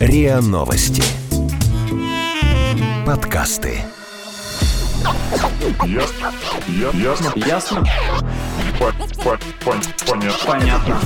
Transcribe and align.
РИА 0.00 0.40
Новости. 0.40 1.02
Подкасты. 3.06 3.78
Ясно. 5.86 6.32
Я- 6.68 6.90
Ясно. 7.00 7.32
Ясно? 7.36 7.84
По- 8.78 8.92
по- 9.22 9.38
пон- 9.64 9.82
Понятно. 10.06 10.46
Понятно. 10.46 11.00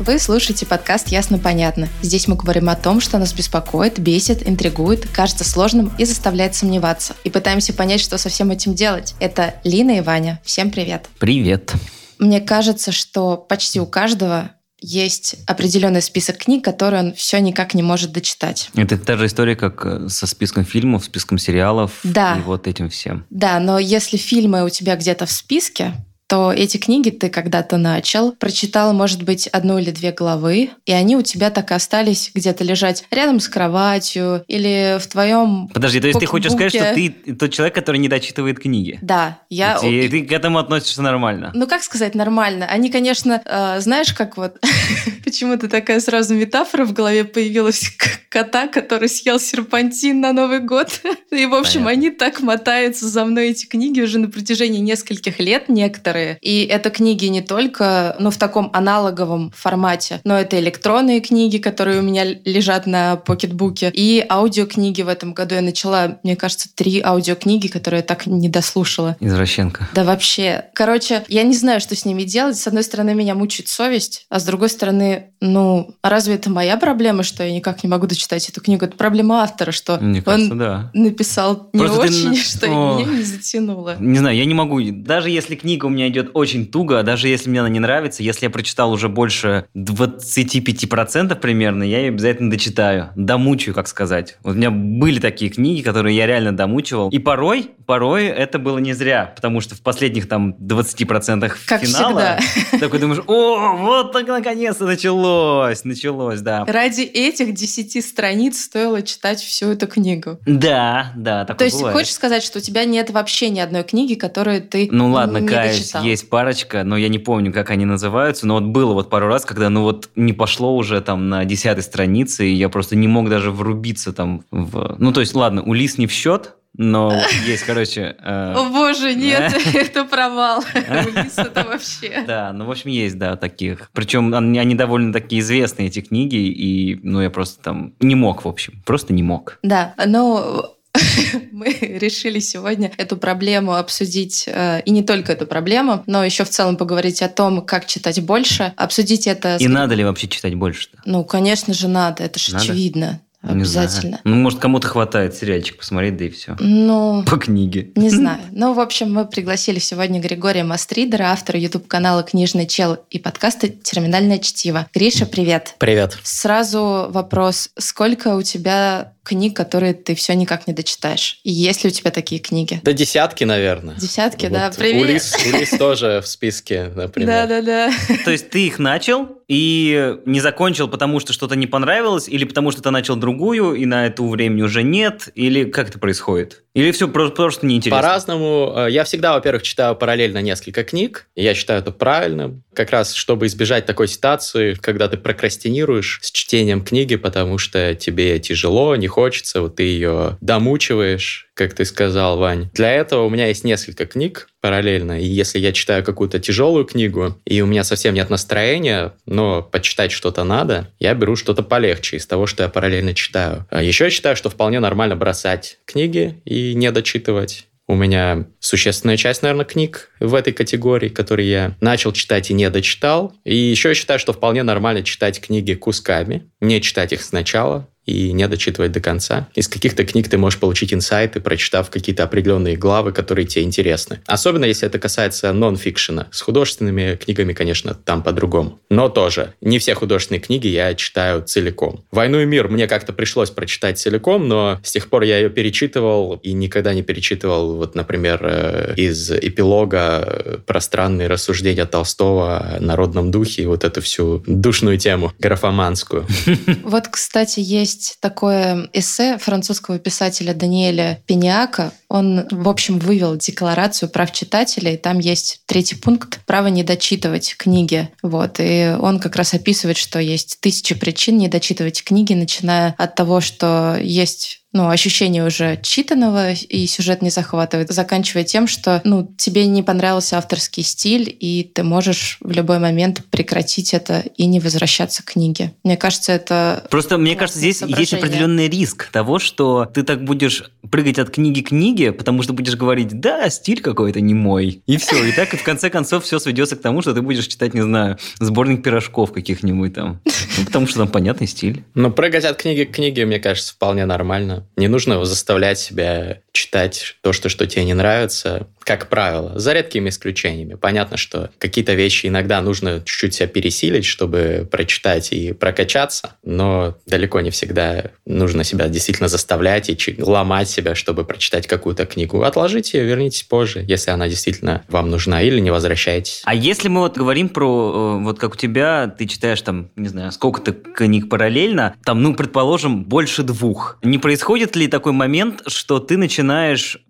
Вы 0.00 0.18
слушаете 0.18 0.66
подкаст 0.66 1.08
«Ясно-понятно». 1.08 1.88
Здесь 2.02 2.26
мы 2.26 2.34
говорим 2.34 2.68
о 2.68 2.74
том, 2.74 3.00
что 3.00 3.18
нас 3.18 3.32
беспокоит, 3.32 4.00
бесит, 4.00 4.48
интригует, 4.48 5.08
кажется 5.08 5.44
сложным 5.44 5.92
и 5.96 6.04
заставляет 6.04 6.56
сомневаться. 6.56 7.14
И 7.22 7.30
пытаемся 7.30 7.72
понять, 7.72 8.00
что 8.00 8.18
со 8.18 8.28
всем 8.28 8.50
этим 8.50 8.74
делать. 8.74 9.14
Это 9.20 9.54
Лина 9.62 9.92
и 9.92 10.00
Ваня. 10.00 10.40
Всем 10.44 10.70
привет. 10.72 11.06
Привет. 11.20 11.72
Мне 12.18 12.40
кажется, 12.40 12.90
что 12.90 13.36
почти 13.36 13.78
у 13.80 13.86
каждого 13.86 14.50
есть 14.82 15.36
определенный 15.46 16.02
список 16.02 16.38
книг, 16.38 16.64
которые 16.64 17.02
он 17.02 17.14
все 17.14 17.40
никак 17.40 17.74
не 17.74 17.82
может 17.82 18.12
дочитать. 18.12 18.70
Это 18.74 18.98
та 18.98 19.16
же 19.16 19.26
история, 19.26 19.56
как 19.56 19.86
э, 19.86 20.08
со 20.08 20.26
списком 20.26 20.64
фильмов, 20.64 21.04
списком 21.04 21.38
сериалов 21.38 22.00
Да. 22.02 22.36
и 22.36 22.40
вот 22.40 22.66
этим 22.66 22.90
всем. 22.90 23.24
Да, 23.30 23.58
но 23.60 23.78
если 23.78 24.16
фильмы 24.16 24.64
у 24.64 24.68
тебя 24.68 24.96
где-то 24.96 25.26
в 25.26 25.32
списке, 25.32 25.94
то 26.32 26.50
эти 26.50 26.78
книги 26.78 27.10
ты 27.10 27.28
когда-то 27.28 27.76
начал, 27.76 28.32
прочитал, 28.32 28.94
может 28.94 29.22
быть, 29.22 29.48
одну 29.48 29.76
или 29.76 29.90
две 29.90 30.12
главы, 30.12 30.70
и 30.86 30.92
они 30.92 31.14
у 31.14 31.20
тебя 31.20 31.50
так 31.50 31.70
и 31.70 31.74
остались 31.74 32.30
где-то 32.34 32.64
лежать 32.64 33.04
рядом 33.10 33.38
с 33.38 33.50
кроватью 33.50 34.42
или 34.48 34.96
в 34.98 35.06
твоем... 35.08 35.68
Подожди, 35.74 36.00
то 36.00 36.06
есть 36.06 36.20
ты 36.20 36.24
хочешь 36.24 36.52
сказать, 36.52 36.74
что 36.74 36.94
ты 36.94 37.10
тот 37.34 37.52
человек, 37.52 37.74
который 37.74 37.98
не 37.98 38.08
дочитывает 38.08 38.58
книги? 38.58 38.98
Да, 39.02 39.40
я... 39.50 39.76
И 39.76 40.08
ты 40.08 40.22
к 40.24 40.32
этому 40.32 40.58
относишься 40.58 41.02
нормально? 41.02 41.50
Ну, 41.52 41.66
как 41.66 41.82
сказать, 41.82 42.14
нормально. 42.14 42.64
Они, 42.64 42.90
конечно, 42.90 43.42
э, 43.44 43.80
знаешь, 43.80 44.14
как 44.14 44.38
вот... 44.38 44.56
Почему-то 45.26 45.68
такая 45.68 46.00
сразу 46.00 46.34
метафора 46.34 46.86
в 46.86 46.94
голове 46.94 47.24
появилась 47.24 47.94
кота, 48.30 48.68
который 48.68 49.10
съел 49.10 49.38
серпантин 49.38 50.20
на 50.20 50.32
Новый 50.32 50.60
год. 50.60 50.88
И, 51.30 51.44
в 51.44 51.54
общем, 51.54 51.84
Понятно. 51.84 51.90
они 51.90 52.10
так 52.10 52.40
мотаются 52.40 53.06
за 53.06 53.26
мной, 53.26 53.50
эти 53.50 53.66
книги, 53.66 54.00
уже 54.00 54.18
на 54.18 54.30
протяжении 54.30 54.80
нескольких 54.80 55.38
лет 55.38 55.68
некоторые. 55.68 56.21
И 56.40 56.64
это 56.64 56.90
книги 56.90 57.26
не 57.26 57.40
только, 57.42 58.16
ну, 58.18 58.30
в 58.30 58.36
таком 58.36 58.70
аналоговом 58.72 59.52
формате, 59.56 60.20
но 60.24 60.38
это 60.38 60.58
электронные 60.58 61.20
книги, 61.20 61.58
которые 61.58 62.00
у 62.00 62.02
меня 62.02 62.24
лежат 62.24 62.86
на 62.86 63.16
покетбуке, 63.16 63.90
и 63.94 64.24
аудиокниги 64.28 65.02
в 65.02 65.08
этом 65.08 65.34
году. 65.34 65.54
Я 65.54 65.60
начала, 65.62 66.18
мне 66.22 66.36
кажется, 66.36 66.68
три 66.74 67.00
аудиокниги, 67.00 67.68
которые 67.68 67.98
я 67.98 68.04
так 68.04 68.26
не 68.26 68.48
дослушала. 68.48 69.16
Извращенка. 69.20 69.88
Да 69.94 70.04
вообще. 70.04 70.64
Короче, 70.74 71.24
я 71.28 71.42
не 71.42 71.54
знаю, 71.54 71.80
что 71.80 71.94
с 71.96 72.04
ними 72.04 72.22
делать. 72.24 72.56
С 72.56 72.66
одной 72.66 72.82
стороны, 72.84 73.14
меня 73.14 73.34
мучает 73.34 73.68
совесть, 73.68 74.26
а 74.28 74.38
с 74.38 74.44
другой 74.44 74.68
стороны, 74.68 75.30
ну, 75.40 75.94
разве 76.02 76.34
это 76.34 76.50
моя 76.50 76.76
проблема, 76.76 77.22
что 77.22 77.42
я 77.44 77.52
никак 77.52 77.82
не 77.82 77.88
могу 77.88 78.06
дочитать 78.06 78.48
эту 78.48 78.60
книгу? 78.60 78.84
Это 78.84 78.96
проблема 78.96 79.42
автора, 79.42 79.72
что 79.72 79.98
Мне 79.98 80.22
кажется, 80.22 80.52
он 80.52 80.58
да. 80.58 80.90
написал 80.94 81.68
не 81.72 81.80
Просто 81.80 82.00
ты 82.02 82.08
очень, 82.08 82.28
на- 82.28 82.36
что 82.36 82.66
О. 82.66 82.98
меня 83.00 83.12
не 83.18 83.22
затянуло. 83.22 83.96
Не 83.98 84.18
знаю, 84.18 84.36
я 84.36 84.44
не 84.44 84.54
могу. 84.54 84.80
Даже 84.82 85.30
если 85.30 85.54
книга 85.56 85.86
у 85.86 85.88
меня 85.88 86.08
идет 86.12 86.30
очень 86.34 86.66
туго, 86.66 87.02
даже 87.02 87.28
если 87.28 87.50
мне 87.50 87.60
она 87.60 87.68
не 87.68 87.80
нравится, 87.80 88.22
если 88.22 88.46
я 88.46 88.50
прочитал 88.50 88.92
уже 88.92 89.08
больше 89.08 89.66
25% 89.76 91.34
примерно, 91.36 91.82
я 91.82 91.98
ее 91.98 92.08
обязательно 92.08 92.50
дочитаю. 92.50 93.10
Домучаю, 93.16 93.74
как 93.74 93.88
сказать. 93.88 94.38
Вот 94.42 94.52
у 94.52 94.54
меня 94.56 94.70
были 94.70 95.18
такие 95.18 95.50
книги, 95.50 95.82
которые 95.82 96.16
я 96.16 96.26
реально 96.26 96.56
домучивал. 96.56 97.08
И 97.10 97.18
порой, 97.18 97.70
порой 97.86 98.26
это 98.26 98.58
было 98.58 98.78
не 98.78 98.92
зря, 98.92 99.32
потому 99.34 99.60
что 99.60 99.74
в 99.74 99.80
последних 99.80 100.28
там 100.28 100.54
20% 100.60 101.52
Как 101.66 101.82
финала 101.82 102.38
всегда. 102.38 102.78
такой 102.80 102.98
думаешь, 102.98 103.22
о, 103.26 103.76
вот 103.76 104.12
так 104.12 104.26
наконец-то 104.26 104.84
началось, 104.86 105.84
началось, 105.84 106.40
да. 106.40 106.64
Ради 106.66 107.02
этих 107.02 107.54
десяти 107.54 108.00
страниц 108.00 108.60
стоило 108.60 109.02
читать 109.02 109.40
всю 109.40 109.70
эту 109.72 109.86
книгу. 109.86 110.38
Да, 110.46 111.12
да, 111.16 111.44
такое 111.44 111.58
То 111.58 111.64
есть 111.64 111.78
бывает. 111.78 111.96
хочешь 111.96 112.12
сказать, 112.12 112.42
что 112.42 112.58
у 112.58 112.62
тебя 112.62 112.84
нет 112.84 113.10
вообще 113.10 113.50
ни 113.50 113.60
одной 113.60 113.82
книги, 113.82 114.14
которую 114.14 114.62
ты 114.62 114.88
Ну 114.90 115.10
ладно, 115.10 115.38
не 115.38 115.48
каюсь, 115.48 115.78
дочитал? 115.78 116.01
Есть 116.02 116.30
парочка, 116.30 116.84
но 116.84 116.96
я 116.96 117.08
не 117.08 117.18
помню, 117.18 117.52
как 117.52 117.70
они 117.70 117.84
называются, 117.84 118.46
но 118.46 118.54
вот 118.54 118.64
было 118.64 118.92
вот 118.92 119.10
пару 119.10 119.28
раз, 119.28 119.44
когда 119.44 119.68
ну 119.70 119.82
вот 119.82 120.10
не 120.16 120.32
пошло 120.32 120.76
уже 120.76 121.00
там 121.00 121.28
на 121.28 121.44
десятой 121.44 121.82
странице, 121.82 122.46
и 122.46 122.52
я 122.52 122.68
просто 122.68 122.96
не 122.96 123.08
мог 123.08 123.28
даже 123.28 123.50
врубиться 123.50 124.12
там 124.12 124.44
в... 124.50 124.96
Ну 124.98 125.12
то 125.12 125.20
есть, 125.20 125.34
ладно, 125.34 125.62
Улис 125.62 125.98
не 125.98 126.06
в 126.06 126.12
счет, 126.12 126.54
но 126.74 127.12
есть, 127.46 127.64
короче... 127.64 128.16
э, 128.18 128.54
О 128.56 128.70
боже, 128.70 129.14
нет, 129.14 129.54
это 129.74 130.04
провал. 130.04 130.64
Это 130.74 131.64
вообще... 131.64 132.24
Да, 132.26 132.52
ну, 132.52 132.64
в 132.64 132.70
общем, 132.70 132.90
есть, 132.90 133.18
да, 133.18 133.36
таких. 133.36 133.90
Причем 133.92 134.34
они, 134.34 134.58
они 134.58 134.74
довольно 134.74 135.12
такие 135.12 135.40
известные, 135.40 135.88
эти 135.88 136.00
книги, 136.00 136.36
и, 136.36 136.98
ну, 137.02 137.20
я 137.20 137.30
просто 137.30 137.62
там 137.62 137.94
не 138.00 138.14
мог, 138.14 138.44
в 138.44 138.48
общем, 138.48 138.82
просто 138.86 139.12
не 139.12 139.22
мог. 139.22 139.58
Да, 139.62 139.94
но 140.06 140.76
мы 141.52 141.72
решили 141.80 142.38
сегодня 142.38 142.92
эту 142.96 143.16
проблему 143.16 143.74
обсудить, 143.74 144.44
э, 144.46 144.82
и 144.84 144.90
не 144.90 145.02
только 145.02 145.32
эту 145.32 145.46
проблему, 145.46 146.02
но 146.06 146.24
еще 146.24 146.44
в 146.44 146.50
целом 146.50 146.76
поговорить 146.76 147.22
о 147.22 147.28
том, 147.28 147.62
как 147.62 147.86
читать 147.86 148.20
больше, 148.22 148.72
обсудить 148.76 149.26
это... 149.26 149.56
И 149.56 149.68
надо 149.68 149.94
ли 149.94 150.04
вообще 150.04 150.28
читать 150.28 150.54
больше-то? 150.54 150.98
Ну, 151.04 151.24
конечно 151.24 151.72
же, 151.72 151.88
надо, 151.88 152.24
это 152.24 152.38
же 152.38 152.52
Надо? 152.52 152.64
очевидно, 152.64 153.20
знаю. 153.42 153.56
обязательно. 153.56 154.20
Ну, 154.24 154.36
может, 154.36 154.58
кому-то 154.58 154.88
хватает 154.88 155.34
сериальчик 155.34 155.78
посмотреть, 155.78 156.16
да 156.18 156.24
и 156.26 156.30
все. 156.30 156.56
Ну, 156.60 157.24
По 157.26 157.38
книге. 157.38 157.90
не 157.96 158.10
знаю. 158.10 158.40
Ну, 158.50 158.74
в 158.74 158.80
общем, 158.80 159.12
мы 159.12 159.24
пригласили 159.24 159.78
сегодня 159.78 160.20
Григория 160.20 160.64
Мастридера, 160.64 161.24
автора 161.24 161.58
YouTube-канала 161.58 162.22
«Книжный 162.22 162.66
чел» 162.66 162.98
и 163.08 163.18
подкаста 163.18 163.68
«Терминальное 163.68 164.38
чтиво». 164.38 164.86
Гриша, 164.94 165.24
привет. 165.24 165.74
Привет. 165.78 166.18
Сразу 166.22 167.06
вопрос. 167.08 167.70
Сколько 167.78 168.36
у 168.36 168.42
тебя 168.42 169.11
книг, 169.22 169.56
которые 169.56 169.94
ты 169.94 170.14
все 170.14 170.34
никак 170.34 170.66
не 170.66 170.72
дочитаешь? 170.72 171.40
И 171.44 171.50
есть 171.50 171.84
ли 171.84 171.90
у 171.90 171.92
тебя 171.92 172.10
такие 172.10 172.40
книги? 172.40 172.80
До 172.82 172.92
десятки, 172.92 173.44
наверное. 173.44 173.94
Десятки, 173.96 174.46
Вот 174.46 174.52
да? 174.52 174.72
Привет. 174.76 175.02
Улис, 175.02 175.36
Улис 175.46 175.70
тоже 175.78 176.20
в 176.22 176.28
списке, 176.28 176.90
например. 176.94 177.48
Да-да-да. 177.48 177.92
То 178.24 178.30
есть 178.30 178.50
ты 178.50 178.66
их 178.66 178.78
начал 178.78 179.28
и 179.48 180.16
не 180.24 180.40
закончил, 180.40 180.88
потому 180.88 181.20
что 181.20 181.32
что-то 181.32 181.56
не 181.56 181.66
понравилось, 181.66 182.28
или 182.28 182.44
потому 182.44 182.70
что 182.70 182.82
ты 182.82 182.90
начал 182.90 183.16
другую, 183.16 183.74
и 183.74 183.84
на 183.86 184.06
это 184.06 184.22
времени 184.22 184.62
уже 184.62 184.82
нет, 184.82 185.28
или 185.34 185.64
как 185.64 185.88
это 185.88 185.98
происходит? 185.98 186.62
Или 186.74 186.90
все 186.92 187.06
просто, 187.06 187.36
просто 187.36 187.66
неинтересно? 187.66 188.00
По-разному. 188.00 188.72
Э, 188.76 188.90
Я 188.90 189.04
всегда, 189.04 189.34
во-первых, 189.34 189.62
читаю 189.62 189.94
параллельно 189.94 190.40
несколько 190.40 190.84
книг. 190.84 191.26
и 191.34 191.42
Я 191.42 191.54
считаю 191.54 191.80
это 191.80 191.90
правильным. 191.90 192.62
Как 192.74 192.90
раз, 192.90 193.12
чтобы 193.14 193.46
избежать 193.46 193.84
такой 193.84 194.08
ситуации, 194.08 194.74
когда 194.74 195.08
ты 195.08 195.18
прокрастинируешь 195.18 196.20
с 196.22 196.30
чтением 196.30 196.82
книги, 196.82 197.16
потому 197.16 197.58
что 197.58 197.94
тебе 197.94 198.38
тяжело, 198.38 198.96
не 198.96 199.06
хочется, 199.06 199.60
вот 199.60 199.76
ты 199.76 199.82
ее 199.82 200.38
домучиваешь, 200.40 201.50
как 201.54 201.74
ты 201.74 201.84
сказал, 201.84 202.38
Вань. 202.38 202.70
Для 202.72 202.92
этого 202.92 203.24
у 203.24 203.30
меня 203.30 203.46
есть 203.48 203.64
несколько 203.64 204.06
книг 204.06 204.48
параллельно. 204.60 205.20
И 205.20 205.26
если 205.26 205.58
я 205.58 205.72
читаю 205.72 206.04
какую-то 206.04 206.38
тяжелую 206.38 206.84
книгу, 206.84 207.38
и 207.44 207.60
у 207.60 207.66
меня 207.66 207.84
совсем 207.84 208.14
нет 208.14 208.30
настроения, 208.30 209.14
но 209.26 209.62
почитать 209.62 210.12
что-то 210.12 210.44
надо, 210.44 210.88
я 210.98 211.14
беру 211.14 211.36
что-то 211.36 211.62
полегче 211.62 212.16
из 212.16 212.26
того, 212.26 212.46
что 212.46 212.62
я 212.62 212.68
параллельно 212.68 213.14
читаю. 213.14 213.66
А 213.70 213.82
еще 213.82 214.04
я 214.04 214.10
считаю, 214.10 214.36
что 214.36 214.50
вполне 214.50 214.80
нормально 214.80 215.16
бросать 215.16 215.78
книги 215.84 216.40
и 216.44 216.74
не 216.74 216.90
дочитывать. 216.90 217.66
У 217.88 217.94
меня 217.94 218.46
существенная 218.60 219.16
часть, 219.16 219.42
наверное, 219.42 219.66
книг 219.66 220.10
в 220.20 220.34
этой 220.34 220.52
категории, 220.52 221.08
которые 221.08 221.50
я 221.50 221.76
начал 221.80 222.12
читать 222.12 222.50
и 222.50 222.54
не 222.54 222.70
дочитал. 222.70 223.34
И 223.44 223.54
еще 223.54 223.90
я 223.90 223.94
считаю, 223.94 224.18
что 224.18 224.32
вполне 224.32 224.62
нормально 224.62 225.02
читать 225.02 225.40
книги 225.40 225.74
кусками, 225.74 226.50
не 226.60 226.80
читать 226.80 227.12
их 227.12 227.22
сначала, 227.22 227.88
и 228.06 228.32
не 228.32 228.46
дочитывать 228.48 228.92
до 228.92 229.00
конца. 229.00 229.48
Из 229.54 229.68
каких-то 229.68 230.04
книг 230.04 230.28
ты 230.28 230.38
можешь 230.38 230.58
получить 230.58 230.92
инсайты, 230.92 231.40
прочитав 231.40 231.90
какие-то 231.90 232.24
определенные 232.24 232.76
главы, 232.76 233.12
которые 233.12 233.46
тебе 233.46 233.64
интересны. 233.64 234.20
Особенно, 234.26 234.64
если 234.64 234.88
это 234.88 234.98
касается 234.98 235.52
нон-фикшена. 235.52 236.28
С 236.30 236.40
художественными 236.40 237.16
книгами, 237.16 237.52
конечно, 237.52 237.94
там 237.94 238.22
по-другому. 238.22 238.80
Но 238.90 239.08
тоже, 239.08 239.54
не 239.60 239.78
все 239.78 239.94
художественные 239.94 240.40
книги 240.40 240.68
я 240.68 240.94
читаю 240.94 241.42
целиком. 241.42 242.04
«Войну 242.10 242.40
и 242.40 242.44
мир» 242.44 242.68
мне 242.68 242.86
как-то 242.86 243.12
пришлось 243.12 243.50
прочитать 243.50 243.98
целиком, 243.98 244.48
но 244.48 244.80
с 244.82 244.92
тех 244.92 245.08
пор 245.08 245.22
я 245.22 245.38
ее 245.38 245.50
перечитывал 245.50 246.40
и 246.42 246.52
никогда 246.52 246.94
не 246.94 247.02
перечитывал, 247.02 247.76
вот, 247.76 247.94
например, 247.94 248.40
э, 248.42 248.94
из 248.96 249.30
эпилога 249.30 250.24
э, 250.24 250.58
«Пространные 250.66 251.28
рассуждения 251.28 251.86
Толстого 251.86 252.58
о 252.58 252.80
народном 252.80 253.30
духе» 253.30 253.62
и 253.62 253.66
вот 253.66 253.84
эту 253.84 254.00
всю 254.00 254.42
душную 254.46 254.98
тему 254.98 255.32
графоманскую. 255.38 256.26
Вот, 256.84 257.08
кстати, 257.08 257.60
есть 257.60 257.91
такое 258.20 258.88
эссе 258.92 259.38
французского 259.38 259.98
писателя 259.98 260.54
Даниэля 260.54 261.22
Пениака 261.26 261.92
Он, 262.12 262.46
в 262.50 262.68
общем, 262.68 262.98
вывел 262.98 263.36
декларацию 263.36 264.10
прав 264.10 264.32
читателя, 264.32 264.92
и 264.92 264.98
там 264.98 265.18
есть 265.18 265.62
третий 265.64 265.94
пункт 265.94 266.40
«Право 266.44 266.66
не 266.66 266.84
дочитывать 266.84 267.56
книги». 267.56 268.10
Вот, 268.22 268.56
и 268.58 268.94
он 269.00 269.18
как 269.18 269.34
раз 269.34 269.54
описывает, 269.54 269.96
что 269.96 270.18
есть 270.18 270.58
тысячи 270.60 270.94
причин 270.94 271.38
не 271.38 271.48
дочитывать 271.48 272.04
книги, 272.04 272.34
начиная 272.34 272.94
от 272.98 273.14
того, 273.14 273.40
что 273.40 273.96
есть 273.98 274.62
ну, 274.72 274.88
ощущение 274.88 275.44
уже 275.44 275.78
читанного 275.82 276.52
и 276.52 276.86
сюжет 276.86 277.20
не 277.22 277.30
захватывает, 277.30 277.90
заканчивая 277.90 278.44
тем, 278.44 278.66
что 278.66 279.00
ну, 279.04 279.30
тебе 279.36 279.66
не 279.66 279.82
понравился 279.82 280.38
авторский 280.38 280.82
стиль, 280.82 281.34
и 281.38 281.70
ты 281.74 281.82
можешь 281.82 282.38
в 282.40 282.50
любой 282.50 282.78
момент 282.78 283.22
прекратить 283.30 283.92
это 283.92 284.24
и 284.36 284.46
не 284.46 284.60
возвращаться 284.60 285.22
к 285.22 285.32
книге. 285.32 285.74
Мне 285.84 285.96
кажется, 285.96 286.32
это... 286.32 286.86
Просто, 286.90 287.18
мне 287.18 287.36
кажется, 287.36 287.58
здесь 287.58 287.82
есть 287.82 288.14
определенный 288.14 288.68
риск 288.68 289.10
того, 289.12 289.38
что 289.38 289.84
ты 289.84 290.02
так 290.02 290.24
будешь 290.24 290.64
прыгать 290.90 291.18
от 291.18 291.30
книги 291.30 291.60
к 291.60 291.68
книге, 291.68 292.01
потому 292.10 292.42
что 292.42 292.52
будешь 292.52 292.74
говорить, 292.74 293.20
да, 293.20 293.48
стиль 293.50 293.80
какой-то 293.80 294.20
не 294.20 294.34
мой. 294.34 294.82
И 294.86 294.96
все. 294.96 295.22
И 295.24 295.32
так, 295.32 295.50
в 295.50 295.62
конце 295.62 295.90
концов, 295.90 296.24
все 296.24 296.38
сведется 296.38 296.76
к 296.76 296.80
тому, 296.80 297.02
что 297.02 297.14
ты 297.14 297.22
будешь 297.22 297.46
читать, 297.46 297.74
не 297.74 297.82
знаю, 297.82 298.18
сборник 298.40 298.82
пирожков 298.82 299.32
каких-нибудь 299.32 299.94
там. 299.94 300.20
Ну, 300.58 300.64
потому 300.64 300.86
что 300.86 300.98
там 300.98 301.08
понятный 301.08 301.46
стиль. 301.46 301.84
Ну, 301.94 302.10
прыгать 302.10 302.44
от 302.44 302.56
книги 302.56 302.84
к 302.84 302.92
книге, 302.92 303.26
мне 303.26 303.38
кажется, 303.38 303.74
вполне 303.74 304.06
нормально. 304.06 304.66
Не 304.76 304.88
нужно 304.88 305.24
заставлять 305.24 305.78
себя 305.78 306.40
читать 306.52 307.16
то, 307.22 307.32
что, 307.32 307.48
что 307.48 307.66
тебе 307.66 307.84
не 307.84 307.94
нравится, 307.94 308.68
как 308.84 309.08
правило, 309.08 309.58
за 309.58 309.72
редкими 309.72 310.10
исключениями. 310.10 310.74
Понятно, 310.74 311.16
что 311.16 311.50
какие-то 311.58 311.94
вещи 311.94 312.26
иногда 312.26 312.60
нужно 312.60 313.02
чуть-чуть 313.04 313.34
себя 313.34 313.46
пересилить, 313.46 314.04
чтобы 314.04 314.68
прочитать 314.70 315.32
и 315.32 315.52
прокачаться, 315.52 316.36
но 316.44 316.96
далеко 317.06 317.40
не 317.40 317.50
всегда 317.50 318.10
нужно 318.26 318.64
себя 318.64 318.88
действительно 318.88 319.28
заставлять 319.28 319.88
и 319.88 320.22
ломать 320.22 320.68
себя, 320.68 320.94
чтобы 320.94 321.24
прочитать 321.24 321.66
какую-то 321.66 322.06
книгу. 322.06 322.42
Отложите 322.42 322.98
ее, 322.98 323.04
вернитесь 323.04 323.44
позже, 323.44 323.84
если 323.86 324.10
она 324.10 324.28
действительно 324.28 324.82
вам 324.88 325.10
нужна, 325.10 325.42
или 325.42 325.58
не 325.58 325.70
возвращайтесь. 325.70 326.42
А 326.44 326.54
если 326.54 326.88
мы 326.88 327.00
вот 327.00 327.16
говорим 327.16 327.48
про, 327.48 328.18
э, 328.18 328.24
вот 328.24 328.38
как 328.38 328.54
у 328.54 328.56
тебя, 328.56 329.06
ты 329.06 329.26
читаешь 329.26 329.62
там, 329.62 329.90
не 329.96 330.08
знаю, 330.08 330.32
сколько-то 330.32 330.72
книг 330.72 331.28
параллельно, 331.28 331.94
там, 332.04 332.22
ну, 332.22 332.34
предположим, 332.34 333.04
больше 333.04 333.42
двух. 333.42 333.98
Не 334.02 334.18
происходит 334.18 334.76
ли 334.76 334.88
такой 334.88 335.12
момент, 335.12 335.62
что 335.66 335.98
ты 335.98 336.16
начинаешь 336.16 336.41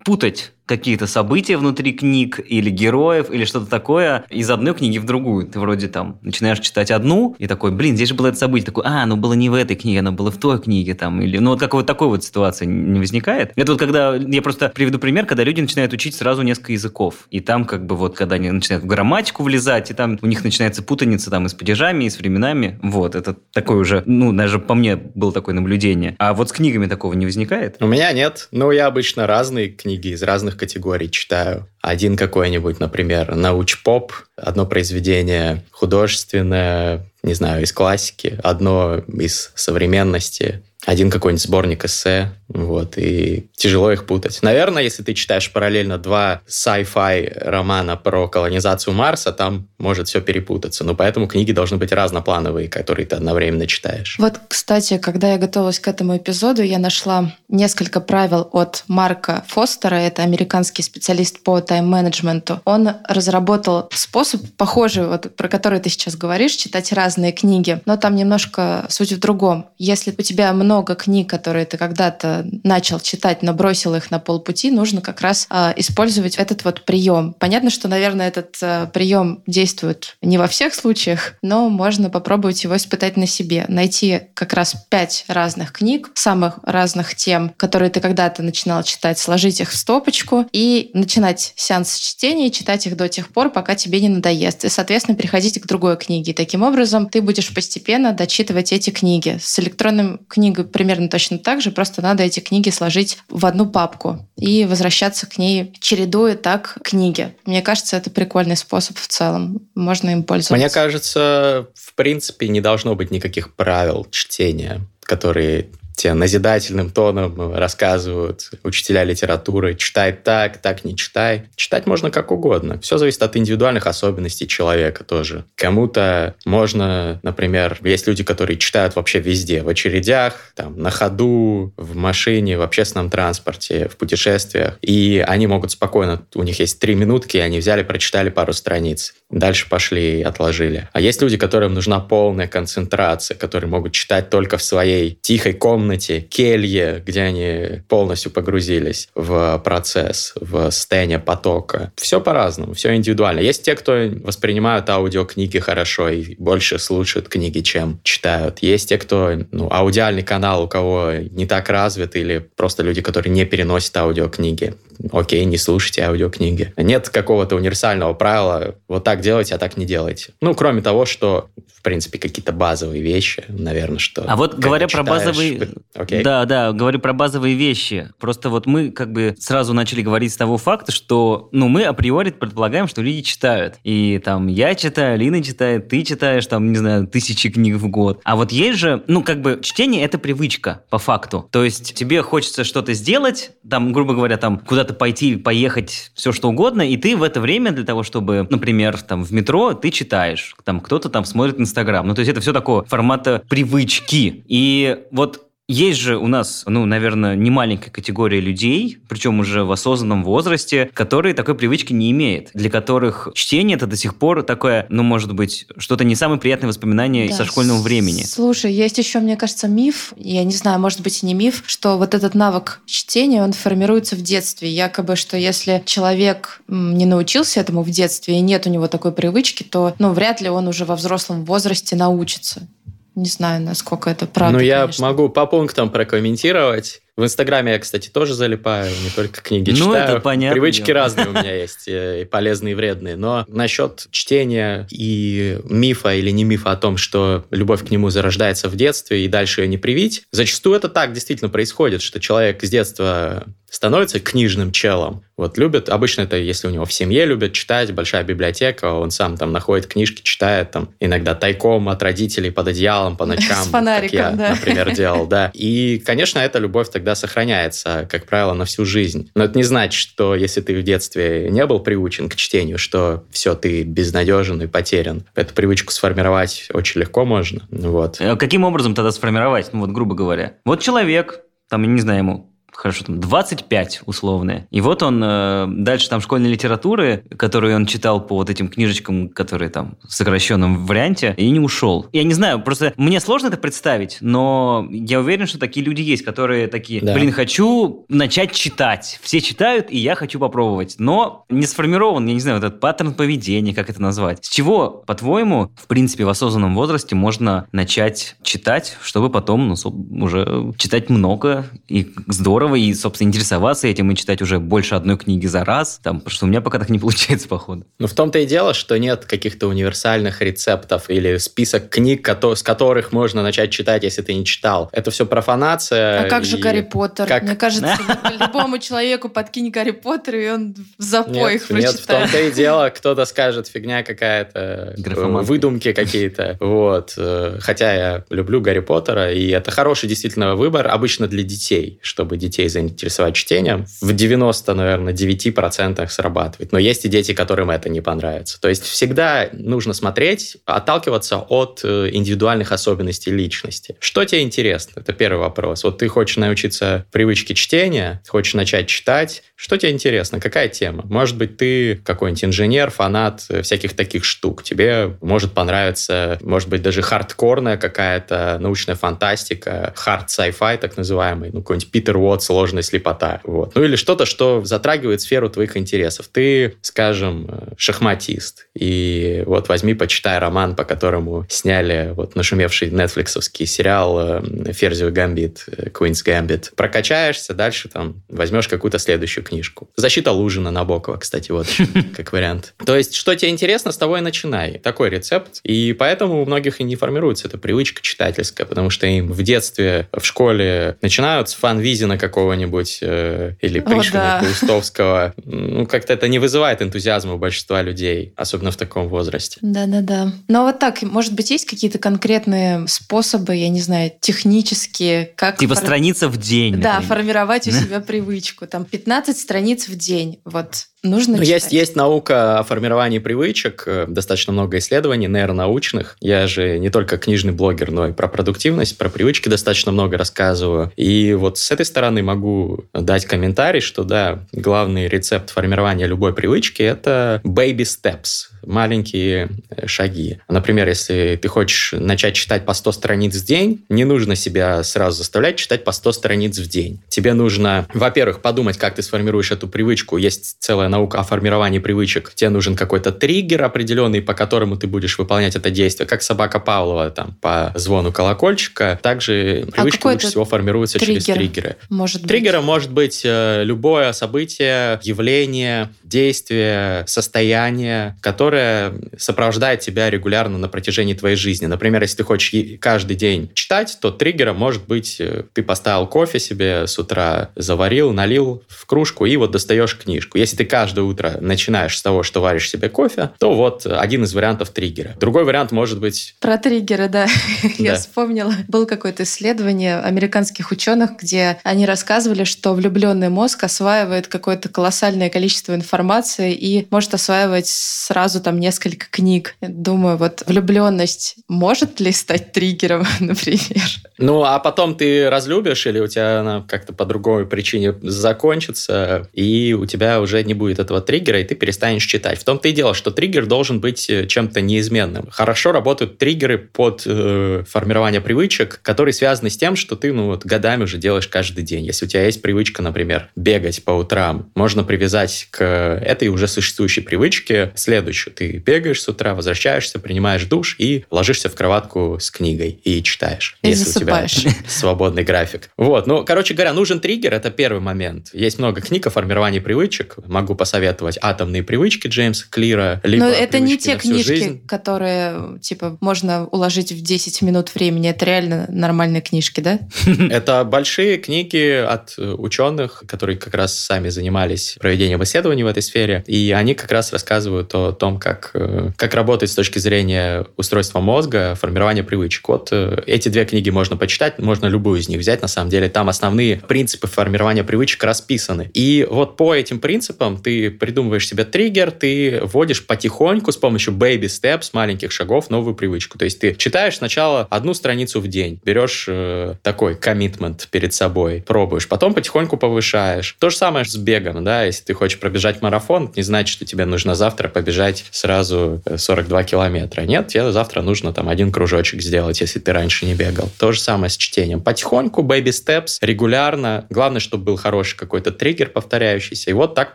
путать 0.04 0.52
какие-то 0.76 1.06
события 1.06 1.56
внутри 1.58 1.92
книг 1.92 2.40
или 2.44 2.70
героев 2.70 3.30
или 3.30 3.44
что-то 3.44 3.66
такое 3.66 4.24
из 4.30 4.48
одной 4.50 4.74
книги 4.74 4.98
в 4.98 5.04
другую. 5.04 5.46
Ты 5.46 5.60
вроде 5.60 5.88
там 5.88 6.18
начинаешь 6.22 6.60
читать 6.60 6.90
одну 6.90 7.36
и 7.38 7.46
такой, 7.46 7.72
блин, 7.72 7.94
здесь 7.94 8.08
же 8.08 8.14
было 8.14 8.28
это 8.28 8.38
событие. 8.38 8.66
Такой, 8.66 8.84
а, 8.86 9.04
ну 9.04 9.16
было 9.16 9.34
не 9.34 9.50
в 9.50 9.54
этой 9.54 9.76
книге, 9.76 10.00
оно 10.00 10.12
было 10.12 10.30
в 10.30 10.38
той 10.38 10.60
книге 10.60 10.94
там. 10.94 11.20
Или, 11.20 11.38
ну 11.38 11.50
вот 11.50 11.60
как 11.60 11.74
вот 11.74 11.86
такой 11.86 12.08
вот 12.08 12.24
ситуации 12.24 12.64
не 12.64 12.98
возникает. 12.98 13.52
Это 13.54 13.72
вот 13.72 13.78
когда, 13.78 14.14
я 14.14 14.40
просто 14.40 14.70
приведу 14.70 14.98
пример, 14.98 15.26
когда 15.26 15.44
люди 15.44 15.60
начинают 15.60 15.92
учить 15.92 16.14
сразу 16.14 16.42
несколько 16.42 16.72
языков. 16.72 17.26
И 17.30 17.40
там 17.40 17.66
как 17.66 17.84
бы 17.84 17.94
вот, 17.94 18.16
когда 18.16 18.36
они 18.36 18.50
начинают 18.50 18.84
в 18.84 18.86
грамматику 18.86 19.42
влезать, 19.42 19.90
и 19.90 19.94
там 19.94 20.18
у 20.22 20.26
них 20.26 20.42
начинается 20.42 20.82
путаница 20.82 21.30
там 21.30 21.46
и 21.46 21.48
с 21.50 21.54
падежами, 21.54 22.04
и 22.04 22.10
с 22.10 22.18
временами. 22.18 22.78
Вот, 22.82 23.14
это 23.14 23.36
такое 23.52 23.76
уже, 23.76 24.02
ну, 24.06 24.32
даже 24.32 24.58
по 24.58 24.74
мне 24.74 24.96
было 24.96 25.32
такое 25.32 25.54
наблюдение. 25.54 26.16
А 26.18 26.32
вот 26.32 26.48
с 26.48 26.52
книгами 26.52 26.86
такого 26.86 27.12
не 27.12 27.26
возникает? 27.26 27.76
У 27.80 27.86
меня 27.86 28.10
нет. 28.12 28.48
Ну, 28.52 28.70
я 28.70 28.86
обычно 28.86 29.26
разные 29.26 29.68
книги 29.68 30.08
из 30.08 30.22
разных 30.22 30.56
категорий 30.62 31.10
читаю. 31.10 31.68
Один 31.80 32.16
какой-нибудь, 32.16 32.78
например, 32.78 33.34
науч-поп, 33.34 34.12
одно 34.36 34.64
произведение 34.64 35.64
художественное, 35.72 37.10
не 37.24 37.34
знаю, 37.34 37.64
из 37.64 37.72
классики, 37.72 38.38
одно 38.44 38.98
из 38.98 39.50
современности, 39.56 40.62
один 40.84 41.10
какой-нибудь 41.10 41.42
сборник 41.42 41.84
эссе, 41.84 42.32
вот, 42.48 42.98
и 42.98 43.48
тяжело 43.56 43.92
их 43.92 44.04
путать. 44.06 44.40
Наверное, 44.42 44.82
если 44.82 45.02
ты 45.02 45.14
читаешь 45.14 45.50
параллельно 45.52 45.96
два 45.96 46.42
sci-fi 46.46 47.32
романа 47.38 47.96
про 47.96 48.28
колонизацию 48.28 48.92
Марса, 48.92 49.32
там 49.32 49.68
может 49.78 50.08
все 50.08 50.20
перепутаться. 50.20 50.84
Но 50.84 50.94
поэтому 50.94 51.28
книги 51.28 51.52
должны 51.52 51.76
быть 51.76 51.92
разноплановые, 51.92 52.68
которые 52.68 53.06
ты 53.06 53.16
одновременно 53.16 53.66
читаешь. 53.66 54.16
Вот, 54.18 54.40
кстати, 54.48 54.98
когда 54.98 55.32
я 55.32 55.38
готовилась 55.38 55.78
к 55.78 55.88
этому 55.88 56.16
эпизоду, 56.16 56.62
я 56.62 56.78
нашла 56.78 57.34
несколько 57.48 58.00
правил 58.00 58.48
от 58.52 58.84
Марка 58.88 59.44
Фостера, 59.48 59.94
это 59.94 60.22
американский 60.22 60.82
специалист 60.82 61.42
по 61.42 61.60
тайм-менеджменту. 61.60 62.60
Он 62.64 62.90
разработал 63.08 63.88
способ, 63.92 64.42
похожий, 64.56 65.06
вот 65.06 65.36
про 65.36 65.48
который 65.48 65.80
ты 65.80 65.90
сейчас 65.90 66.16
говоришь, 66.16 66.52
читать 66.52 66.92
разные 66.92 67.32
книги, 67.32 67.80
но 67.86 67.96
там 67.96 68.16
немножко 68.16 68.86
суть 68.88 69.12
в 69.12 69.20
другом. 69.20 69.68
Если 69.78 70.14
у 70.16 70.22
тебя 70.22 70.52
много 70.52 70.71
книг, 70.80 71.28
которые 71.28 71.66
ты 71.66 71.76
когда-то 71.76 72.46
начал 72.64 73.00
читать, 73.00 73.42
но 73.42 73.52
бросил 73.52 73.94
их 73.94 74.10
на 74.10 74.18
полпути, 74.18 74.70
нужно 74.70 75.00
как 75.00 75.20
раз 75.20 75.46
э, 75.50 75.72
использовать 75.76 76.36
этот 76.36 76.64
вот 76.64 76.84
прием. 76.84 77.34
Понятно, 77.38 77.70
что, 77.70 77.88
наверное, 77.88 78.28
этот 78.28 78.56
э, 78.62 78.86
прием 78.92 79.42
действует 79.46 80.16
не 80.22 80.38
во 80.38 80.46
всех 80.46 80.74
случаях, 80.74 81.34
но 81.42 81.68
можно 81.68 82.10
попробовать 82.10 82.64
его 82.64 82.76
испытать 82.76 83.16
на 83.16 83.26
себе. 83.26 83.66
Найти 83.68 84.22
как 84.34 84.52
раз 84.52 84.74
пять 84.88 85.24
разных 85.28 85.72
книг, 85.72 86.10
самых 86.14 86.58
разных 86.62 87.14
тем, 87.14 87.52
которые 87.56 87.90
ты 87.90 88.00
когда-то 88.00 88.42
начинал 88.42 88.82
читать, 88.82 89.18
сложить 89.18 89.60
их 89.60 89.70
в 89.70 89.76
стопочку 89.76 90.46
и 90.52 90.90
начинать 90.94 91.52
сеанс 91.56 91.98
чтения 91.98 92.50
читать 92.50 92.86
их 92.86 92.96
до 92.96 93.08
тех 93.08 93.28
пор, 93.28 93.50
пока 93.50 93.74
тебе 93.74 94.00
не 94.00 94.08
надоест. 94.08 94.64
И, 94.64 94.68
соответственно, 94.68 95.16
переходить 95.16 95.60
к 95.60 95.66
другой 95.66 95.96
книге. 95.96 96.32
Таким 96.32 96.62
образом 96.62 97.08
ты 97.08 97.20
будешь 97.20 97.52
постепенно 97.52 98.12
дочитывать 98.12 98.72
эти 98.72 98.90
книги. 98.90 99.38
С 99.40 99.58
электронной 99.58 100.18
книгой 100.28 100.61
примерно 100.64 101.08
точно 101.08 101.38
так 101.38 101.60
же, 101.60 101.70
просто 101.70 102.02
надо 102.02 102.22
эти 102.22 102.40
книги 102.40 102.70
сложить 102.70 103.18
в 103.28 103.46
одну 103.46 103.66
папку 103.66 104.28
и 104.36 104.64
возвращаться 104.64 105.26
к 105.26 105.38
ней, 105.38 105.72
чередуя 105.80 106.34
так 106.34 106.78
книги. 106.82 107.34
Мне 107.44 107.62
кажется, 107.62 107.96
это 107.96 108.10
прикольный 108.10 108.56
способ 108.56 108.96
в 108.98 109.06
целом. 109.06 109.68
Можно 109.74 110.10
им 110.10 110.22
пользоваться. 110.24 110.54
Мне 110.54 110.70
кажется, 110.70 111.68
в 111.74 111.94
принципе, 111.94 112.48
не 112.48 112.60
должно 112.60 112.94
быть 112.94 113.10
никаких 113.10 113.54
правил 113.54 114.06
чтения, 114.10 114.80
которые 115.02 115.68
тебе 115.96 116.14
назидательным 116.14 116.90
тоном 116.90 117.54
рассказывают 117.54 118.50
учителя 118.62 119.04
литературы, 119.04 119.74
читай 119.74 120.12
так, 120.12 120.58
так 120.58 120.84
не 120.84 120.96
читай. 120.96 121.48
Читать 121.56 121.86
можно 121.86 122.10
как 122.10 122.30
угодно. 122.30 122.78
Все 122.80 122.98
зависит 122.98 123.22
от 123.22 123.36
индивидуальных 123.36 123.86
особенностей 123.86 124.46
человека 124.46 125.04
тоже. 125.04 125.44
Кому-то 125.56 126.34
можно, 126.44 127.20
например, 127.22 127.78
есть 127.82 128.06
люди, 128.06 128.24
которые 128.24 128.56
читают 128.58 128.96
вообще 128.96 129.20
везде, 129.20 129.62
в 129.62 129.68
очередях, 129.68 130.52
там, 130.54 130.78
на 130.78 130.90
ходу, 130.90 131.72
в 131.76 131.96
машине, 131.96 132.58
в 132.58 132.62
общественном 132.62 133.10
транспорте, 133.10 133.88
в 133.88 133.96
путешествиях. 133.96 134.78
И 134.82 135.24
они 135.26 135.46
могут 135.46 135.70
спокойно, 135.70 136.22
у 136.34 136.42
них 136.42 136.60
есть 136.60 136.78
три 136.78 136.94
минутки, 136.94 137.36
они 137.36 137.58
взяли, 137.58 137.82
прочитали 137.82 138.30
пару 138.30 138.52
страниц. 138.52 139.14
Дальше 139.32 139.68
пошли 139.68 140.20
и 140.20 140.22
отложили. 140.22 140.88
А 140.92 141.00
есть 141.00 141.22
люди, 141.22 141.38
которым 141.38 141.72
нужна 141.72 142.00
полная 142.00 142.46
концентрация, 142.46 143.34
которые 143.36 143.68
могут 143.68 143.92
читать 143.92 144.28
только 144.28 144.58
в 144.58 144.62
своей 144.62 145.18
тихой 145.22 145.54
комнате, 145.54 146.20
келье, 146.20 147.02
где 147.04 147.22
они 147.22 147.82
полностью 147.88 148.30
погрузились 148.30 149.08
в 149.14 149.58
процесс, 149.64 150.34
в 150.38 150.70
состояние 150.70 151.18
потока. 151.18 151.92
Все 151.96 152.20
по-разному, 152.20 152.74
все 152.74 152.94
индивидуально. 152.94 153.40
Есть 153.40 153.64
те, 153.64 153.74
кто 153.74 154.10
воспринимают 154.22 154.88
аудиокниги 154.90 155.58
хорошо 155.58 156.10
и 156.10 156.34
больше 156.36 156.78
слушают 156.78 157.28
книги, 157.28 157.60
чем 157.60 158.00
читают. 158.02 158.58
Есть 158.60 158.90
те, 158.90 158.98
кто, 158.98 159.32
ну, 159.50 159.68
аудиальный 159.70 160.22
канал, 160.22 160.64
у 160.64 160.68
кого 160.68 161.12
не 161.30 161.46
так 161.46 161.70
развит, 161.70 162.16
или 162.16 162.38
просто 162.38 162.82
люди, 162.82 163.00
которые 163.00 163.32
не 163.32 163.46
переносят 163.46 163.96
аудиокниги. 163.96 164.74
Окей, 165.12 165.44
не 165.44 165.56
слушайте 165.56 166.02
аудиокниги. 166.02 166.72
Нет 166.76 167.08
какого-то 167.08 167.56
универсального 167.56 168.14
правила, 168.14 168.74
вот 168.88 169.04
так 169.04 169.20
делайте, 169.20 169.54
а 169.54 169.58
так 169.58 169.76
не 169.76 169.84
делайте. 169.84 170.32
Ну, 170.40 170.54
кроме 170.54 170.82
того, 170.82 171.06
что, 171.06 171.48
в 171.74 171.82
принципе, 171.82 172.18
какие-то 172.18 172.52
базовые 172.52 173.02
вещи, 173.02 173.44
наверное, 173.48 173.98
что... 173.98 174.24
А 174.26 174.36
вот 174.36 174.58
говоря 174.58 174.88
про 174.88 175.02
базовые... 175.02 175.70
Okay. 175.94 176.22
Да, 176.22 176.46
да, 176.46 176.72
говорю 176.72 177.00
про 177.00 177.12
базовые 177.12 177.54
вещи. 177.54 178.08
Просто 178.18 178.48
вот 178.48 178.66
мы 178.66 178.90
как 178.90 179.12
бы 179.12 179.34
сразу 179.38 179.74
начали 179.74 180.00
говорить 180.00 180.32
с 180.32 180.36
того 180.36 180.56
факта, 180.56 180.90
что, 180.90 181.48
ну, 181.52 181.68
мы 181.68 181.84
априори 181.84 182.30
предполагаем, 182.30 182.88
что 182.88 183.02
люди 183.02 183.20
читают. 183.22 183.74
И 183.84 184.20
там 184.24 184.46
я 184.46 184.74
читаю, 184.74 185.18
Лина 185.18 185.42
читает, 185.42 185.88
ты 185.88 186.02
читаешь, 186.02 186.46
там, 186.46 186.72
не 186.72 186.78
знаю, 186.78 187.06
тысячи 187.06 187.50
книг 187.50 187.76
в 187.76 187.88
год. 187.88 188.20
А 188.24 188.36
вот 188.36 188.52
есть 188.52 188.78
же, 188.78 189.02
ну, 189.06 189.22
как 189.22 189.42
бы 189.42 189.60
чтение– 189.62 190.02
это 190.04 190.18
привычка, 190.18 190.82
по 190.88 190.98
факту. 190.98 191.48
То 191.50 191.62
есть 191.62 191.94
тебе 191.94 192.22
хочется 192.22 192.64
что-то 192.64 192.94
сделать, 192.94 193.50
там, 193.68 193.92
грубо 193.92 194.14
говоря, 194.14 194.38
там, 194.38 194.58
куда-то 194.58 194.91
пойти, 194.92 195.36
поехать, 195.36 196.10
все 196.14 196.32
что 196.32 196.48
угодно, 196.48 196.82
и 196.82 196.96
ты 196.96 197.16
в 197.16 197.22
это 197.22 197.40
время 197.40 197.72
для 197.72 197.84
того, 197.84 198.02
чтобы, 198.02 198.46
например, 198.50 199.00
там, 199.02 199.24
в 199.24 199.30
метро 199.32 199.74
ты 199.74 199.90
читаешь, 199.90 200.54
там, 200.64 200.80
кто-то 200.80 201.08
там 201.08 201.24
смотрит 201.24 201.60
Инстаграм. 201.60 202.06
Ну, 202.06 202.14
то 202.14 202.20
есть 202.20 202.30
это 202.30 202.40
все 202.40 202.52
такое 202.52 202.82
формата 202.82 203.42
привычки. 203.48 204.44
И 204.46 204.98
вот 205.10 205.51
Есть 205.72 206.00
же 206.00 206.18
у 206.18 206.26
нас, 206.26 206.64
ну, 206.66 206.84
наверное, 206.84 207.34
не 207.34 207.50
маленькая 207.50 207.90
категория 207.90 208.40
людей, 208.40 208.98
причем 209.08 209.40
уже 209.40 209.64
в 209.64 209.72
осознанном 209.72 210.22
возрасте, 210.22 210.90
которые 210.92 211.34
такой 211.34 211.54
привычки 211.54 211.94
не 211.94 212.10
имеют, 212.10 212.50
для 212.52 212.68
которых 212.68 213.30
чтение 213.32 213.76
это 213.76 213.86
до 213.86 213.96
сих 213.96 214.16
пор 214.16 214.42
такое, 214.42 214.84
ну, 214.90 215.02
может 215.02 215.32
быть, 215.32 215.66
что-то 215.78 216.04
не 216.04 216.14
самое 216.14 216.38
приятное 216.38 216.68
воспоминание 216.68 217.30
Да, 217.30 217.36
со 217.36 217.44
школьного 217.46 217.80
времени. 217.80 218.22
Слушай, 218.22 218.70
есть 218.70 218.98
еще, 218.98 219.20
мне 219.20 219.34
кажется, 219.38 219.66
миф, 219.66 220.12
я 220.18 220.44
не 220.44 220.52
знаю, 220.52 220.78
может 220.78 221.00
быть, 221.00 221.22
и 221.22 221.26
не 221.26 221.32
миф, 221.32 221.62
что 221.64 221.96
вот 221.96 222.12
этот 222.12 222.34
навык 222.34 222.80
чтения, 222.84 223.42
он 223.42 223.54
формируется 223.54 224.14
в 224.14 224.20
детстве. 224.20 224.70
Якобы, 224.70 225.16
что 225.16 225.38
если 225.38 225.82
человек 225.86 226.60
не 226.68 227.06
научился 227.06 227.60
этому 227.60 227.82
в 227.82 227.88
детстве 227.88 228.36
и 228.36 228.40
нет 228.40 228.66
у 228.66 228.70
него 228.70 228.88
такой 228.88 229.12
привычки, 229.12 229.62
то, 229.62 229.94
ну, 229.98 230.12
вряд 230.12 230.42
ли 230.42 230.50
он 230.50 230.68
уже 230.68 230.84
во 230.84 230.96
взрослом 230.96 231.46
возрасте 231.46 231.96
научится. 231.96 232.68
Не 233.14 233.28
знаю, 233.28 233.62
насколько 233.62 234.08
это 234.08 234.26
правда. 234.26 234.58
ну, 234.58 234.64
я 234.64 234.82
конечно. 234.82 235.06
могу 235.06 235.28
по 235.28 235.46
пунктам 235.46 235.90
прокомментировать. 235.90 237.02
В 237.14 237.24
Инстаграме 237.24 237.72
я, 237.72 237.78
кстати, 237.78 238.08
тоже 238.08 238.32
залипаю, 238.32 238.90
не 239.04 239.10
только 239.10 239.42
книги 239.42 239.70
Ну, 239.70 239.76
читаю. 239.76 240.12
это 240.12 240.20
понятно 240.20 240.54
Привычки 240.54 240.86
дело. 240.86 241.00
разные 241.00 241.28
у 241.28 241.32
меня 241.32 241.54
есть, 241.54 241.86
э, 241.86 242.22
и 242.22 242.24
полезные, 242.24 242.72
и 242.72 242.74
вредные. 242.74 243.16
Но 243.16 243.44
насчет 243.48 244.06
чтения 244.10 244.86
и 244.90 245.58
мифа 245.64 246.14
или 246.14 246.30
не 246.30 246.44
мифа 246.44 246.70
о 246.72 246.76
том, 246.76 246.96
что 246.96 247.44
любовь 247.50 247.86
к 247.86 247.90
нему 247.90 248.08
зарождается 248.08 248.70
в 248.70 248.76
детстве 248.76 249.26
и 249.26 249.28
дальше 249.28 249.60
ее 249.60 249.68
не 249.68 249.76
привить, 249.76 250.22
зачастую 250.32 250.76
это 250.76 250.88
так 250.88 251.12
действительно 251.12 251.50
происходит, 251.50 252.00
что 252.00 252.18
человек 252.18 252.64
с 252.64 252.70
детства 252.70 253.44
становится 253.72 254.20
книжным 254.20 254.70
челом. 254.70 255.24
Вот 255.38 255.56
любит, 255.56 255.88
обычно 255.88 256.22
это 256.22 256.36
если 256.36 256.68
у 256.68 256.70
него 256.70 256.84
в 256.84 256.92
семье 256.92 257.24
любят 257.24 257.54
читать, 257.54 257.90
большая 257.92 258.22
библиотека, 258.22 258.92
он 258.92 259.10
сам 259.10 259.38
там 259.38 259.50
находит 259.50 259.86
книжки, 259.86 260.20
читает 260.22 260.70
там 260.72 260.90
иногда 261.00 261.34
тайком 261.34 261.88
от 261.88 262.02
родителей 262.02 262.50
под 262.50 262.68
одеялом 262.68 263.16
по 263.16 263.24
ночам, 263.26 263.64
С 263.64 263.68
фонариком, 263.68 264.10
как 264.10 264.12
я, 264.12 264.30
да. 264.32 264.50
например, 264.50 264.94
делал, 264.94 265.26
да. 265.26 265.50
И, 265.54 266.00
конечно, 266.04 266.38
эта 266.38 266.58
любовь 266.58 266.90
тогда 266.90 267.14
сохраняется, 267.14 268.06
как 268.10 268.26
правило, 268.26 268.52
на 268.52 268.66
всю 268.66 268.84
жизнь. 268.84 269.30
Но 269.34 269.44
это 269.44 269.56
не 269.56 269.64
значит, 269.64 269.98
что 269.98 270.34
если 270.34 270.60
ты 270.60 270.78
в 270.78 270.82
детстве 270.82 271.48
не 271.50 271.64
был 271.64 271.80
приучен 271.80 272.28
к 272.28 272.36
чтению, 272.36 272.76
что 272.76 273.24
все, 273.30 273.54
ты 273.54 273.84
безнадежен 273.84 274.60
и 274.60 274.66
потерян. 274.66 275.24
Эту 275.34 275.54
привычку 275.54 275.92
сформировать 275.92 276.68
очень 276.74 277.00
легко 277.00 277.24
можно. 277.24 277.62
Вот. 277.70 278.20
Э, 278.20 278.36
Каким 278.36 278.64
образом 278.64 278.94
тогда 278.94 279.10
сформировать, 279.10 279.72
ну 279.72 279.80
вот 279.80 279.90
грубо 279.90 280.14
говоря? 280.14 280.56
Вот 280.66 280.82
человек, 280.82 281.40
там, 281.70 281.84
я 281.84 281.88
не 281.88 282.00
знаю, 282.00 282.18
ему 282.18 282.51
хорошо, 282.72 283.04
там 283.04 283.20
25 283.20 284.02
условные. 284.06 284.66
И 284.70 284.80
вот 284.80 285.02
он 285.02 285.22
э, 285.22 285.66
дальше 285.68 286.08
там 286.08 286.20
школьной 286.20 286.50
литературы, 286.50 287.24
которую 287.36 287.76
он 287.76 287.86
читал 287.86 288.20
по 288.26 288.36
вот 288.36 288.50
этим 288.50 288.68
книжечкам, 288.68 289.28
которые 289.28 289.68
там 289.70 289.96
в 290.02 290.12
сокращенном 290.12 290.86
варианте, 290.86 291.34
и 291.36 291.48
не 291.50 291.60
ушел. 291.60 292.06
Я 292.12 292.24
не 292.24 292.34
знаю, 292.34 292.60
просто 292.62 292.92
мне 292.96 293.20
сложно 293.20 293.48
это 293.48 293.56
представить, 293.56 294.18
но 294.20 294.86
я 294.90 295.20
уверен, 295.20 295.46
что 295.46 295.58
такие 295.58 295.84
люди 295.84 296.02
есть, 296.02 296.24
которые 296.24 296.66
такие, 296.66 297.00
Да. 297.00 297.14
блин, 297.14 297.32
хочу 297.32 298.04
начать 298.08 298.52
читать. 298.52 299.18
Все 299.22 299.40
читают, 299.40 299.86
и 299.90 299.98
я 299.98 300.14
хочу 300.14 300.38
попробовать. 300.38 300.96
Но 300.98 301.44
не 301.48 301.66
сформирован, 301.66 302.26
я 302.26 302.34
не 302.34 302.40
знаю, 302.40 302.58
вот 302.58 302.66
этот 302.66 302.80
паттерн 302.80 303.14
поведения, 303.14 303.74
как 303.74 303.90
это 303.90 304.00
назвать. 304.00 304.44
С 304.44 304.48
чего, 304.48 305.02
по-твоему, 305.06 305.70
в 305.76 305.86
принципе, 305.86 306.24
в 306.24 306.28
осознанном 306.28 306.74
возрасте 306.74 307.14
можно 307.14 307.66
начать 307.72 308.36
читать, 308.42 308.96
чтобы 309.02 309.30
потом 309.30 309.68
ну, 309.68 310.24
уже 310.24 310.72
читать 310.78 311.10
много 311.10 311.66
и 311.88 312.12
здорово, 312.26 312.61
и, 312.74 312.92
собственно, 312.94 313.28
интересоваться 313.28 313.86
этим 313.86 314.10
и 314.10 314.16
читать 314.16 314.40
уже 314.42 314.58
больше 314.58 314.94
одной 314.94 315.16
книги 315.18 315.46
за 315.46 315.64
раз, 315.64 316.00
там, 316.02 316.18
потому 316.20 316.30
что 316.34 316.44
у 316.46 316.48
меня 316.48 316.60
пока 316.60 316.78
так 316.78 316.88
не 316.88 316.98
получается, 316.98 317.48
походу. 317.48 317.84
Но 317.98 318.06
в 318.06 318.12
том-то 318.14 318.38
и 318.38 318.46
дело, 318.46 318.74
что 318.74 318.96
нет 318.98 319.24
каких-то 319.26 319.66
универсальных 319.68 320.40
рецептов 320.42 321.10
или 321.10 321.36
список 321.38 321.88
книг, 321.88 322.28
с 322.54 322.62
которых 322.62 323.12
можно 323.12 323.42
начать 323.42 323.70
читать, 323.70 324.02
если 324.04 324.22
ты 324.22 324.34
не 324.34 324.44
читал. 324.44 324.88
Это 324.92 325.10
все 325.10 325.26
профанация. 325.26 326.24
А 326.26 326.28
как 326.28 326.44
же 326.44 326.58
и- 326.58 326.60
Гарри 326.60 326.80
Поттер? 326.82 327.26
как- 327.26 327.42
Мне 327.42 327.56
кажется, 327.56 327.98
любому 328.40 328.78
человеку 328.78 329.28
подкинь 329.28 329.70
Гарри 329.70 329.90
Поттер, 329.92 330.36
и 330.36 330.48
он 330.48 330.74
в 330.98 331.02
запой 331.02 331.56
их 331.56 331.70
Нет, 331.70 331.80
нет, 331.80 331.90
в 331.90 331.94
прочитает. 332.06 332.22
том-то 332.32 332.40
и 332.48 332.52
дело, 332.52 332.88
кто-то 332.90 333.24
скажет, 333.24 333.66
фигня 333.68 334.02
какая-то, 334.02 334.94
выдумки 335.42 335.92
какие-то. 335.92 336.56
Вот. 336.60 337.14
э, 337.16 337.58
Хотя 337.60 337.92
я 337.94 338.24
люблю 338.30 338.60
Гарри 338.60 338.80
Поттера, 338.80 339.32
и 339.32 339.48
это 339.48 339.70
хороший 339.70 340.08
действительно 340.08 340.56
выбор, 340.56 340.88
обычно 340.88 341.26
для 341.28 341.42
детей, 341.42 341.98
чтобы 342.02 342.36
детей 342.52 342.68
заинтересовать 342.68 343.34
чтением. 343.34 343.86
В 344.00 344.12
90, 344.12 344.74
наверное, 344.74 345.14
9% 345.14 346.08
срабатывает. 346.08 346.72
Но 346.72 346.78
есть 346.78 347.04
и 347.04 347.08
дети, 347.08 347.32
которым 347.32 347.70
это 347.70 347.88
не 347.88 348.00
понравится. 348.00 348.60
То 348.60 348.68
есть 348.68 348.84
всегда 348.84 349.48
нужно 349.52 349.94
смотреть, 349.94 350.58
отталкиваться 350.66 351.38
от 351.38 351.80
э, 351.82 352.10
индивидуальных 352.12 352.72
особенностей 352.72 353.30
личности. 353.30 353.96
Что 353.98 354.24
тебе 354.24 354.42
интересно? 354.42 355.00
Это 355.00 355.12
первый 355.12 355.38
вопрос. 355.38 355.84
Вот 355.84 355.98
ты 355.98 356.08
хочешь 356.08 356.36
научиться 356.36 357.06
привычке 357.10 357.54
чтения, 357.54 358.22
хочешь 358.28 358.54
начать 358.54 358.86
читать. 358.86 359.42
Что 359.56 359.78
тебе 359.78 359.92
интересно? 359.92 360.40
Какая 360.40 360.68
тема? 360.68 361.04
Может 361.06 361.36
быть, 361.36 361.56
ты 361.56 361.96
какой-нибудь 361.96 362.44
инженер, 362.44 362.90
фанат 362.90 363.46
э, 363.48 363.62
всяких 363.62 363.94
таких 363.94 364.24
штук. 364.24 364.62
Тебе 364.62 365.16
может 365.22 365.52
понравиться, 365.52 366.38
может 366.42 366.68
быть, 366.68 366.82
даже 366.82 367.00
хардкорная 367.00 367.78
какая-то 367.78 368.58
научная 368.60 368.96
фантастика, 368.96 369.92
хард 369.96 370.28
sci-fi 370.28 370.76
так 370.76 370.96
называемый, 370.96 371.50
ну, 371.52 371.60
какой-нибудь 371.60 371.90
Питер 371.90 372.18
Уотт, 372.42 372.62
сложная 372.62 372.82
слепота. 372.82 373.40
Вот. 373.44 373.74
Ну, 373.74 373.84
или 373.84 373.96
что-то, 373.96 374.26
что 374.26 374.64
затрагивает 374.64 375.20
сферу 375.20 375.48
твоих 375.48 375.76
интересов. 375.76 376.28
Ты, 376.28 376.76
скажем, 376.82 377.46
э, 377.48 377.74
шахматист, 377.76 378.66
и 378.74 379.42
вот 379.46 379.68
возьми, 379.68 379.94
почитай 379.94 380.38
роман, 380.38 380.74
по 380.76 380.84
которому 380.84 381.46
сняли 381.48 382.12
вот 382.14 382.36
нашумевший 382.36 382.90
нетфликсовский 382.90 383.66
сериал 383.66 384.42
э, 384.42 384.72
«Ферзио 384.72 385.10
Гамбит», 385.10 385.64
э, 385.66 385.88
«Queen's 385.88 386.24
Gambit». 386.24 386.74
Прокачаешься, 386.74 387.54
дальше 387.54 387.88
там 387.88 388.22
возьмешь 388.28 388.68
какую-то 388.68 388.98
следующую 388.98 389.44
книжку. 389.44 389.88
«Защита 389.96 390.32
Лужина» 390.32 390.70
Набокова, 390.70 391.16
кстати, 391.16 391.50
вот 391.52 391.66
как 392.16 392.32
вариант. 392.32 392.74
То 392.84 392.96
есть, 392.96 393.14
что 393.14 393.34
тебе 393.34 393.50
интересно, 393.50 393.92
с 393.92 393.96
того 393.96 394.18
и 394.18 394.20
начинай. 394.20 394.78
Такой 394.78 395.10
рецепт. 395.10 395.60
И 395.64 395.92
поэтому 395.92 396.42
у 396.42 396.46
многих 396.46 396.80
и 396.80 396.84
не 396.84 396.96
формируется 396.96 397.48
эта 397.48 397.58
привычка 397.58 398.02
читательская, 398.02 398.66
потому 398.66 398.90
что 398.90 399.06
им 399.06 399.32
в 399.32 399.42
детстве, 399.42 400.08
в 400.12 400.24
школе 400.24 400.96
начинают 401.02 401.48
с 401.48 401.54
фан-визина 401.54 402.18
какого-нибудь 402.32 402.98
э, 403.02 403.54
или 403.60 403.78
О, 403.80 403.82
Пришвина, 403.82 404.40
да. 404.40 404.40
Паустовского. 404.40 405.34
Ну, 405.44 405.86
как-то 405.86 406.14
это 406.14 406.28
не 406.28 406.38
вызывает 406.38 406.80
энтузиазма 406.80 407.34
у 407.34 407.38
большинства 407.38 407.82
людей, 407.82 408.32
особенно 408.36 408.70
в 408.70 408.76
таком 408.76 409.08
возрасте. 409.08 409.58
Да-да-да. 409.60 410.32
Но 410.48 410.64
вот 410.64 410.78
так, 410.78 411.02
может 411.02 411.34
быть, 411.34 411.50
есть 411.50 411.66
какие-то 411.66 411.98
конкретные 411.98 412.86
способы, 412.88 413.54
я 413.54 413.68
не 413.68 413.80
знаю, 413.80 414.10
технические, 414.20 415.26
как... 415.36 415.58
Типа 415.58 415.74
фор- 415.74 415.84
страница 415.84 416.28
в 416.28 416.36
день. 416.38 416.80
Да, 416.80 416.94
например. 416.94 417.08
формировать 417.08 417.68
у 417.68 417.70
себя 417.70 418.00
привычку. 418.00 418.66
Там 418.66 418.84
15 418.84 419.36
страниц 419.38 419.88
в 419.88 419.96
день. 419.96 420.40
Вот 420.44 420.86
нужно 421.02 421.36
Ну, 421.36 421.42
есть, 421.42 421.66
читать. 421.66 421.72
есть 421.72 421.96
наука 421.96 422.58
о 422.58 422.62
формировании 422.62 423.18
привычек, 423.18 423.84
э, 423.86 424.06
достаточно 424.08 424.52
много 424.52 424.78
исследований 424.78 425.26
нейронаучных. 425.28 426.16
Я 426.20 426.46
же 426.46 426.78
не 426.78 426.90
только 426.90 427.18
книжный 427.18 427.52
блогер, 427.52 427.90
но 427.90 428.08
и 428.08 428.12
про 428.12 428.28
продуктивность, 428.28 428.96
про 428.98 429.08
привычки 429.08 429.48
достаточно 429.48 429.92
много 429.92 430.16
рассказываю. 430.16 430.92
И 430.96 431.34
вот 431.34 431.58
с 431.58 431.70
этой 431.70 431.84
стороны 431.86 432.21
могу 432.22 432.84
дать 432.92 433.26
комментарий, 433.26 433.80
что 433.80 434.04
да, 434.04 434.44
главный 434.52 435.08
рецепт 435.08 435.50
формирования 435.50 436.06
любой 436.06 436.34
привычки– 436.34 436.82
это 436.82 437.40
baby 437.44 437.78
steps, 437.78 438.48
маленькие 438.64 439.48
э, 439.70 439.86
шаги. 439.86 440.38
Например, 440.48 440.88
если 440.88 441.38
ты 441.40 441.48
хочешь 441.48 441.92
начать 441.92 442.34
читать 442.34 442.64
по 442.64 442.74
100 442.74 442.92
страниц 442.92 443.36
в 443.36 443.44
день, 443.44 443.84
не 443.88 444.04
нужно 444.04 444.36
себя 444.36 444.82
сразу 444.82 445.18
заставлять 445.18 445.56
читать 445.56 445.84
по 445.84 445.92
100 445.92 446.12
страниц 446.12 446.58
в 446.58 446.68
день. 446.68 447.00
Тебе 447.08 447.34
нужно, 447.34 447.86
во-первых, 447.94 448.40
подумать, 448.40 448.78
как 448.78 448.94
ты 448.94 449.02
сформируешь 449.02 449.50
эту 449.50 449.68
привычку. 449.68 450.16
Есть 450.16 450.56
целая 450.60 450.88
наука 450.88 451.20
о 451.20 451.22
формировании 451.22 451.78
привычек. 451.78 452.32
Тебе 452.34 452.50
нужен 452.50 452.76
какой-то 452.76 453.12
триггер 453.12 453.62
определенный, 453.62 454.22
по 454.22 454.34
которому 454.34 454.76
ты 454.76 454.86
будешь 454.86 455.18
выполнять 455.18 455.56
это 455.56 455.70
действие, 455.70 456.06
как 456.06 456.22
собака 456.22 456.60
Павлова 456.60 457.10
там 457.10 457.36
по 457.40 457.72
звону 457.74 458.12
колокольчика. 458.12 458.98
Также 459.02 459.66
привычки 459.72 459.98
какой 459.98 460.14
лучше 460.14 460.28
всего 460.28 460.44
формируются 460.44 460.98
через 460.98 461.24
триггер? 461.24 461.34
триггеры. 461.36 461.76
Может 461.88 462.11
быть. 462.20 462.28
Триггером 462.28 462.64
может 462.64 462.92
быть 462.92 463.22
э, 463.24 463.62
любое 463.64 464.12
событие, 464.12 465.00
явление, 465.02 465.90
действие, 466.04 467.04
состояние, 467.06 468.16
которое 468.20 468.94
сопровождает 469.16 469.80
тебя 469.80 470.10
регулярно 470.10 470.58
на 470.58 470.68
протяжении 470.68 471.14
твоей 471.14 471.36
жизни. 471.36 471.66
Например, 471.66 472.02
если 472.02 472.18
ты 472.18 472.24
хочешь 472.24 472.52
каждый 472.80 473.16
день 473.16 473.50
читать, 473.54 473.98
то 474.00 474.10
триггером 474.10 474.56
может 474.56 474.86
быть 474.86 475.16
э, 475.20 475.44
ты 475.52 475.62
поставил 475.62 476.06
кофе 476.06 476.38
себе 476.38 476.86
с 476.86 476.98
утра, 476.98 477.50
заварил, 477.56 478.12
налил 478.12 478.62
в 478.68 478.86
кружку 478.86 479.26
и 479.26 479.36
вот 479.36 479.50
достаешь 479.52 479.96
книжку. 479.96 480.38
Если 480.38 480.56
ты 480.56 480.64
каждое 480.64 481.02
утро 481.02 481.38
начинаешь 481.40 481.96
с 481.96 482.02
того, 482.02 482.22
что 482.22 482.40
варишь 482.40 482.70
себе 482.70 482.88
кофе, 482.88 483.30
то 483.38 483.54
вот 483.54 483.86
один 483.86 484.24
из 484.24 484.34
вариантов 484.34 484.70
триггера. 484.70 485.14
Другой 485.18 485.44
вариант 485.44 485.72
может 485.72 486.00
быть 486.00 486.34
Про 486.40 486.58
триггеры, 486.58 487.08
да. 487.08 487.26
Я 487.78 487.92
Да. 487.92 487.98
вспомнила. 487.98 488.52
Было 488.68 488.84
какое-то 488.84 489.22
исследование 489.22 489.98
американских 490.00 490.70
ученых, 490.70 491.12
где 491.20 491.58
они 491.64 491.86
рассказывали, 491.92 492.44
что 492.44 492.72
влюбленный 492.72 493.28
мозг 493.28 493.64
осваивает 493.64 494.26
какое-то 494.26 494.70
колоссальное 494.70 495.28
количество 495.28 495.74
информации 495.74 496.54
и 496.54 496.86
может 496.90 497.12
осваивать 497.12 497.66
сразу 497.66 498.40
там 498.40 498.58
несколько 498.58 499.06
книг. 499.10 499.56
Думаю, 499.60 500.16
вот 500.16 500.42
влюбленность 500.46 501.36
может 501.48 502.00
ли 502.00 502.10
стать 502.12 502.52
триггером, 502.52 503.04
например? 503.20 503.84
Ну, 504.16 504.42
а 504.42 504.58
потом 504.58 504.94
ты 504.94 505.28
разлюбишь, 505.28 505.86
или 505.86 506.00
у 506.00 506.06
тебя 506.06 506.40
она 506.40 506.64
как-то 506.66 506.94
по 506.94 507.04
другой 507.04 507.46
причине 507.46 507.94
закончится, 508.00 509.28
и 509.34 509.74
у 509.78 509.84
тебя 509.84 510.18
уже 510.22 510.42
не 510.44 510.54
будет 510.54 510.78
этого 510.78 511.02
триггера, 511.02 511.40
и 511.40 511.44
ты 511.44 511.54
перестанешь 511.54 512.06
читать. 512.06 512.38
В 512.38 512.44
том-то 512.44 512.68
и 512.68 512.72
дело, 512.72 512.94
что 512.94 513.10
триггер 513.10 513.44
должен 513.44 513.80
быть 513.80 514.08
э, 514.08 514.26
чем-то 514.26 514.62
неизменным. 514.62 515.28
Хорошо 515.30 515.72
работают 515.72 516.16
триггеры 516.16 516.56
под 516.56 517.02
э, 517.04 517.64
формирование 517.68 518.22
привычек, 518.22 518.80
которые 518.80 519.12
связаны 519.12 519.50
с 519.50 519.58
тем, 519.58 519.76
что 519.76 519.94
ты, 519.94 520.10
ну, 520.14 520.28
вот 520.28 520.46
годами 520.46 520.84
уже 520.84 520.96
делаешь 520.96 521.28
каждый 521.28 521.64
день. 521.64 521.81
Если 521.82 522.06
у 522.06 522.08
тебя 522.08 522.24
есть 522.24 522.42
привычка, 522.42 522.82
например, 522.82 523.30
бегать 523.36 523.84
по 523.84 523.92
утрам, 523.92 524.50
можно 524.54 524.84
привязать 524.84 525.48
к 525.50 525.62
этой 525.62 526.28
уже 526.28 526.48
существующей 526.48 527.00
привычке 527.00 527.72
следующую. 527.74 528.34
Ты 528.34 528.58
бегаешь 528.58 529.02
с 529.02 529.08
утра, 529.08 529.34
возвращаешься, 529.34 529.98
принимаешь 529.98 530.44
душ 530.44 530.76
и 530.78 531.04
ложишься 531.10 531.48
в 531.48 531.54
кроватку 531.54 532.18
с 532.20 532.30
книгой 532.30 532.80
и 532.84 533.02
читаешь. 533.02 533.58
И 533.62 533.68
если 533.68 533.84
засыпаешь. 533.84 534.38
у 534.38 534.40
тебя 534.40 534.52
свободный 534.68 535.24
график. 535.24 535.70
Вот, 535.76 536.06
ну, 536.06 536.24
короче 536.24 536.54
говоря, 536.54 536.72
нужен 536.72 537.00
триггер, 537.00 537.34
это 537.34 537.50
первый 537.50 537.80
момент. 537.80 538.30
Есть 538.32 538.58
много 538.58 538.80
книг 538.80 539.06
о 539.06 539.10
формировании 539.10 539.58
привычек. 539.58 540.16
Могу 540.26 540.54
посоветовать 540.54 541.18
«Атомные 541.20 541.62
привычки» 541.62 542.08
Джеймса 542.08 542.46
Клира, 542.50 543.00
либо 543.04 543.24
Но 543.24 543.30
это 543.30 543.58
не 543.58 543.76
«Привычки 543.76 543.84
те 543.84 543.96
книжки, 543.96 544.28
жизнь». 544.28 544.66
которые, 544.66 545.58
типа, 545.60 545.98
можно 546.00 546.46
уложить 546.46 546.92
в 546.92 547.02
10 547.02 547.42
минут 547.42 547.74
времени. 547.74 548.10
Это 548.10 548.24
реально 548.24 548.66
нормальные 548.68 549.22
книжки, 549.22 549.60
да? 549.60 549.80
Это 550.30 550.64
большие 550.64 551.18
книги 551.18 551.71
от 551.80 552.14
э, 552.18 552.32
ученых, 552.32 553.04
которые 553.06 553.36
как 553.36 553.54
раз 553.54 553.78
сами 553.78 554.08
занимались 554.08 554.76
проведением 554.80 555.22
исследований 555.22 555.64
в 555.64 555.66
этой 555.66 555.82
сфере, 555.82 556.24
и 556.26 556.52
они 556.56 556.74
как 556.74 556.90
раз 556.90 557.12
рассказывают 557.12 557.74
о 557.74 557.92
том, 557.92 558.18
как, 558.18 558.50
э, 558.54 558.90
как 558.96 559.14
работать 559.14 559.50
с 559.50 559.54
точки 559.54 559.78
зрения 559.78 560.46
устройства 560.56 561.00
мозга, 561.00 561.54
формирования 561.54 562.02
привычек. 562.02 562.48
Вот 562.48 562.68
э, 562.72 563.02
эти 563.06 563.28
две 563.28 563.44
книги 563.44 563.70
можно 563.70 563.96
почитать, 563.96 564.38
можно 564.38 564.66
любую 564.66 565.00
из 565.00 565.08
них 565.08 565.18
взять, 565.18 565.42
на 565.42 565.48
самом 565.48 565.70
деле. 565.70 565.88
Там 565.88 566.08
основные 566.08 566.56
принципы 566.56 567.06
формирования 567.06 567.64
привычек 567.64 568.02
расписаны. 568.04 568.70
И 568.74 569.06
вот 569.10 569.36
по 569.36 569.54
этим 569.54 569.78
принципам 569.80 570.38
ты 570.38 570.70
придумываешь 570.70 571.26
себе 571.26 571.44
триггер, 571.44 571.90
ты 571.90 572.40
вводишь 572.42 572.86
потихоньку 572.86 573.52
с 573.52 573.56
помощью 573.56 573.94
baby 573.94 574.24
steps, 574.24 574.70
маленьких 574.72 575.12
шагов, 575.12 575.50
новую 575.50 575.74
привычку. 575.74 576.18
То 576.18 576.24
есть 576.24 576.40
ты 576.40 576.54
читаешь 576.54 576.96
сначала 576.96 577.46
одну 577.50 577.74
страницу 577.74 578.20
в 578.20 578.28
день, 578.28 578.60
берешь 578.64 579.06
э, 579.08 579.54
такой 579.62 579.94
коммитмент 579.94 580.68
перед 580.70 580.92
собой, 580.94 581.42
пробуешь, 581.62 581.86
потом 581.86 582.12
потихоньку 582.12 582.56
повышаешь. 582.56 583.36
То 583.38 583.48
же 583.48 583.56
самое 583.56 583.84
с 583.84 583.94
бегом, 583.96 584.42
да, 584.42 584.64
если 584.64 584.82
ты 584.82 584.94
хочешь 584.94 585.20
пробежать 585.20 585.62
марафон, 585.62 586.12
не 586.16 586.22
значит, 586.22 586.52
что 586.52 586.64
тебе 586.64 586.86
нужно 586.86 587.14
завтра 587.14 587.48
побежать 587.48 588.04
сразу 588.10 588.82
э, 588.84 588.98
42 588.98 589.44
километра. 589.44 590.02
Нет, 590.02 590.26
тебе 590.26 590.50
завтра 590.50 590.82
нужно 590.82 591.12
там 591.12 591.28
один 591.28 591.52
кружочек 591.52 592.02
сделать, 592.02 592.40
если 592.40 592.58
ты 592.58 592.72
раньше 592.72 593.06
не 593.06 593.14
бегал. 593.14 593.48
То 593.60 593.70
же 593.70 593.78
самое 593.78 594.10
с 594.10 594.16
чтением. 594.16 594.60
Потихоньку, 594.60 595.22
baby 595.22 595.50
steps, 595.50 595.98
регулярно. 596.00 596.84
Главное, 596.90 597.20
чтобы 597.20 597.44
был 597.44 597.56
хороший 597.56 597.96
какой-то 597.96 598.32
триггер 598.32 598.68
повторяющийся. 598.70 599.50
И 599.50 599.52
вот 599.52 599.76
так 599.76 599.94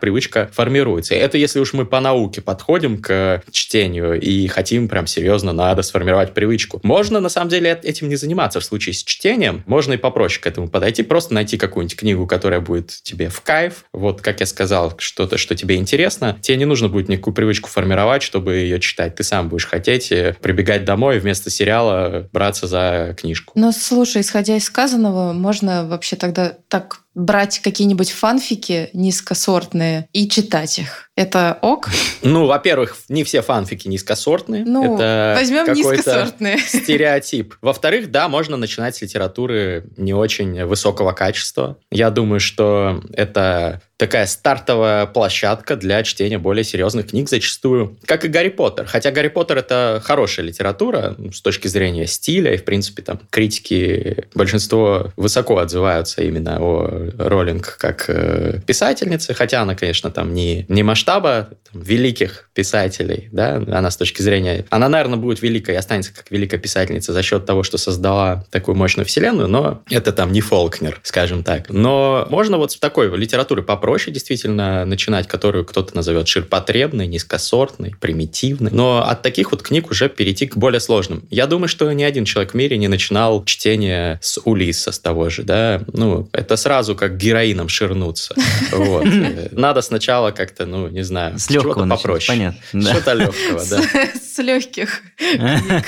привычка 0.00 0.48
формируется. 0.50 1.14
Это 1.14 1.36
если 1.36 1.60
уж 1.60 1.74
мы 1.74 1.84
по 1.84 2.00
науке 2.00 2.40
подходим 2.40 2.96
к 2.96 3.42
чтению 3.50 4.18
и 4.18 4.46
хотим 4.46 4.88
прям 4.88 5.06
серьезно, 5.06 5.52
надо 5.52 5.82
сформировать 5.82 6.32
привычку. 6.32 6.80
Можно, 6.82 7.20
на 7.20 7.28
самом 7.28 7.50
деле, 7.50 7.78
этим 7.82 8.08
не 8.08 8.16
заниматься 8.16 8.60
в 8.60 8.64
случае 8.64 8.94
с 8.94 9.04
чтением. 9.04 9.62
Можно 9.66 9.92
и 9.92 9.96
попроще 9.98 10.40
к 10.40 10.46
этому 10.46 10.68
подойти. 10.68 11.02
Просто 11.02 11.34
найти 11.34 11.57
какую-нибудь 11.58 11.96
книгу, 11.96 12.26
которая 12.26 12.60
будет 12.60 12.88
тебе 13.02 13.28
в 13.28 13.40
кайф. 13.40 13.84
Вот, 13.92 14.20
как 14.20 14.40
я 14.40 14.46
сказал, 14.46 14.94
что-то, 14.98 15.38
что 15.38 15.54
тебе 15.54 15.76
интересно. 15.76 16.38
Тебе 16.40 16.56
не 16.56 16.64
нужно 16.64 16.88
будет 16.88 17.08
никакую 17.08 17.34
привычку 17.34 17.68
формировать, 17.68 18.22
чтобы 18.22 18.56
ее 18.56 18.80
читать. 18.80 19.16
Ты 19.16 19.24
сам 19.24 19.48
будешь 19.48 19.66
хотеть 19.66 20.10
э, 20.12 20.36
прибегать 20.40 20.84
домой 20.84 21.18
вместо 21.18 21.50
сериала 21.50 22.28
браться 22.32 22.66
за 22.66 23.14
книжку. 23.18 23.52
Но 23.56 23.72
слушай, 23.72 24.22
исходя 24.22 24.56
из 24.56 24.64
сказанного, 24.64 25.32
можно 25.32 25.86
вообще 25.86 26.16
тогда 26.16 26.54
так 26.68 27.00
брать 27.18 27.58
какие-нибудь 27.58 28.12
фанфики 28.12 28.90
низкосортные 28.92 30.08
и 30.12 30.28
читать 30.28 30.78
их. 30.78 31.10
Это 31.16 31.58
ок? 31.62 31.88
Ну, 32.22 32.46
во-первых, 32.46 32.96
не 33.08 33.24
все 33.24 33.42
фанфики 33.42 33.88
низкосортные. 33.88 34.64
Ну, 34.64 34.94
Это 34.94 35.34
возьмем 35.36 35.72
низкосортные. 35.72 36.58
стереотип. 36.58 37.56
Во-вторых, 37.60 38.10
да, 38.10 38.28
можно 38.28 38.56
начинать 38.56 38.96
с 38.96 39.02
литературы 39.02 39.88
не 39.96 40.14
очень 40.14 40.64
высокого 40.64 41.12
качества. 41.12 41.78
Я 41.90 42.10
думаю, 42.10 42.38
что 42.38 43.02
это 43.12 43.82
такая 43.98 44.26
стартовая 44.26 45.06
площадка 45.06 45.76
для 45.76 46.02
чтения 46.04 46.38
более 46.38 46.64
серьезных 46.64 47.08
книг 47.08 47.28
зачастую, 47.28 47.98
как 48.06 48.24
и 48.24 48.28
Гарри 48.28 48.48
Поттер. 48.48 48.86
Хотя 48.86 49.10
Гарри 49.10 49.28
Поттер 49.28 49.58
это 49.58 50.00
хорошая 50.04 50.46
литература 50.46 51.16
ну, 51.18 51.32
с 51.32 51.42
точки 51.42 51.66
зрения 51.66 52.06
стиля, 52.06 52.54
и, 52.54 52.56
в 52.56 52.64
принципе, 52.64 53.02
там 53.02 53.20
критики, 53.30 54.28
большинство 54.34 55.12
высоко 55.16 55.58
отзываются 55.58 56.22
именно 56.22 56.58
о 56.60 57.10
Роллинг 57.18 57.76
как 57.78 58.04
э, 58.08 58.60
писательнице, 58.64 59.34
хотя 59.34 59.62
она, 59.62 59.74
конечно, 59.74 60.10
там 60.10 60.32
не, 60.32 60.64
не 60.68 60.84
масштаба 60.84 61.48
там, 61.72 61.82
великих 61.82 62.50
писателей, 62.54 63.28
да, 63.32 63.56
она 63.56 63.90
с 63.90 63.96
точки 63.96 64.22
зрения... 64.22 64.64
Она, 64.70 64.88
наверное, 64.88 65.18
будет 65.18 65.42
великой 65.42 65.76
останется 65.76 66.14
как 66.14 66.30
великая 66.30 66.58
писательница 66.58 67.12
за 67.12 67.22
счет 67.22 67.46
того, 67.46 67.64
что 67.64 67.78
создала 67.78 68.44
такую 68.50 68.76
мощную 68.76 69.06
вселенную, 69.06 69.48
но 69.48 69.82
это 69.90 70.12
там 70.12 70.30
не 70.30 70.40
Фолкнер, 70.40 71.00
скажем 71.02 71.42
так. 71.42 71.68
Но 71.68 72.28
можно 72.30 72.58
вот 72.58 72.72
с 72.72 72.76
такой 72.78 73.14
литературы 73.16 73.62
попроще 73.88 74.12
действительно 74.12 74.84
начинать, 74.84 75.26
которую 75.26 75.64
кто-то 75.64 75.96
назовет 75.96 76.28
ширпотребной, 76.28 77.06
низкосортной, 77.06 77.94
примитивной. 77.98 78.70
Но 78.70 79.02
от 79.02 79.22
таких 79.22 79.50
вот 79.50 79.62
книг 79.62 79.90
уже 79.90 80.10
перейти 80.10 80.46
к 80.46 80.58
более 80.58 80.80
сложным. 80.80 81.22
Я 81.30 81.46
думаю, 81.46 81.68
что 81.68 81.90
ни 81.90 82.02
один 82.02 82.26
человек 82.26 82.52
в 82.52 82.54
мире 82.54 82.76
не 82.76 82.86
начинал 82.86 83.42
чтение 83.46 84.18
с 84.20 84.38
Улисса, 84.44 84.92
с 84.92 84.98
того 84.98 85.30
же, 85.30 85.42
да. 85.42 85.80
Ну, 85.90 86.28
это 86.32 86.56
сразу 86.56 86.94
как 86.94 87.16
героином 87.16 87.68
ширнуться. 87.68 88.34
Вот. 88.70 89.06
Надо 89.52 89.80
сначала 89.80 90.30
как-то, 90.30 90.66
ну, 90.66 90.88
не 90.88 91.02
знаю, 91.02 91.38
С 91.38 91.50
легкого 91.50 91.88
попроще. 91.88 92.28
понятно. 92.28 92.82
Что-то 92.82 93.14
легкого, 93.14 93.64
да. 93.70 93.82
С, 94.14 94.34
с 94.34 94.38
легких 94.38 95.00
книг. 95.16 95.84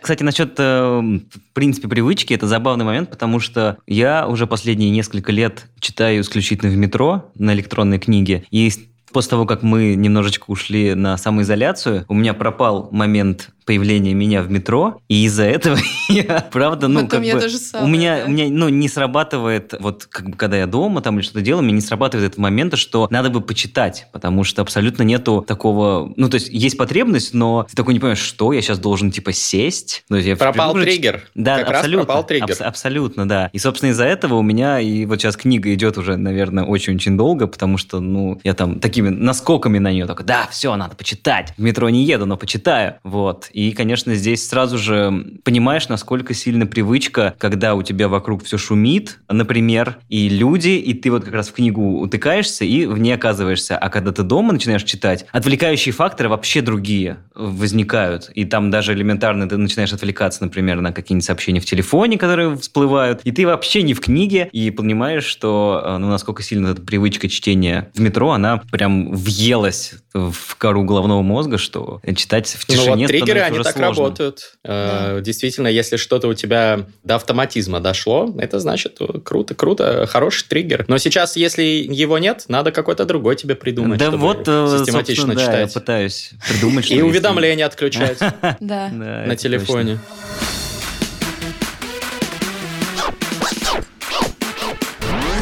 Кстати, 0.00 0.22
насчет, 0.22 0.54
э, 0.58 1.00
в 1.00 1.54
принципе, 1.54 1.88
привычки, 1.88 2.32
это 2.32 2.46
забавный 2.46 2.84
момент, 2.84 3.10
потому 3.10 3.40
что 3.40 3.78
я 3.86 4.26
уже 4.28 4.46
последние 4.46 4.90
несколько 4.90 5.32
лет 5.32 5.66
читаю 5.80 6.20
исключительно 6.20 6.70
в 6.70 6.76
метро 6.76 6.97
на 7.34 7.54
электронной 7.54 7.98
книге. 7.98 8.44
И 8.50 8.70
после 9.12 9.30
того, 9.30 9.46
как 9.46 9.62
мы 9.62 9.94
немножечко 9.94 10.44
ушли 10.48 10.94
на 10.94 11.16
самоизоляцию, 11.16 12.04
у 12.08 12.14
меня 12.14 12.34
пропал 12.34 12.88
момент 12.92 13.50
появления 13.68 14.14
меня 14.14 14.40
в 14.40 14.50
метро, 14.50 15.02
и 15.08 15.24
из-за 15.26 15.44
этого 15.44 15.76
я, 16.08 16.48
правда, 16.50 16.88
ну, 16.88 17.00
Вот 17.00 17.04
у 17.04 17.08
как 17.10 17.20
меня 17.20 17.34
бы... 17.34 17.40
то 17.42 17.50
же 17.50 17.58
самое, 17.58 17.86
у 17.86 17.92
меня, 17.94 18.16
да. 18.20 18.24
у 18.24 18.28
меня, 18.30 18.46
ну, 18.50 18.70
не 18.70 18.88
срабатывает, 18.88 19.74
вот, 19.78 20.06
как 20.06 20.30
бы, 20.30 20.36
когда 20.38 20.56
я 20.56 20.66
дома 20.66 21.02
там 21.02 21.16
или 21.16 21.22
что-то 21.22 21.42
делаю, 21.42 21.64
мне 21.64 21.74
не 21.74 21.80
срабатывает 21.82 22.28
этот 22.30 22.38
момент, 22.38 22.78
что 22.78 23.06
надо 23.10 23.28
бы 23.28 23.42
почитать, 23.42 24.06
потому 24.10 24.42
что 24.42 24.62
абсолютно 24.62 25.02
нету 25.02 25.44
такого... 25.46 26.10
Ну, 26.16 26.30
то 26.30 26.36
есть, 26.36 26.48
есть 26.48 26.78
потребность, 26.78 27.34
но 27.34 27.66
ты 27.68 27.76
такой 27.76 27.92
не 27.92 28.00
понимаешь, 28.00 28.20
что 28.20 28.54
я 28.54 28.62
сейчас 28.62 28.78
должен, 28.78 29.10
типа, 29.10 29.32
сесть. 29.32 30.04
Ну, 30.08 30.16
я 30.16 30.34
Пропал 30.34 30.74
же- 30.74 30.84
триггер. 30.84 31.28
Да, 31.34 31.58
Как 31.58 31.68
раз 31.68 31.76
абсолютно. 31.80 32.06
пропал 32.06 32.26
триггер. 32.26 32.50
Абс- 32.52 32.60
абсолютно, 32.62 33.28
да. 33.28 33.50
И, 33.52 33.58
собственно, 33.58 33.90
из-за 33.90 34.04
этого 34.04 34.36
у 34.36 34.42
меня 34.42 34.80
и 34.80 35.04
вот 35.04 35.20
сейчас 35.20 35.36
книга 35.36 35.74
идет 35.74 35.98
уже, 35.98 36.16
наверное, 36.16 36.64
очень-очень 36.64 37.18
долго, 37.18 37.46
потому 37.46 37.76
что, 37.76 38.00
ну, 38.00 38.40
я 38.44 38.54
там 38.54 38.80
такими 38.80 39.10
наскоками 39.10 39.78
на 39.78 39.92
нее 39.92 40.06
такой, 40.06 40.24
да, 40.24 40.48
все, 40.50 40.74
надо 40.74 40.96
почитать. 40.96 41.52
В 41.58 41.60
метро 41.62 41.90
не 41.90 42.04
еду, 42.04 42.24
но 42.24 42.38
почитаю. 42.38 42.94
Вот. 43.04 43.50
И, 43.58 43.72
конечно, 43.72 44.14
здесь 44.14 44.48
сразу 44.48 44.78
же 44.78 45.32
понимаешь, 45.42 45.88
насколько 45.88 46.32
сильно 46.32 46.64
привычка, 46.64 47.34
когда 47.38 47.74
у 47.74 47.82
тебя 47.82 48.06
вокруг 48.06 48.44
все 48.44 48.56
шумит, 48.56 49.18
например, 49.28 49.98
и 50.08 50.28
люди, 50.28 50.68
и 50.68 50.94
ты 50.94 51.10
вот 51.10 51.24
как 51.24 51.34
раз 51.34 51.48
в 51.48 51.54
книгу 51.54 51.98
утыкаешься 51.98 52.64
и 52.64 52.86
в 52.86 52.98
ней 52.98 53.10
оказываешься. 53.10 53.76
А 53.76 53.90
когда 53.90 54.12
ты 54.12 54.22
дома 54.22 54.52
начинаешь 54.52 54.84
читать, 54.84 55.26
отвлекающие 55.32 55.92
факторы 55.92 56.28
вообще 56.28 56.60
другие 56.60 57.16
возникают. 57.34 58.30
И 58.32 58.44
там 58.44 58.70
даже 58.70 58.92
элементарно 58.92 59.48
ты 59.48 59.56
начинаешь 59.56 59.92
отвлекаться, 59.92 60.44
например, 60.44 60.80
на 60.80 60.92
какие-нибудь 60.92 61.26
сообщения 61.26 61.58
в 61.58 61.64
телефоне, 61.64 62.16
которые 62.16 62.56
всплывают, 62.56 63.22
и 63.24 63.32
ты 63.32 63.44
вообще 63.44 63.82
не 63.82 63.92
в 63.92 64.00
книге, 64.00 64.48
и 64.52 64.70
понимаешь, 64.70 65.24
что 65.24 65.82
э, 65.84 65.98
ну, 65.98 66.08
насколько 66.08 66.44
сильно 66.44 66.68
эта 66.68 66.82
привычка 66.82 67.28
чтения 67.28 67.90
в 67.92 68.00
метро, 68.00 68.30
она 68.30 68.62
прям 68.70 69.10
въелась 69.10 69.94
в 70.14 70.56
кору 70.56 70.84
головного 70.84 71.22
мозга, 71.22 71.58
что 71.58 72.00
читать 72.16 72.48
в 72.48 72.68
Ну 72.68 72.74
тишине 72.74 73.02
вот 73.02 73.06
триггеры, 73.08 73.47
они 73.48 73.64
так 73.64 73.76
сложно. 73.76 74.04
работают. 74.04 74.52
Э, 74.64 75.20
Действительно, 75.22 75.68
если 75.68 75.96
что-то 75.96 76.28
у 76.28 76.34
тебя 76.34 76.86
до 77.04 77.16
автоматизма 77.16 77.80
дошло, 77.80 78.34
это 78.38 78.60
значит 78.60 78.96
э, 79.00 79.20
круто, 79.24 79.54
круто, 79.54 80.06
хороший 80.06 80.46
триггер. 80.48 80.84
Но 80.88 80.98
сейчас, 80.98 81.36
если 81.36 81.62
его 81.62 82.18
нет, 82.18 82.44
надо 82.48 82.70
какой-то 82.72 83.04
другой 83.04 83.36
тебе 83.36 83.54
придумать, 83.54 83.98
Да 83.98 84.06
чтобы 84.06 84.18
вот, 84.18 84.44
э, 84.46 84.78
систематично 84.78 85.26
собственно, 85.26 85.34
да, 85.34 85.42
я 85.60 85.66
читать. 85.66 85.74
пытаюсь 85.74 86.30
придумать, 86.48 86.84
что 86.84 86.94
И 86.94 87.00
уведомления 87.02 87.66
отключать 87.66 88.18
Да. 88.40 88.56
Да, 88.60 88.88
на 89.26 89.36
телефоне. 89.36 89.98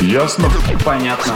Ясно? 0.01 0.49
Понятно. 0.85 1.35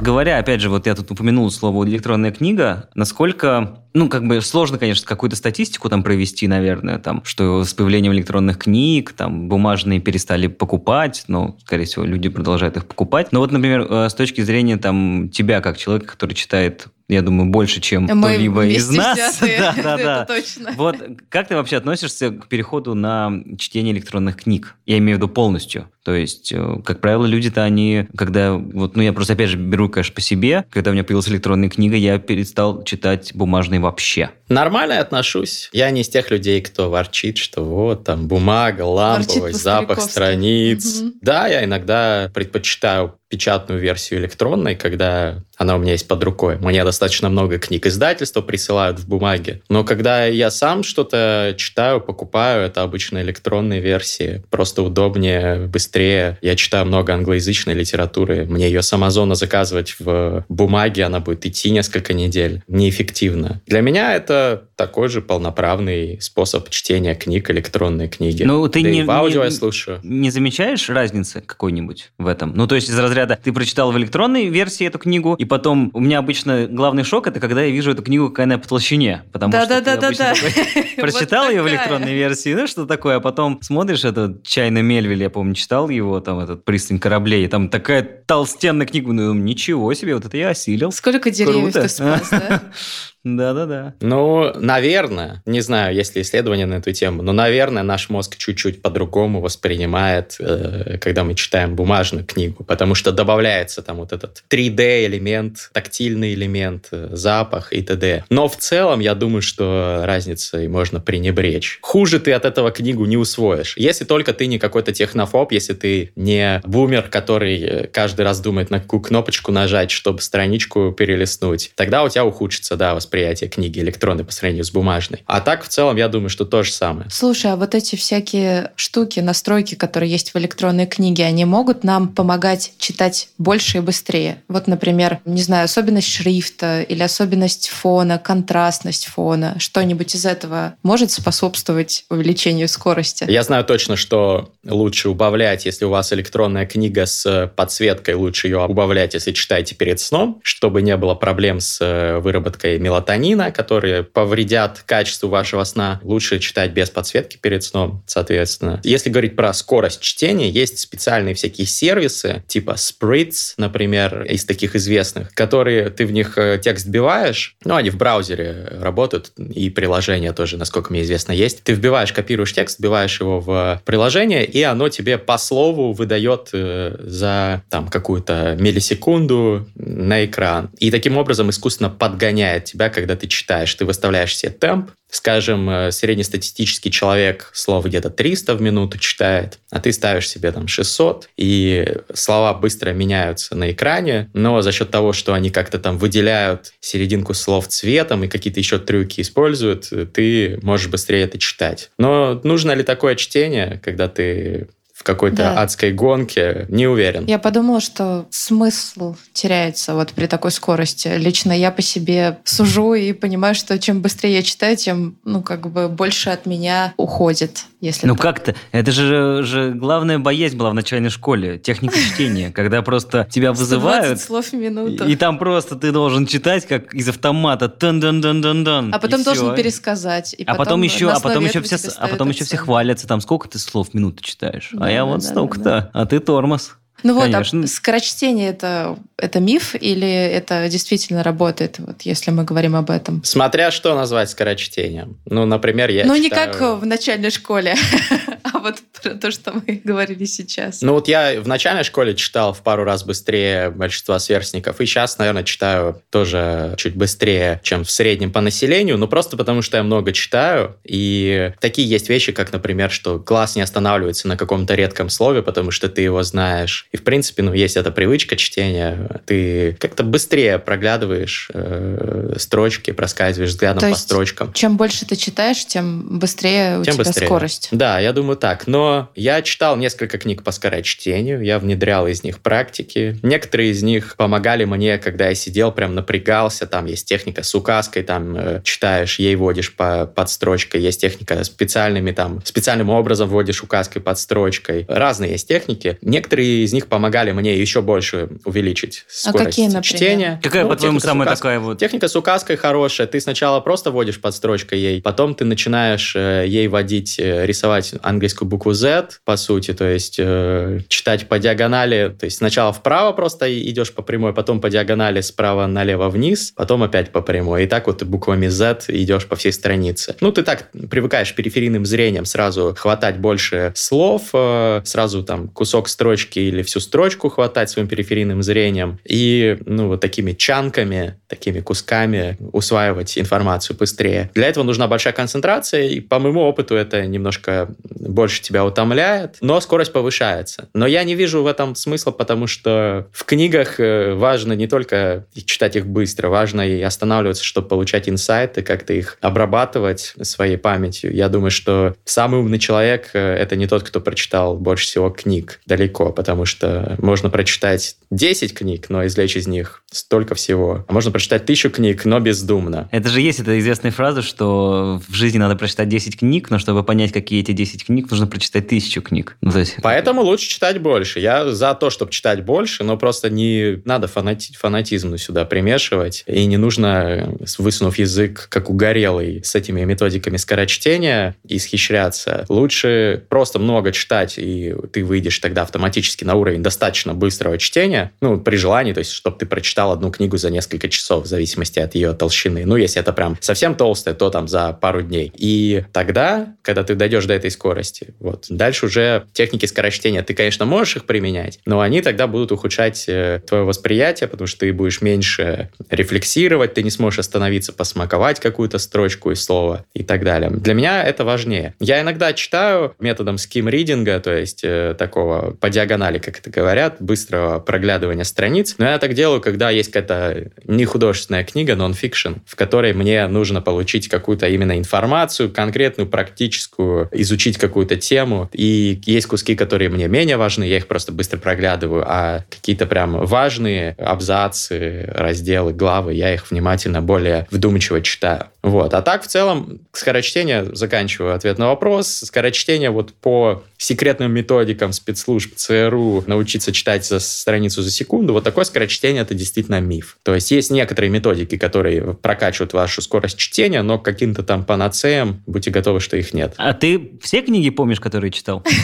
Говоря, 0.00 0.38
опять 0.38 0.60
же, 0.60 0.68
вот 0.70 0.86
я 0.86 0.94
тут 0.94 1.10
упомянул 1.10 1.50
слово 1.50 1.84
электронная 1.86 2.32
книга, 2.32 2.88
насколько, 2.94 3.78
ну, 3.94 4.08
как 4.08 4.26
бы 4.26 4.40
сложно, 4.40 4.76
конечно, 4.76 5.06
какую-то 5.06 5.36
статистику 5.36 5.88
там 5.88 6.02
провести, 6.02 6.48
наверное, 6.48 6.98
там, 6.98 7.22
что 7.24 7.64
с 7.64 7.72
появлением 7.74 8.12
электронных 8.12 8.58
книг, 8.58 9.12
там, 9.12 9.48
бумажные 9.48 10.00
перестали 10.00 10.48
покупать, 10.48 11.24
но, 11.28 11.56
скорее 11.64 11.84
всего, 11.84 12.04
люди 12.04 12.28
продолжают 12.28 12.76
их 12.76 12.86
покупать. 12.86 13.30
Но 13.30 13.38
вот, 13.38 13.52
например, 13.52 13.86
э, 13.88 14.08
с 14.08 14.14
точки 14.14 14.40
зрения 14.40 14.78
там 14.78 15.28
тебя, 15.28 15.60
как 15.60 15.78
человека, 15.78 16.08
который 16.08 16.34
читает 16.34 16.88
я 17.08 17.20
думаю, 17.20 17.50
больше, 17.50 17.80
чем 17.80 18.08
кто-либо 18.08 18.66
из 18.66 18.88
нас. 18.88 19.16
взятые, 19.16 19.58
да, 19.58 19.74
да, 19.76 19.96
да. 19.96 20.24
точно. 20.24 20.72
Вот 20.76 20.96
как 21.28 21.48
ты 21.48 21.54
вообще 21.54 21.76
относишься 21.76 22.30
к 22.30 22.48
переходу 22.48 22.94
на 22.94 23.30
чтение 23.58 23.92
электронных 23.94 24.36
книг? 24.36 24.76
Я 24.86 24.96
имею 24.98 25.18
в 25.18 25.20
виду 25.20 25.28
полностью. 25.28 25.90
То 26.02 26.14
есть, 26.14 26.52
э, 26.52 26.80
как 26.84 27.00
правило, 27.00 27.26
люди-то 27.26 27.62
они, 27.62 28.06
когда 28.16 28.54
вот, 28.54 28.96
ну 28.96 29.02
я 29.02 29.12
просто 29.12 29.34
опять 29.34 29.50
же 29.50 29.58
беру, 29.58 29.90
конечно, 29.90 30.14
по 30.14 30.22
себе, 30.22 30.64
когда 30.70 30.90
у 30.90 30.94
меня 30.94 31.04
появилась 31.04 31.28
электронная 31.28 31.68
книга, 31.68 31.96
я 31.96 32.18
перестал 32.18 32.84
читать 32.84 33.32
бумажные 33.34 33.80
вообще. 33.84 34.30
Нормально 34.48 35.00
отношусь. 35.00 35.70
Я 35.72 35.90
не 35.90 36.02
из 36.02 36.08
тех 36.08 36.30
людей, 36.30 36.60
кто 36.60 36.90
ворчит, 36.90 37.38
что 37.38 37.62
вот 37.62 38.04
там 38.04 38.28
бумага, 38.28 38.82
ламповость, 38.82 39.62
запах 39.62 40.00
страниц. 40.00 41.00
Мгм. 41.00 41.14
Да, 41.22 41.46
я 41.46 41.64
иногда 41.64 42.30
предпочитаю 42.34 43.18
печатную 43.34 43.80
версию 43.80 44.20
электронной, 44.20 44.76
когда 44.76 45.42
она 45.56 45.74
у 45.74 45.78
меня 45.78 45.92
есть 45.92 46.06
под 46.06 46.22
рукой. 46.22 46.56
Мне 46.58 46.84
достаточно 46.84 47.28
много 47.28 47.58
книг 47.58 47.86
издательства 47.86 48.42
присылают 48.42 49.00
в 49.00 49.08
бумаге. 49.08 49.60
Но 49.68 49.82
когда 49.82 50.24
я 50.26 50.50
сам 50.50 50.84
что-то 50.84 51.54
читаю, 51.56 52.00
покупаю, 52.00 52.64
это 52.64 52.82
обычно 52.82 53.20
электронные 53.22 53.80
версии. 53.80 54.44
Просто 54.50 54.82
удобнее, 54.82 55.66
быстрее. 55.66 56.38
Я 56.42 56.54
читаю 56.54 56.86
много 56.86 57.12
англоязычной 57.14 57.74
литературы. 57.74 58.44
Мне 58.44 58.66
ее 58.66 58.82
с 58.82 58.92
Амазона 58.92 59.34
заказывать 59.34 59.96
в 59.98 60.44
бумаге, 60.48 61.04
она 61.04 61.18
будет 61.18 61.44
идти 61.46 61.70
несколько 61.70 62.14
недель. 62.14 62.62
Неэффективно. 62.68 63.60
Для 63.66 63.80
меня 63.80 64.14
это 64.14 64.33
такой 64.76 65.08
же 65.08 65.20
полноправный 65.20 66.20
способ 66.20 66.68
чтения 66.70 67.14
книг, 67.14 67.50
электронные 67.50 68.08
книги. 68.08 68.42
Ну, 68.44 68.66
ты 68.68 68.82
Да 68.82 68.90
не- 68.90 69.00
и 69.00 69.02
в 69.02 69.10
аудио 69.10 69.40
не- 69.40 69.46
я 69.46 69.50
слушаю. 69.50 70.00
Не 70.02 70.30
замечаешь 70.30 70.88
разницы 70.88 71.40
какой-нибудь 71.40 72.12
в 72.18 72.26
этом? 72.26 72.52
Ну, 72.56 72.66
то 72.66 72.74
есть 72.74 72.88
из 72.88 72.98
разряда 72.98 73.38
ты 73.42 73.52
прочитал 73.52 73.92
в 73.92 73.98
электронной 73.98 74.46
версии 74.46 74.86
эту 74.86 74.98
книгу, 74.98 75.34
и 75.34 75.44
потом 75.44 75.90
у 75.94 76.00
меня 76.00 76.18
обычно 76.18 76.66
главный 76.66 77.04
шок 77.04 77.26
это 77.26 77.40
когда 77.40 77.62
я 77.62 77.70
вижу 77.70 77.90
эту 77.92 78.02
книгу 78.02 78.30
какая 78.30 78.44
она 78.44 78.58
по 78.58 78.68
толщине, 78.68 79.24
потому 79.32 79.52
что 79.52 79.62
ты 79.66 79.68
Да-да-да-да-да. 79.80 80.30
обычно 80.32 80.64
такой 80.64 80.82
прочитал 81.00 81.50
ее 81.50 81.62
в 81.62 81.68
электронной 81.68 82.14
версии, 82.14 82.54
ну 82.54 82.66
что 82.66 82.86
такое, 82.86 83.16
а 83.16 83.20
потом 83.20 83.58
смотришь 83.62 84.04
этот 84.04 84.42
чайный 84.44 84.82
Мельвиль, 84.82 85.22
я 85.22 85.30
помню, 85.30 85.54
читал 85.54 85.88
его, 85.88 86.20
там 86.20 86.38
этот 86.40 86.64
пристань 86.64 86.98
кораблей, 86.98 87.44
и 87.44 87.48
там 87.48 87.68
такая 87.68 88.02
толстенная 88.02 88.86
книга, 88.86 89.12
ну 89.12 89.34
ничего 89.34 89.92
себе, 89.94 90.14
вот 90.14 90.24
это 90.24 90.36
я 90.36 90.50
осилил. 90.50 90.92
Сколько 90.92 91.30
деревьев 91.30 91.72
Круто. 91.72 91.82
ты 91.82 91.88
спас, 91.88 92.28
да? 92.30 92.62
Да-да-да. 93.24 93.94
Ну, 94.02 94.52
наверное, 94.54 95.42
не 95.46 95.62
знаю, 95.62 95.94
есть 95.94 96.14
ли 96.14 96.20
исследования 96.20 96.66
на 96.66 96.74
эту 96.74 96.92
тему, 96.92 97.22
но, 97.22 97.32
наверное, 97.32 97.82
наш 97.82 98.10
мозг 98.10 98.36
чуть-чуть 98.36 98.82
по-другому 98.82 99.40
воспринимает, 99.40 100.36
э, 100.38 100.98
когда 101.00 101.24
мы 101.24 101.34
читаем 101.34 101.74
бумажную 101.74 102.26
книгу, 102.26 102.64
потому 102.64 102.94
что 102.94 103.12
добавляется 103.12 103.80
там 103.80 103.96
вот 103.96 104.12
этот 104.12 104.44
3D-элемент, 104.50 105.70
тактильный 105.72 106.34
элемент, 106.34 106.88
э, 106.90 107.08
запах 107.12 107.72
и 107.72 107.80
т.д. 107.80 108.24
Но 108.28 108.46
в 108.46 108.58
целом, 108.58 109.00
я 109.00 109.14
думаю, 109.14 109.40
что 109.40 110.02
разницей 110.04 110.68
можно 110.68 111.00
пренебречь. 111.00 111.78
Хуже 111.80 112.20
ты 112.20 112.32
от 112.32 112.44
этого 112.44 112.70
книгу 112.70 113.06
не 113.06 113.16
усвоишь. 113.16 113.74
Если 113.78 114.04
только 114.04 114.34
ты 114.34 114.46
не 114.46 114.58
какой-то 114.58 114.92
технофоб, 114.92 115.50
если 115.52 115.72
ты 115.72 116.12
не 116.14 116.60
бумер, 116.64 117.04
который 117.08 117.58
э, 117.62 117.86
каждый 117.86 118.26
раз 118.26 118.40
думает, 118.40 118.68
на 118.68 118.80
какую 118.80 119.00
кнопочку 119.00 119.50
нажать, 119.50 119.90
чтобы 119.90 120.20
страничку 120.20 120.92
перелистнуть, 120.92 121.72
тогда 121.74 122.04
у 122.04 122.10
тебя 122.10 122.26
ухудшится, 122.26 122.76
да, 122.76 122.94
восприятие 122.94 123.13
книги 123.48 123.80
электронной 123.80 124.24
по 124.24 124.32
сравнению 124.32 124.64
с 124.64 124.70
бумажной. 124.70 125.22
А 125.26 125.40
так, 125.40 125.64
в 125.64 125.68
целом, 125.68 125.96
я 125.96 126.08
думаю, 126.08 126.28
что 126.28 126.44
то 126.44 126.62
же 126.62 126.72
самое. 126.72 127.08
Слушай, 127.10 127.52
а 127.52 127.56
вот 127.56 127.74
эти 127.74 127.96
всякие 127.96 128.72
штуки, 128.76 129.20
настройки, 129.20 129.74
которые 129.74 130.10
есть 130.10 130.34
в 130.34 130.38
электронной 130.38 130.86
книге, 130.86 131.24
они 131.24 131.44
могут 131.44 131.84
нам 131.84 132.08
помогать 132.08 132.72
читать 132.78 133.28
больше 133.38 133.78
и 133.78 133.80
быстрее? 133.80 134.42
Вот, 134.48 134.66
например, 134.66 135.20
не 135.24 135.42
знаю, 135.42 135.64
особенность 135.64 136.08
шрифта 136.08 136.82
или 136.82 137.02
особенность 137.02 137.68
фона, 137.68 138.18
контрастность 138.18 139.06
фона, 139.06 139.56
что-нибудь 139.58 140.14
из 140.14 140.26
этого 140.26 140.74
может 140.82 141.10
способствовать 141.10 142.04
увеличению 142.10 142.68
скорости? 142.68 143.24
Я 143.28 143.42
знаю 143.42 143.64
точно, 143.64 143.96
что 143.96 144.50
лучше 144.64 145.08
убавлять, 145.08 145.66
если 145.66 145.84
у 145.84 145.90
вас 145.90 146.12
электронная 146.12 146.66
книга 146.66 147.06
с 147.06 147.50
подсветкой, 147.56 148.14
лучше 148.14 148.48
ее 148.48 148.60
убавлять, 148.60 149.14
если 149.14 149.32
читаете 149.32 149.74
перед 149.74 150.00
сном, 150.00 150.40
чтобы 150.42 150.82
не 150.82 150.96
было 150.96 151.14
проблем 151.14 151.60
с 151.60 151.78
э, 151.80 152.18
выработкой 152.18 152.78
мелатонина, 152.78 153.03
которые 153.50 154.02
повредят 154.02 154.82
качеству 154.86 155.28
вашего 155.28 155.64
сна. 155.64 156.00
Лучше 156.02 156.38
читать 156.38 156.72
без 156.72 156.90
подсветки 156.90 157.36
перед 157.36 157.62
сном, 157.62 158.02
соответственно. 158.06 158.80
Если 158.84 159.10
говорить 159.10 159.36
про 159.36 159.52
скорость 159.52 160.00
чтения, 160.00 160.48
есть 160.48 160.78
специальные 160.78 161.34
всякие 161.34 161.66
сервисы, 161.66 162.42
типа 162.46 162.72
Spritz, 162.72 163.54
например, 163.56 164.24
из 164.24 164.44
таких 164.44 164.76
известных, 164.76 165.32
которые 165.34 165.90
ты 165.90 166.06
в 166.06 166.12
них 166.12 166.38
э, 166.38 166.58
текст 166.62 166.86
вбиваешь, 166.86 167.56
ну, 167.64 167.74
они 167.74 167.90
в 167.90 167.96
браузере 167.96 168.68
работают, 168.80 169.32
и 169.38 169.70
приложение 169.70 170.32
тоже, 170.32 170.56
насколько 170.56 170.92
мне 170.92 171.02
известно, 171.02 171.32
есть. 171.32 171.62
Ты 171.62 171.72
вбиваешь, 171.72 172.12
копируешь 172.12 172.52
текст, 172.52 172.78
вбиваешь 172.78 173.20
его 173.20 173.40
в 173.40 173.82
приложение, 173.84 174.44
и 174.44 174.62
оно 174.62 174.88
тебе 174.88 175.18
по 175.18 175.38
слову 175.38 175.92
выдает 175.92 176.50
э, 176.52 176.96
за 177.00 177.62
там 177.70 177.88
какую-то 177.88 178.56
миллисекунду 178.58 179.68
на 179.74 180.24
экран. 180.24 180.70
И 180.78 180.90
таким 180.90 181.16
образом 181.16 181.50
искусственно 181.50 181.90
подгоняет 181.90 182.64
тебя, 182.64 182.90
когда 182.94 183.16
ты 183.16 183.26
читаешь. 183.26 183.74
Ты 183.74 183.84
выставляешь 183.84 184.36
себе 184.36 184.52
темп, 184.52 184.90
скажем, 185.10 185.68
э, 185.68 185.92
среднестатистический 185.92 186.90
человек 186.90 187.50
слово 187.52 187.86
где-то 187.88 188.10
300 188.10 188.54
в 188.54 188.62
минуту 188.62 188.98
читает, 188.98 189.58
а 189.70 189.80
ты 189.80 189.92
ставишь 189.92 190.28
себе 190.28 190.50
там 190.52 190.68
600, 190.68 191.28
и 191.36 191.86
слова 192.14 192.54
быстро 192.54 192.90
меняются 192.90 193.54
на 193.54 193.70
экране, 193.70 194.30
но 194.32 194.62
за 194.62 194.72
счет 194.72 194.90
того, 194.90 195.12
что 195.12 195.34
они 195.34 195.50
как-то 195.50 195.78
там 195.78 195.98
выделяют 195.98 196.72
серединку 196.80 197.34
слов 197.34 197.68
цветом 197.68 198.24
и 198.24 198.28
какие-то 198.28 198.60
еще 198.60 198.78
трюки 198.78 199.20
используют, 199.20 199.92
э, 199.92 200.06
ты 200.06 200.58
можешь 200.62 200.88
быстрее 200.88 201.22
это 201.22 201.38
читать. 201.38 201.90
Но 201.98 202.40
нужно 202.44 202.72
ли 202.72 202.82
такое 202.82 203.14
чтение, 203.16 203.80
когда 203.84 204.08
ты 204.08 204.68
в 204.94 205.02
какой-то 205.02 205.36
Да. 205.38 205.60
адской 205.62 205.90
гонке, 205.92 206.66
не 206.68 206.86
уверен. 206.86 207.24
Я 207.26 207.40
подумала, 207.40 207.80
что 207.80 208.26
смысл 208.30 209.16
теряется 209.32 209.94
вот 209.94 210.12
при 210.12 210.26
такой 210.26 210.52
скорости. 210.52 211.08
Лично 211.16 211.50
я 211.52 211.72
по 211.72 211.82
себе 211.82 212.38
сужу 212.44 212.94
и 212.94 213.12
понимаю, 213.12 213.56
что 213.56 213.76
чем 213.80 214.02
быстрее 214.02 214.34
я 214.36 214.42
читаю, 214.44 214.76
тем, 214.76 215.16
ну, 215.24 215.42
как 215.42 215.68
бы 215.68 215.88
больше 215.88 216.30
от 216.30 216.46
меня 216.46 216.94
уходит, 216.96 217.64
если 217.80 218.06
Ну 218.06 218.14
так. 218.14 218.22
как-то, 218.22 218.54
это 218.70 218.92
же, 218.92 219.42
же 219.42 219.72
главная 219.72 220.20
боязнь 220.20 220.56
была 220.56 220.70
в 220.70 220.74
начальной 220.74 221.10
школе, 221.10 221.58
техника 221.58 221.96
чтения, 221.98 222.52
когда 222.52 222.80
просто 222.82 223.26
тебя 223.30 223.52
120 223.52 223.58
вызывают, 223.60 224.20
слов 224.20 224.46
в 224.46 224.52
минуту. 224.52 225.06
и, 225.08 225.12
и 225.12 225.16
там 225.16 225.38
просто 225.38 225.74
ты 225.74 225.90
должен 225.90 226.26
читать 226.26 226.66
как 226.68 226.94
из 226.94 227.08
автомата, 227.08 227.68
тан 227.68 227.98
дан 227.98 228.20
дан 228.20 228.40
дан 228.40 228.62
дан 228.62 228.94
а 228.94 229.00
потом 229.00 229.24
должен 229.24 229.56
пересказать. 229.56 230.36
И 230.38 230.44
а 230.44 230.54
потом 230.54 230.82
еще, 230.82 231.10
а 231.10 231.18
потом 231.18 231.44
еще 231.44 231.60
все, 231.62 231.78
а 231.98 232.06
потом 232.06 232.30
еще 232.30 232.44
все 232.44 232.56
хвалятся, 232.56 233.08
там 233.08 233.20
сколько 233.20 233.48
ты 233.48 233.58
слов 233.58 233.88
в 233.90 233.94
минуту 233.94 234.22
читаешь, 234.22 234.70
а 234.84 234.88
Да, 234.88 234.92
я 234.92 234.98
да, 235.00 235.04
вот 235.06 235.20
да, 235.20 235.26
столько-то, 235.26 235.64
да, 235.64 235.90
а 235.92 236.06
ты 236.06 236.20
тормоз. 236.20 236.76
Ну 237.02 237.12
вот, 237.14 237.24
Конечно. 237.24 237.64
а 237.64 237.66
скорочтение 237.66 238.48
это, 238.48 238.96
это 239.18 239.38
миф 239.38 239.74
или 239.74 240.08
это 240.08 240.66
действительно 240.70 241.22
работает, 241.22 241.78
вот 241.78 242.00
если 242.02 242.30
мы 242.30 242.44
говорим 242.44 242.74
об 242.76 242.90
этом? 242.90 243.22
Смотря 243.24 243.70
что 243.70 243.94
назвать 243.94 244.30
скорочтением. 244.30 245.18
Ну, 245.26 245.44
например, 245.44 245.90
я 245.90 246.06
ну, 246.06 246.14
не 246.16 246.30
читаю- 246.30 246.52
как 246.52 246.80
в 246.80 246.86
начальной 246.86 247.30
школе, 247.30 247.74
вот 248.64 248.80
про 249.02 249.14
то, 249.14 249.30
что 249.30 249.52
мы 249.52 249.80
говорили 249.84 250.24
сейчас. 250.24 250.80
Ну 250.82 250.94
вот 250.94 251.06
я 251.06 251.40
в 251.40 251.46
начальной 251.46 251.84
школе 251.84 252.14
читал 252.14 252.52
в 252.54 252.62
пару 252.62 252.84
раз 252.84 253.04
быстрее 253.04 253.70
большинства 253.70 254.18
сверстников, 254.18 254.80
и 254.80 254.86
сейчас, 254.86 255.18
наверное, 255.18 255.44
читаю 255.44 256.02
тоже 256.10 256.74
чуть 256.78 256.96
быстрее, 256.96 257.60
чем 257.62 257.84
в 257.84 257.90
среднем 257.90 258.32
по 258.32 258.40
населению, 258.40 258.96
но 258.96 259.06
просто 259.06 259.36
потому, 259.36 259.62
что 259.62 259.76
я 259.76 259.82
много 259.82 260.12
читаю, 260.12 260.76
и 260.82 261.52
такие 261.60 261.88
есть 261.88 262.08
вещи, 262.08 262.32
как, 262.32 262.52
например, 262.52 262.90
что 262.90 263.18
глаз 263.18 263.54
не 263.54 263.62
останавливается 263.62 264.28
на 264.28 264.36
каком-то 264.36 264.74
редком 264.74 265.10
слове, 265.10 265.42
потому 265.42 265.70
что 265.70 265.88
ты 265.88 266.02
его 266.02 266.22
знаешь. 266.22 266.88
И, 266.90 266.96
в 266.96 267.04
принципе, 267.04 267.42
ну, 267.42 267.52
есть 267.52 267.76
эта 267.76 267.90
привычка 267.90 268.36
чтения, 268.36 269.20
ты 269.26 269.76
как-то 269.78 270.02
быстрее 270.02 270.58
проглядываешь 270.58 271.50
э, 271.52 272.34
строчки, 272.38 272.92
проскальзываешь 272.92 273.50
взглядом 273.50 273.80
То 273.80 273.86
по 273.86 273.90
есть 273.90 274.02
строчкам. 274.02 274.52
Чем 274.54 274.78
больше 274.78 275.04
ты 275.04 275.16
читаешь, 275.16 275.66
тем 275.66 276.18
быстрее 276.18 276.78
у 276.78 276.84
Тем 276.84 276.94
тебя 276.94 277.04
быстрее. 277.04 277.26
скорость. 277.26 277.68
Да, 277.70 278.00
я 278.00 278.12
думаю 278.12 278.36
так. 278.36 278.53
Но 278.66 278.84
Но 278.84 279.08
я 279.14 279.40
читал 279.40 279.76
несколько 279.76 280.18
книг 280.18 280.42
по 280.42 280.50
скорочтению, 280.50 281.42
я 281.42 281.58
внедрял 281.58 282.06
из 282.06 282.22
них 282.22 282.40
практики. 282.40 283.16
Некоторые 283.22 283.70
из 283.70 283.82
них 283.82 284.16
помогали 284.16 284.64
мне, 284.64 284.98
когда 284.98 285.28
я 285.28 285.34
сидел, 285.34 285.72
прям 285.72 285.94
напрягался. 285.94 286.66
Там 286.66 286.86
есть 286.86 287.08
техника 287.08 287.42
с 287.42 287.54
указкой, 287.54 288.02
там 288.02 288.36
э, 288.36 288.60
читаешь, 288.64 289.18
ей 289.18 289.36
вводишь 289.36 289.74
по 289.74 290.06
подстрочкой. 290.06 290.82
Есть 290.82 291.00
техника 291.00 291.42
специальными, 291.44 292.10
там, 292.12 292.42
специальным 292.44 292.90
образом 292.90 293.28
вводишь 293.28 293.62
указкой 293.62 294.02
под 294.02 294.18
строчкой. 294.18 294.84
Разные 294.88 295.32
есть 295.32 295.48
техники. 295.48 295.96
Некоторые 296.02 296.64
из 296.64 296.72
них 296.72 296.88
помогали 296.88 297.32
мне 297.32 297.56
еще 297.58 297.80
больше 297.80 298.28
увеличить 298.44 299.04
А 299.08 299.30
скорость 299.30 299.46
какие, 299.46 299.66
например? 299.68 299.82
чтения. 299.84 300.40
Какая, 300.42 300.64
Ну, 300.64 300.68
по-твоему, 300.68 301.00
самая 301.00 301.26
указкой- 301.28 301.36
такая 301.54 301.60
вот... 301.60 301.78
Техника 301.78 302.08
с 302.08 302.16
указкой 302.16 302.56
хорошая. 302.56 303.06
Ты 303.06 303.20
сначала 303.20 303.60
просто 303.60 303.90
вводишь 303.90 304.20
под 304.20 304.34
строчкой 304.34 304.78
ей, 304.80 305.00
потом 305.00 305.34
ты 305.34 305.44
начинаешь 305.44 306.14
э, 306.16 306.44
ей 306.46 306.68
вводить, 306.68 307.18
э, 307.18 307.46
рисовать 307.46 307.94
английскую 308.02 308.43
букву 308.44 308.72
Z, 308.72 309.20
по 309.24 309.36
сути, 309.36 309.74
то 309.74 309.84
есть 309.84 310.16
э, 310.18 310.80
читать 310.88 311.28
по 311.28 311.38
диагонали. 311.38 312.14
То 312.18 312.24
есть 312.26 312.38
сначала 312.38 312.72
вправо 312.72 313.12
просто 313.12 313.46
идешь 313.70 313.92
по 313.92 314.02
прямой, 314.02 314.34
потом 314.34 314.60
по 314.60 314.70
диагонали 314.70 315.20
справа 315.20 315.66
налево 315.66 316.08
вниз, 316.08 316.52
потом 316.56 316.82
опять 316.82 317.10
по 317.10 317.20
прямой. 317.20 317.64
И 317.64 317.66
так 317.66 317.86
вот 317.86 318.02
буквами 318.02 318.48
Z 318.48 318.84
идешь 318.88 319.26
по 319.26 319.36
всей 319.36 319.52
странице. 319.52 320.16
Ну, 320.20 320.32
ты 320.32 320.42
так 320.42 320.70
привыкаешь 320.90 321.34
периферийным 321.34 321.84
зрением 321.86 322.24
сразу 322.24 322.74
хватать 322.76 323.18
больше 323.18 323.72
слов, 323.74 324.30
э, 324.32 324.82
сразу 324.84 325.22
там 325.22 325.48
кусок 325.48 325.88
строчки 325.88 326.38
или 326.38 326.62
всю 326.62 326.80
строчку 326.80 327.28
хватать 327.28 327.70
своим 327.70 327.88
периферийным 327.88 328.42
зрением 328.42 328.98
и, 329.04 329.58
ну, 329.66 329.88
вот 329.88 330.00
такими 330.00 330.32
чанками, 330.32 331.18
такими 331.28 331.60
кусками 331.60 332.36
усваивать 332.52 333.18
информацию 333.18 333.76
быстрее. 333.76 334.30
Для 334.34 334.48
этого 334.48 334.64
нужна 334.64 334.88
большая 334.88 335.12
концентрация, 335.12 335.82
и 335.82 336.00
по 336.00 336.18
моему 336.18 336.40
опыту 336.40 336.74
это 336.74 337.06
немножко 337.06 337.74
больше 337.84 338.33
тебя 338.40 338.64
утомляет, 338.64 339.36
но 339.40 339.60
скорость 339.60 339.92
повышается. 339.92 340.68
Но 340.74 340.86
я 340.86 341.04
не 341.04 341.14
вижу 341.14 341.42
в 341.42 341.46
этом 341.46 341.74
смысла, 341.74 342.10
потому 342.10 342.46
что 342.46 343.08
в 343.12 343.24
книгах 343.24 343.80
э, 343.80 344.14
важно 344.14 344.52
не 344.52 344.66
только 344.66 345.26
читать 345.44 345.76
их 345.76 345.86
быстро, 345.86 346.28
важно 346.28 346.66
и 346.66 346.80
останавливаться, 346.80 347.44
чтобы 347.44 347.68
получать 347.68 348.08
инсайты, 348.08 348.62
как-то 348.62 348.92
их 348.92 349.18
обрабатывать 349.20 350.14
своей 350.22 350.56
памятью. 350.56 351.14
Я 351.14 351.28
думаю, 351.28 351.50
что 351.50 351.94
самый 352.04 352.40
умный 352.40 352.58
человек 352.58 353.10
э,— 353.12 353.34
это 353.38 353.56
не 353.56 353.66
тот, 353.66 353.82
кто 353.82 354.00
прочитал 354.00 354.56
больше 354.56 354.86
всего 354.86 355.10
книг 355.10 355.60
далеко, 355.66 356.12
потому 356.12 356.44
что 356.44 356.96
можно 356.98 357.30
прочитать 357.30 357.96
10 358.10 358.54
книг, 358.54 358.90
но 358.90 359.06
извлечь 359.06 359.36
из 359.36 359.46
них 359.46 359.82
столько 359.90 360.34
всего. 360.34 360.84
А 360.88 360.92
можно 360.92 361.10
прочитать 361.10 361.46
тысячу 361.46 361.70
книг, 361.70 362.04
но 362.04 362.20
бездумно. 362.20 362.88
Это 362.90 363.08
же 363.08 363.20
есть 363.20 363.40
эта 363.40 363.58
известная 363.58 363.90
фраза, 363.90 364.22
что 364.22 365.00
в 365.06 365.14
жизни 365.14 365.38
надо 365.38 365.56
прочитать 365.56 365.88
10 365.88 366.18
книг, 366.18 366.50
но 366.50 366.58
чтобы 366.58 366.82
понять, 366.82 367.12
какие 367.12 367.40
эти 367.40 367.52
10 367.52 367.86
книг, 367.86 368.10
нужно 368.10 368.23
прочитать 368.26 368.68
тысячу 368.68 369.02
книг. 369.02 369.36
Ну, 369.40 369.50
то 369.50 369.58
есть... 369.60 369.76
Поэтому 369.82 370.22
лучше 370.22 370.48
читать 370.48 370.80
больше. 370.80 371.20
Я 371.20 371.52
за 371.52 371.74
то, 371.74 371.90
чтобы 371.90 372.10
читать 372.10 372.44
больше, 372.44 372.84
но 372.84 372.96
просто 372.96 373.30
не 373.30 373.82
надо 373.84 374.06
фанати- 374.06 374.56
фанатизм 374.56 375.16
сюда 375.16 375.44
примешивать. 375.44 376.24
И 376.26 376.44
не 376.46 376.56
нужно, 376.56 377.36
э, 377.40 377.44
высунув 377.58 377.98
язык, 377.98 378.46
как 378.48 378.70
угорелый, 378.70 379.42
с 379.44 379.54
этими 379.54 379.84
методиками 379.84 380.36
скорочтения, 380.36 381.36
исхищряться. 381.46 382.44
Лучше 382.48 383.24
просто 383.28 383.58
много 383.58 383.92
читать, 383.92 384.34
и 384.38 384.74
ты 384.92 385.04
выйдешь 385.04 385.38
тогда 385.38 385.62
автоматически 385.62 386.24
на 386.24 386.34
уровень 386.34 386.62
достаточно 386.62 387.14
быстрого 387.14 387.58
чтения. 387.58 388.12
Ну, 388.20 388.40
при 388.40 388.56
желании, 388.56 388.92
то 388.92 388.98
есть, 388.98 389.12
чтобы 389.12 389.38
ты 389.38 389.46
прочитал 389.46 389.92
одну 389.92 390.10
книгу 390.10 390.36
за 390.36 390.50
несколько 390.50 390.88
часов, 390.88 391.24
в 391.24 391.26
зависимости 391.26 391.78
от 391.78 391.94
ее 391.94 392.12
толщины. 392.12 392.64
Ну, 392.66 392.76
если 392.76 393.00
это 393.00 393.12
прям 393.12 393.36
совсем 393.40 393.74
толстая, 393.74 394.14
то 394.14 394.30
там 394.30 394.48
за 394.48 394.72
пару 394.72 395.02
дней. 395.02 395.32
И 395.36 395.84
тогда, 395.92 396.54
когда 396.62 396.82
ты 396.82 396.94
дойдешь 396.94 397.26
до 397.26 397.34
этой 397.34 397.50
скорости, 397.50 398.03
вот, 398.20 398.46
дальше 398.48 398.86
уже 398.86 399.26
техники 399.32 399.66
скорочтения, 399.66 400.22
ты, 400.22 400.34
конечно, 400.34 400.64
можешь 400.64 400.96
их 400.96 401.04
применять, 401.04 401.60
но 401.66 401.80
они 401.80 402.00
тогда 402.02 402.26
будут 402.26 402.52
ухудшать 402.52 403.04
э, 403.08 403.40
твое 403.46 403.64
восприятие, 403.64 404.28
потому 404.28 404.46
что 404.46 404.60
ты 404.60 404.72
будешь 404.72 405.00
меньше 405.00 405.70
рефлексировать, 405.90 406.74
ты 406.74 406.82
не 406.82 406.90
сможешь 406.90 407.20
остановиться, 407.20 407.72
посмаковать 407.72 408.40
какую-то 408.40 408.78
строчку 408.78 409.30
из 409.30 409.42
слова 409.42 409.84
и 409.94 410.02
так 410.02 410.24
далее. 410.24 410.50
Для 410.50 410.74
меня 410.74 411.02
это 411.02 411.24
важнее. 411.24 411.74
Я 411.80 412.00
иногда 412.00 412.32
читаю 412.32 412.94
методом 412.98 413.38
ским-ридинга, 413.38 414.20
то 414.20 414.36
есть 414.36 414.64
э, 414.64 414.94
такого 414.98 415.52
по 415.52 415.70
диагонали, 415.70 416.18
как 416.18 416.38
это 416.38 416.50
говорят, 416.50 416.96
быстрого 417.00 417.58
проглядывания 417.60 418.24
страниц, 418.24 418.74
но 418.78 418.86
я 418.86 418.98
так 418.98 419.14
делаю, 419.14 419.40
когда 419.40 419.70
есть 419.70 419.92
какая-то 419.92 420.50
не 420.64 420.84
художественная 420.84 421.44
книга, 421.44 421.76
нон-фикшн, 421.76 422.34
в 422.46 422.56
которой 422.56 422.92
мне 422.92 423.26
нужно 423.26 423.60
получить 423.60 424.08
какую-то 424.08 424.48
именно 424.48 424.78
информацию, 424.78 425.50
конкретную, 425.50 426.08
практическую, 426.08 427.08
изучить 427.12 427.58
какую-то 427.58 427.93
тему. 427.96 428.48
И 428.52 429.00
есть 429.04 429.26
куски, 429.26 429.54
которые 429.54 429.88
мне 429.88 430.08
менее 430.08 430.36
важны, 430.36 430.64
я 430.64 430.76
их 430.76 430.86
просто 430.86 431.12
быстро 431.12 431.38
проглядываю, 431.38 432.04
а 432.06 432.44
какие-то 432.50 432.86
прям 432.86 433.24
важные 433.24 433.94
абзацы, 433.98 435.08
разделы, 435.08 435.72
главы, 435.72 436.14
я 436.14 436.32
их 436.34 436.50
внимательно, 436.50 437.02
более 437.02 437.46
вдумчиво 437.50 438.00
читаю. 438.00 438.46
Вот. 438.62 438.94
А 438.94 439.02
так, 439.02 439.22
в 439.22 439.26
целом, 439.26 439.80
скорочтение, 439.92 440.74
заканчиваю 440.74 441.34
ответ 441.34 441.58
на 441.58 441.68
вопрос, 441.68 442.08
скорочтение 442.08 442.90
вот 442.90 443.12
по 443.12 443.62
секретным 443.84 444.32
методикам 444.32 444.92
спецслужб 444.92 445.54
ЦРУ 445.56 446.24
научиться 446.26 446.72
читать 446.72 447.04
за 447.04 447.20
страницу 447.20 447.82
за 447.82 447.90
секунду, 447.90 448.32
вот 448.32 448.44
такое 448.44 448.64
скорочтение 448.64 449.22
это 449.22 449.34
действительно 449.34 449.80
миф. 449.80 450.18
То 450.22 450.34
есть 450.34 450.50
есть 450.50 450.70
некоторые 450.70 451.10
методики, 451.10 451.56
которые 451.56 452.14
прокачивают 452.14 452.72
вашу 452.72 453.02
скорость 453.02 453.36
чтения, 453.36 453.82
но 453.82 453.98
каким-то 453.98 454.42
там 454.42 454.64
панацеям 454.64 455.42
будьте 455.46 455.70
готовы, 455.70 456.00
что 456.00 456.16
их 456.16 456.32
нет. 456.32 456.54
А 456.56 456.72
ты 456.72 457.12
все 457.22 457.42
книги 457.42 457.70
помнишь, 457.70 458.00
которые 458.00 458.30
читал? 458.30 458.64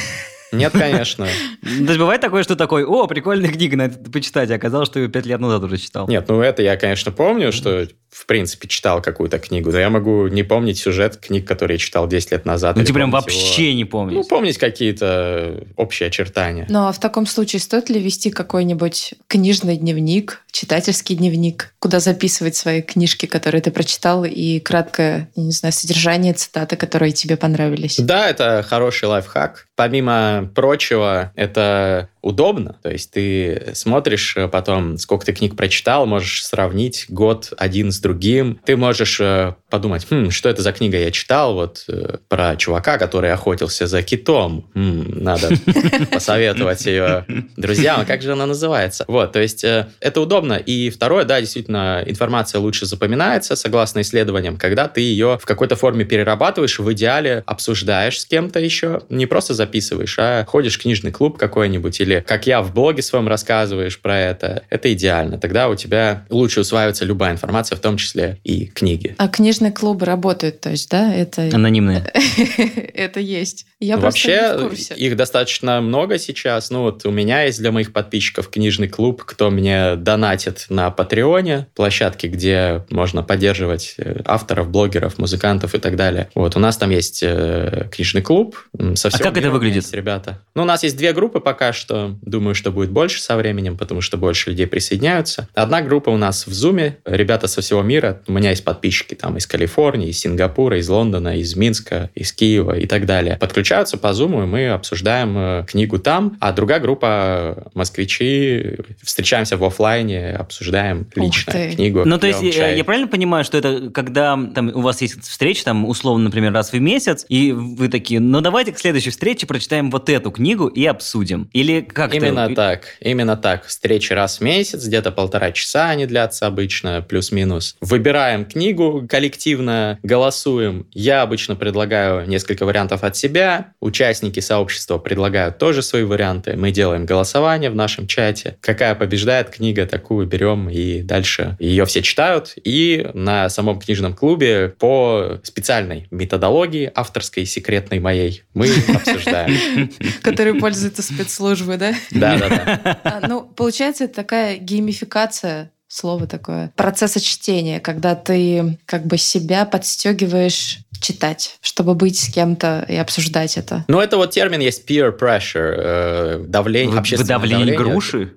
Нет, 0.52 0.72
конечно. 0.72 1.26
То 1.62 1.68
есть 1.68 1.98
бывает 1.98 2.20
такое, 2.20 2.42
что 2.42 2.56
такой, 2.56 2.84
о, 2.84 3.06
прикольная 3.06 3.50
книга, 3.50 3.76
надо 3.76 4.10
почитать, 4.10 4.50
а 4.50 4.54
оказалось, 4.54 4.88
что 4.88 4.98
ее 4.98 5.08
пять 5.08 5.26
лет 5.26 5.40
назад 5.40 5.62
уже 5.62 5.76
читал. 5.76 6.08
Нет, 6.08 6.26
ну 6.28 6.40
это 6.40 6.62
я, 6.62 6.76
конечно, 6.76 7.12
помню, 7.12 7.52
что 7.52 7.86
в 8.11 8.27
принципе 8.27 8.66
читал 8.68 9.01
какую-то 9.01 9.38
книгу, 9.38 9.70
но 9.70 9.79
я 9.79 9.88
могу 9.88 10.27
не 10.29 10.42
помнить 10.42 10.79
сюжет 10.79 11.16
книг, 11.16 11.46
которые 11.46 11.77
я 11.77 11.79
читал 11.79 12.09
10 12.09 12.33
лет 12.33 12.44
назад. 12.44 12.77
Ну, 12.77 12.85
ты 12.85 12.92
прям 12.92 13.11
помнить 13.11 13.27
вообще 13.27 13.70
его. 13.70 13.77
не 13.77 13.85
Ну, 13.85 13.90
помнишь. 13.90 14.27
помнить 14.29 14.59
какие-то 14.59 15.64
общие 15.77 16.09
очертания. 16.09 16.66
Ну 16.68 16.87
а 16.88 16.92
в 16.92 16.99
таком 16.99 17.27
случае 17.27 17.61
стоит 17.61 17.88
ли 17.88 18.01
вести 18.01 18.31
какой-нибудь 18.31 19.14
книжный 19.29 19.77
дневник, 19.77 20.42
читательский 20.51 21.14
дневник, 21.14 21.73
куда 21.79 22.01
записывать 22.01 22.57
свои 22.57 22.83
книжки, 22.83 23.27
которые 23.27 23.62
ты 23.62 23.70
прочитал, 23.70 24.25
и 24.25 24.59
краткое, 24.61 25.31
я 25.37 25.42
не 25.44 25.53
знаю, 25.53 25.73
содержание, 25.73 26.35
цитаты, 26.35 26.77
которые 26.77 27.12
тебе 27.12 27.37
понравились? 27.37 27.96
Да, 27.99 28.29
это 28.29 28.64
хороший 28.68 29.05
лайфхак. 29.09 29.68
Помимо 29.77 30.51
прочего, 30.55 31.33
это 31.37 32.09
удобно. 32.22 32.78
То 32.83 32.90
есть 32.90 33.12
ты 33.12 33.70
смотришь 33.74 34.37
э, 34.37 34.48
потом, 34.48 34.98
сколько 34.98 35.26
ты 35.26 35.33
книг 35.33 35.56
прочитал, 35.56 36.06
можешь 36.06 36.44
сравнить 36.44 37.06
год 37.09 37.52
один 37.56 37.92
с 37.92 38.00
другим. 38.00 38.61
Ты 38.64 38.76
можешь 38.76 39.20
э, 39.20 39.54
подумать, 39.70 40.06
«Хм, 40.11 40.30
что 40.30 40.48
это 40.48 40.62
за 40.62 40.72
книга 40.72 40.98
я 40.98 41.11
читал, 41.11 41.54
вот 41.54 41.85
э, 41.88 42.18
про 42.28 42.56
чувака, 42.56 42.98
который 42.98 43.33
охотился 43.33 43.87
за 43.87 44.02
китом. 44.02 44.68
М, 44.74 45.22
надо 45.22 45.50
посоветовать 46.12 46.85
ее 46.87 47.24
друзьям. 47.56 48.00
А 48.00 48.04
как 48.04 48.22
же 48.22 48.33
она 48.33 48.46
называется? 48.46 49.04
Вот, 49.09 49.33
то 49.33 49.40
есть 49.40 49.64
э, 49.64 49.88
это 50.00 50.20
удобно. 50.20 50.54
И 50.54 50.90
второе, 50.90 51.24
да, 51.24 51.40
действительно, 51.40 52.02
информация 52.06 52.61
лучше 52.61 52.87
запоминается, 52.87 53.56
согласно 53.56 54.00
исследованиям, 54.00 54.56
когда 54.56 54.88
ты 54.88 55.00
ее 55.00 55.38
в 55.40 55.46
какой-то 55.46 55.76
форме 55.76 56.04
перерабатываешь, 56.04 56.78
в 56.78 56.92
идеале 56.92 57.42
обсуждаешь 57.46 58.20
с 58.20 58.26
кем-то 58.26 58.61
еще, 58.61 59.02
не 59.09 59.26
просто 59.26 59.54
записываешь, 59.54 60.16
а 60.18 60.44
ходишь 60.44 60.78
в 60.78 60.83
книжный 60.83 61.12
клуб 61.12 61.38
какой-нибудь 61.38 62.00
или, 62.00 62.24
как 62.26 62.46
я, 62.46 62.62
в 62.62 62.74
блоге 62.74 63.02
своем 63.02 63.28
рассказываешь 63.28 63.98
про 64.00 64.18
это. 64.18 64.64
Это 64.70 64.92
идеально. 64.92 65.38
Тогда 65.38 65.68
у 65.68 65.74
тебя 65.74 66.24
лучше 66.28 66.61
усваивается 66.61 67.04
любая 67.04 67.33
информация, 67.33 67.76
в 67.76 67.80
том 67.80 67.96
числе 67.96 68.38
и 68.44 68.66
книги. 68.66 69.14
А 69.18 69.28
книжные 69.61 69.73
клубы 69.73 70.07
работают, 70.07 70.61
то 70.61 70.70
есть, 70.70 70.90
да, 70.90 71.12
это, 71.12 71.42
Анонимные. 71.53 72.03
это 72.94 73.20
есть. 73.20 73.66
Я 73.80 73.96
просто 73.96 74.28
не 74.28 74.36
в 74.36 74.40
Вообще, 74.40 74.68
курсе. 74.68 74.94
их 74.94 75.16
достаточно 75.16 75.80
много 75.80 76.18
сейчас. 76.18 76.68
Ну, 76.70 76.82
вот 76.82 77.06
у 77.06 77.10
меня 77.10 77.44
есть 77.44 77.58
для 77.60 77.72
моих 77.72 77.94
подписчиков 77.94 78.50
книжный 78.50 78.88
клуб, 78.88 79.24
кто 79.24 79.48
мне 79.48 79.96
донатит 79.96 80.66
на 80.68 80.90
Патреоне, 80.90 81.66
площадке, 81.74 82.28
где 82.28 82.84
можно 82.90 83.22
поддерживать 83.22 83.94
э, 83.96 84.20
авторов, 84.26 84.68
блогеров, 84.70 85.16
музыкантов 85.16 85.74
и 85.74 85.78
так 85.78 85.96
далее. 85.96 86.28
Вот, 86.34 86.56
у 86.56 86.58
нас 86.58 86.76
там 86.76 86.90
есть 86.90 87.22
э, 87.22 87.88
книжный 87.90 88.20
клуб. 88.20 88.58
Со 88.96 89.08
А 89.08 89.18
как 89.18 89.38
это 89.38 89.50
выглядит? 89.50 89.76
есть 89.76 89.94
ребята? 89.94 90.42
Ну, 90.54 90.62
у 90.62 90.66
нас 90.66 90.82
есть 90.82 90.98
две 90.98 91.14
группы 91.14 91.40
пока 91.40 91.72
что. 91.72 92.18
Думаю, 92.20 92.54
что 92.54 92.72
будет 92.72 92.90
больше 92.90 93.22
со 93.22 93.34
временем, 93.34 93.78
потому 93.78 94.02
что 94.02 94.18
больше 94.18 94.50
людей 94.50 94.66
присоединяются. 94.66 95.48
Одна 95.54 95.80
группа 95.80 96.10
у 96.10 96.18
нас 96.18 96.46
в 96.46 96.52
Зуме. 96.52 96.98
Ребята 97.06 97.46
со 97.46 97.62
всего 97.62 97.80
мира. 97.80 98.20
У 98.26 98.32
меня 98.32 98.50
есть 98.50 98.62
подписчики 98.62 99.14
там 99.14 99.38
из 99.38 99.46
Калифорнии, 99.46 100.10
из 100.10 100.18
Сингапура, 100.20 100.78
из 100.78 100.88
Лондона, 100.90 101.38
из 101.38 101.56
Минска, 101.56 102.10
из 102.14 102.30
Киева 102.34 102.76
и 102.78 102.86
так 102.86 103.06
далее. 103.06 103.38
Подключаются 103.40 103.69
по 103.98 104.09
Zoom, 104.09 104.42
и 104.42 104.46
мы 104.46 104.68
обсуждаем 104.70 105.37
э, 105.37 105.64
книгу 105.66 105.98
там, 105.98 106.37
а 106.40 106.52
другая 106.52 106.80
группа 106.80 107.70
москвичи 107.74 108.76
встречаемся 109.02 109.56
в 109.56 109.64
офлайне, 109.64 110.33
обсуждаем 110.33 111.06
лично 111.14 111.70
книгу. 111.72 112.02
Ну, 112.04 112.18
то 112.18 112.26
есть, 112.26 112.42
я, 112.42 112.52
чай. 112.52 112.76
я 112.76 112.85
правильно 112.85 113.09
понимаю, 113.09 113.44
что 113.44 113.59
это 113.59 113.90
когда 113.90 114.38
там, 114.54 114.72
у 114.74 114.80
вас 114.80 115.00
есть 115.00 115.22
встреча, 115.22 115.64
там, 115.64 115.85
условно, 115.85 116.24
например, 116.24 116.52
раз 116.52 116.72
в 116.72 116.78
месяц, 116.80 117.24
и 117.28 117.52
вы 117.52 117.88
такие, 117.88 118.20
ну, 118.20 118.40
давайте 118.40 118.72
к 118.72 118.78
следующей 118.78 119.11
встрече 119.11 119.46
прочитаем 119.46 119.90
вот 119.90 120.09
эту 120.09 120.30
книгу 120.30 120.66
и 120.66 120.85
обсудим. 120.87 121.48
Или 121.52 121.80
как 121.80 122.14
Именно 122.14 122.54
так, 122.54 122.96
именно 123.00 123.37
так. 123.37 123.66
Встречи 123.66 124.12
раз 124.12 124.38
в 124.38 124.40
месяц, 124.42 124.87
где-то 124.87 125.12
полтора 125.12 125.52
часа 125.52 125.90
они 125.90 126.06
длятся 126.06 126.46
обычно, 126.46 127.02
плюс-минус. 127.02 127.76
Выбираем 127.80 128.44
книгу 128.44 129.06
коллективно, 129.09 129.98
голосуем. 130.02 130.87
Я 130.92 131.22
обычно 131.22 131.56
предлагаю 131.56 132.28
несколько 132.28 132.64
вариантов 132.64 133.04
от 133.04 133.16
себя, 133.16 133.60
участники 133.81 134.40
сообщества 134.40 134.99
предлагают 134.99 135.59
тоже 135.59 135.83
свои 135.83 136.03
варианты. 136.05 136.57
Мы 136.57 136.70
делаем 136.70 137.07
голосование 137.07 137.70
в 137.70 137.75
нашем 137.75 138.07
чате. 138.07 138.57
Какая 138.61 138.94
побеждает 138.94 139.51
книга, 139.51 139.87
такую 139.87 140.27
берем 140.27 140.68
и 140.68 141.03
дальше 141.03 141.57
ее 141.59 141.85
все 141.87 142.03
читают. 142.03 142.55
И 142.62 143.09
на 143.14 143.49
самом 143.49 143.79
книжном 143.79 144.14
клубе 144.14 144.75
по 144.79 145.40
специальной 145.42 146.07
методологии, 146.11 146.90
авторской, 146.94 147.46
секретной 147.46 148.01
моей, 148.01 148.42
мы 148.55 148.68
обсуждаем. 148.94 149.90
Который 150.23 150.55
пользуется 150.55 151.03
спецслужбы, 151.03 151.77
да? 151.77 151.94
Да-да-да. 152.11 153.01
А, 153.05 153.27
Ну, 153.29 153.42
получается, 153.42 154.05
это 154.05 154.14
такая 154.14 154.57
геймификация 154.59 155.73
слово 155.90 156.26
такое, 156.26 156.72
процесса 156.76 157.20
чтения, 157.20 157.81
когда 157.81 158.14
ты 158.14 158.79
как 158.87 159.07
бы 159.07 159.18
себя 159.18 159.64
подстегиваешь 159.66 160.79
читать, 161.00 161.57
чтобы 161.61 161.94
быть 161.94 162.18
с 162.20 162.33
кем-то 162.33 162.85
и 162.88 162.94
обсуждать 162.96 163.57
это. 163.59 163.85
Ну, 163.88 164.00
это 164.00 164.16
вот 164.16 164.31
термин 164.31 164.61
есть 164.61 164.88
peer 164.88 165.18
pressure, 165.18 165.74
э, 165.76 166.44
давление, 166.46 166.92
Вы- 166.92 166.98
общественное 166.98 167.38
Выдавление 167.38 167.66
давление. 167.66 167.92
груши? 167.92 168.33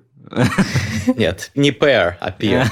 Нет, 1.16 1.50
не 1.54 1.70
pair, 1.70 2.14
а 2.20 2.30
peer. 2.30 2.66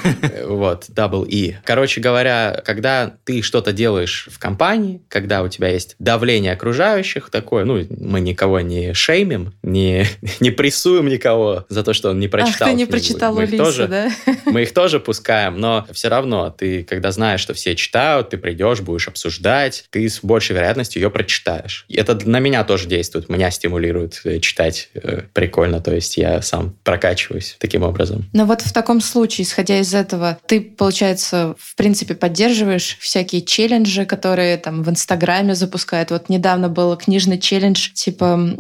Вот, 0.46 0.86
double 0.88 1.26
E. 1.28 1.58
Короче 1.64 2.00
говоря, 2.00 2.60
когда 2.64 3.14
ты 3.24 3.42
что-то 3.42 3.72
делаешь 3.72 4.28
в 4.30 4.38
компании, 4.38 5.02
когда 5.08 5.42
у 5.42 5.48
тебя 5.48 5.68
есть 5.68 5.94
давление 5.98 6.52
окружающих, 6.52 7.30
такое, 7.30 7.64
ну, 7.64 7.84
мы 7.90 8.20
никого 8.20 8.60
не 8.60 8.94
шеймим, 8.94 9.52
не, 9.62 10.06
не 10.40 10.50
прессуем 10.50 11.08
никого 11.08 11.64
за 11.68 11.82
то, 11.82 11.92
что 11.92 12.10
он 12.10 12.20
не 12.20 12.28
прочитал 12.28 12.68
Ах, 12.68 12.72
ты 12.72 12.76
не 12.76 12.86
книгу. 12.86 12.90
прочитал 12.92 13.34
Мы 13.34 13.44
их 13.44 13.48
Улисса, 13.50 13.64
тоже- 13.64 13.88
да? 13.88 14.10
мы 14.46 14.62
их 14.62 14.72
тоже 14.74 15.00
пускаем, 15.00 15.58
но 15.60 15.86
все 15.92 16.08
равно 16.08 16.50
ты, 16.50 16.84
когда 16.84 17.12
знаешь, 17.12 17.40
что 17.40 17.54
все 17.54 17.74
читают, 17.76 18.30
ты 18.30 18.38
придешь, 18.38 18.80
будешь 18.80 19.08
обсуждать, 19.08 19.84
ты 19.90 20.08
с 20.08 20.20
большей 20.22 20.54
вероятностью 20.56 21.02
ее 21.02 21.10
прочитаешь. 21.10 21.84
Это 21.92 22.18
на 22.28 22.38
меня 22.40 22.64
тоже 22.64 22.88
действует, 22.88 23.28
меня 23.28 23.50
стимулирует 23.50 24.20
э, 24.24 24.38
читать 24.40 24.90
э, 24.94 25.22
прикольно, 25.32 25.80
то 25.80 25.94
есть 25.94 26.16
я 26.16 26.40
сам 26.42 26.74
прокачиваюсь 26.84 27.41
таким 27.58 27.82
образом. 27.82 28.28
Но 28.32 28.44
вот 28.46 28.62
в 28.62 28.72
таком 28.72 29.00
случае, 29.00 29.44
исходя 29.44 29.78
из 29.78 29.94
этого, 29.94 30.38
ты, 30.46 30.60
получается, 30.60 31.54
в 31.58 31.76
принципе, 31.76 32.14
поддерживаешь 32.14 32.96
всякие 33.00 33.42
челленджи, 33.42 34.04
которые 34.04 34.56
там 34.56 34.82
в 34.82 34.90
Инстаграме 34.90 35.54
запускают. 35.54 36.10
Вот 36.10 36.28
недавно 36.28 36.68
был 36.68 36.96
книжный 36.96 37.38
челлендж, 37.38 37.90
типа 37.92 38.56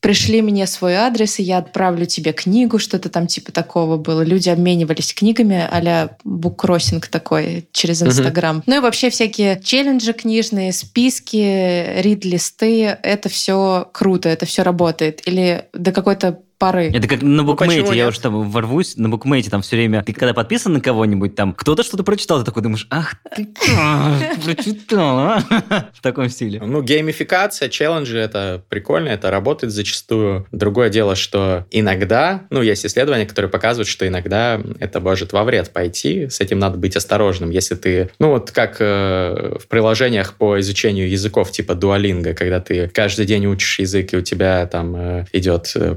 пришли 0.00 0.42
мне 0.42 0.66
свой 0.66 0.94
адрес, 0.94 1.38
и 1.38 1.42
я 1.42 1.58
отправлю 1.58 2.06
тебе 2.06 2.32
книгу, 2.32 2.78
что-то 2.78 3.08
там 3.08 3.26
типа 3.26 3.52
такого 3.52 3.96
было. 3.96 4.22
Люди 4.22 4.48
обменивались 4.48 5.12
книгами 5.12 5.66
а-ля 5.70 6.16
буккроссинг 6.24 7.08
такой 7.08 7.68
через. 7.72 8.02
Инстаграм. 8.02 8.62
Ну 8.66 8.76
и 8.76 8.80
вообще 8.80 9.10
всякие 9.10 9.60
челленджи 9.62 10.12
книжные, 10.12 10.72
списки, 10.72 12.00
рид-листы, 12.00 12.84
это 13.02 13.28
все 13.28 13.88
круто, 13.92 14.28
это 14.28 14.46
все 14.46 14.62
работает. 14.62 15.26
Или 15.26 15.64
до 15.72 15.92
какой-то 15.92 16.40
поры. 16.58 16.90
Это 16.92 17.08
как 17.08 17.22
на 17.22 17.44
почему 17.44 17.44
букмейте, 17.44 17.88
я 17.90 18.04
нет? 18.04 18.08
уж 18.08 18.18
там 18.18 18.50
ворвусь, 18.50 18.96
на 18.96 19.08
букмейте 19.08 19.50
там 19.50 19.62
все 19.62 19.76
время, 19.76 20.02
ты 20.02 20.12
когда 20.12 20.34
подписан 20.34 20.72
на 20.72 20.80
кого-нибудь, 20.80 21.34
там 21.34 21.54
кто-то 21.54 21.82
что-то 21.82 22.02
прочитал, 22.02 22.40
ты 22.40 22.44
такой 22.44 22.62
думаешь, 22.62 22.86
ах 22.90 23.14
ты, 23.34 23.46
прочитал, 24.44 25.18
а?» 25.18 25.44
в 25.94 26.02
таком 26.02 26.28
стиле. 26.28 26.60
Ну, 26.60 26.82
геймификация, 26.82 27.68
челленджи, 27.68 28.18
это 28.18 28.62
прикольно, 28.68 29.08
это 29.08 29.30
работает 29.30 29.72
зачастую. 29.72 30.46
Другое 30.52 30.90
дело, 30.90 31.14
что 31.14 31.66
иногда, 31.70 32.46
ну, 32.50 32.62
есть 32.62 32.84
исследования, 32.84 33.26
которые 33.26 33.50
показывают, 33.50 33.88
что 33.88 34.06
иногда 34.06 34.60
это 34.80 35.00
может 35.00 35.32
во 35.32 35.44
вред 35.44 35.70
пойти, 35.72 36.28
с 36.28 36.40
этим 36.40 36.58
надо 36.58 36.78
быть 36.78 36.96
осторожным. 36.96 37.50
Если 37.50 37.74
ты, 37.74 38.10
ну, 38.18 38.30
вот 38.30 38.50
как 38.50 38.76
э, 38.80 39.56
в 39.60 39.68
приложениях 39.68 40.34
по 40.34 40.58
изучению 40.60 41.08
языков 41.08 41.52
типа 41.52 41.72
Duolingo, 41.72 42.34
когда 42.34 42.60
ты 42.60 42.88
каждый 42.88 43.26
день 43.26 43.46
учишь 43.46 43.78
язык, 43.78 44.12
и 44.12 44.16
у 44.16 44.20
тебя 44.20 44.66
там 44.66 44.96
э, 44.96 45.24
идет 45.32 45.72
э, 45.74 45.94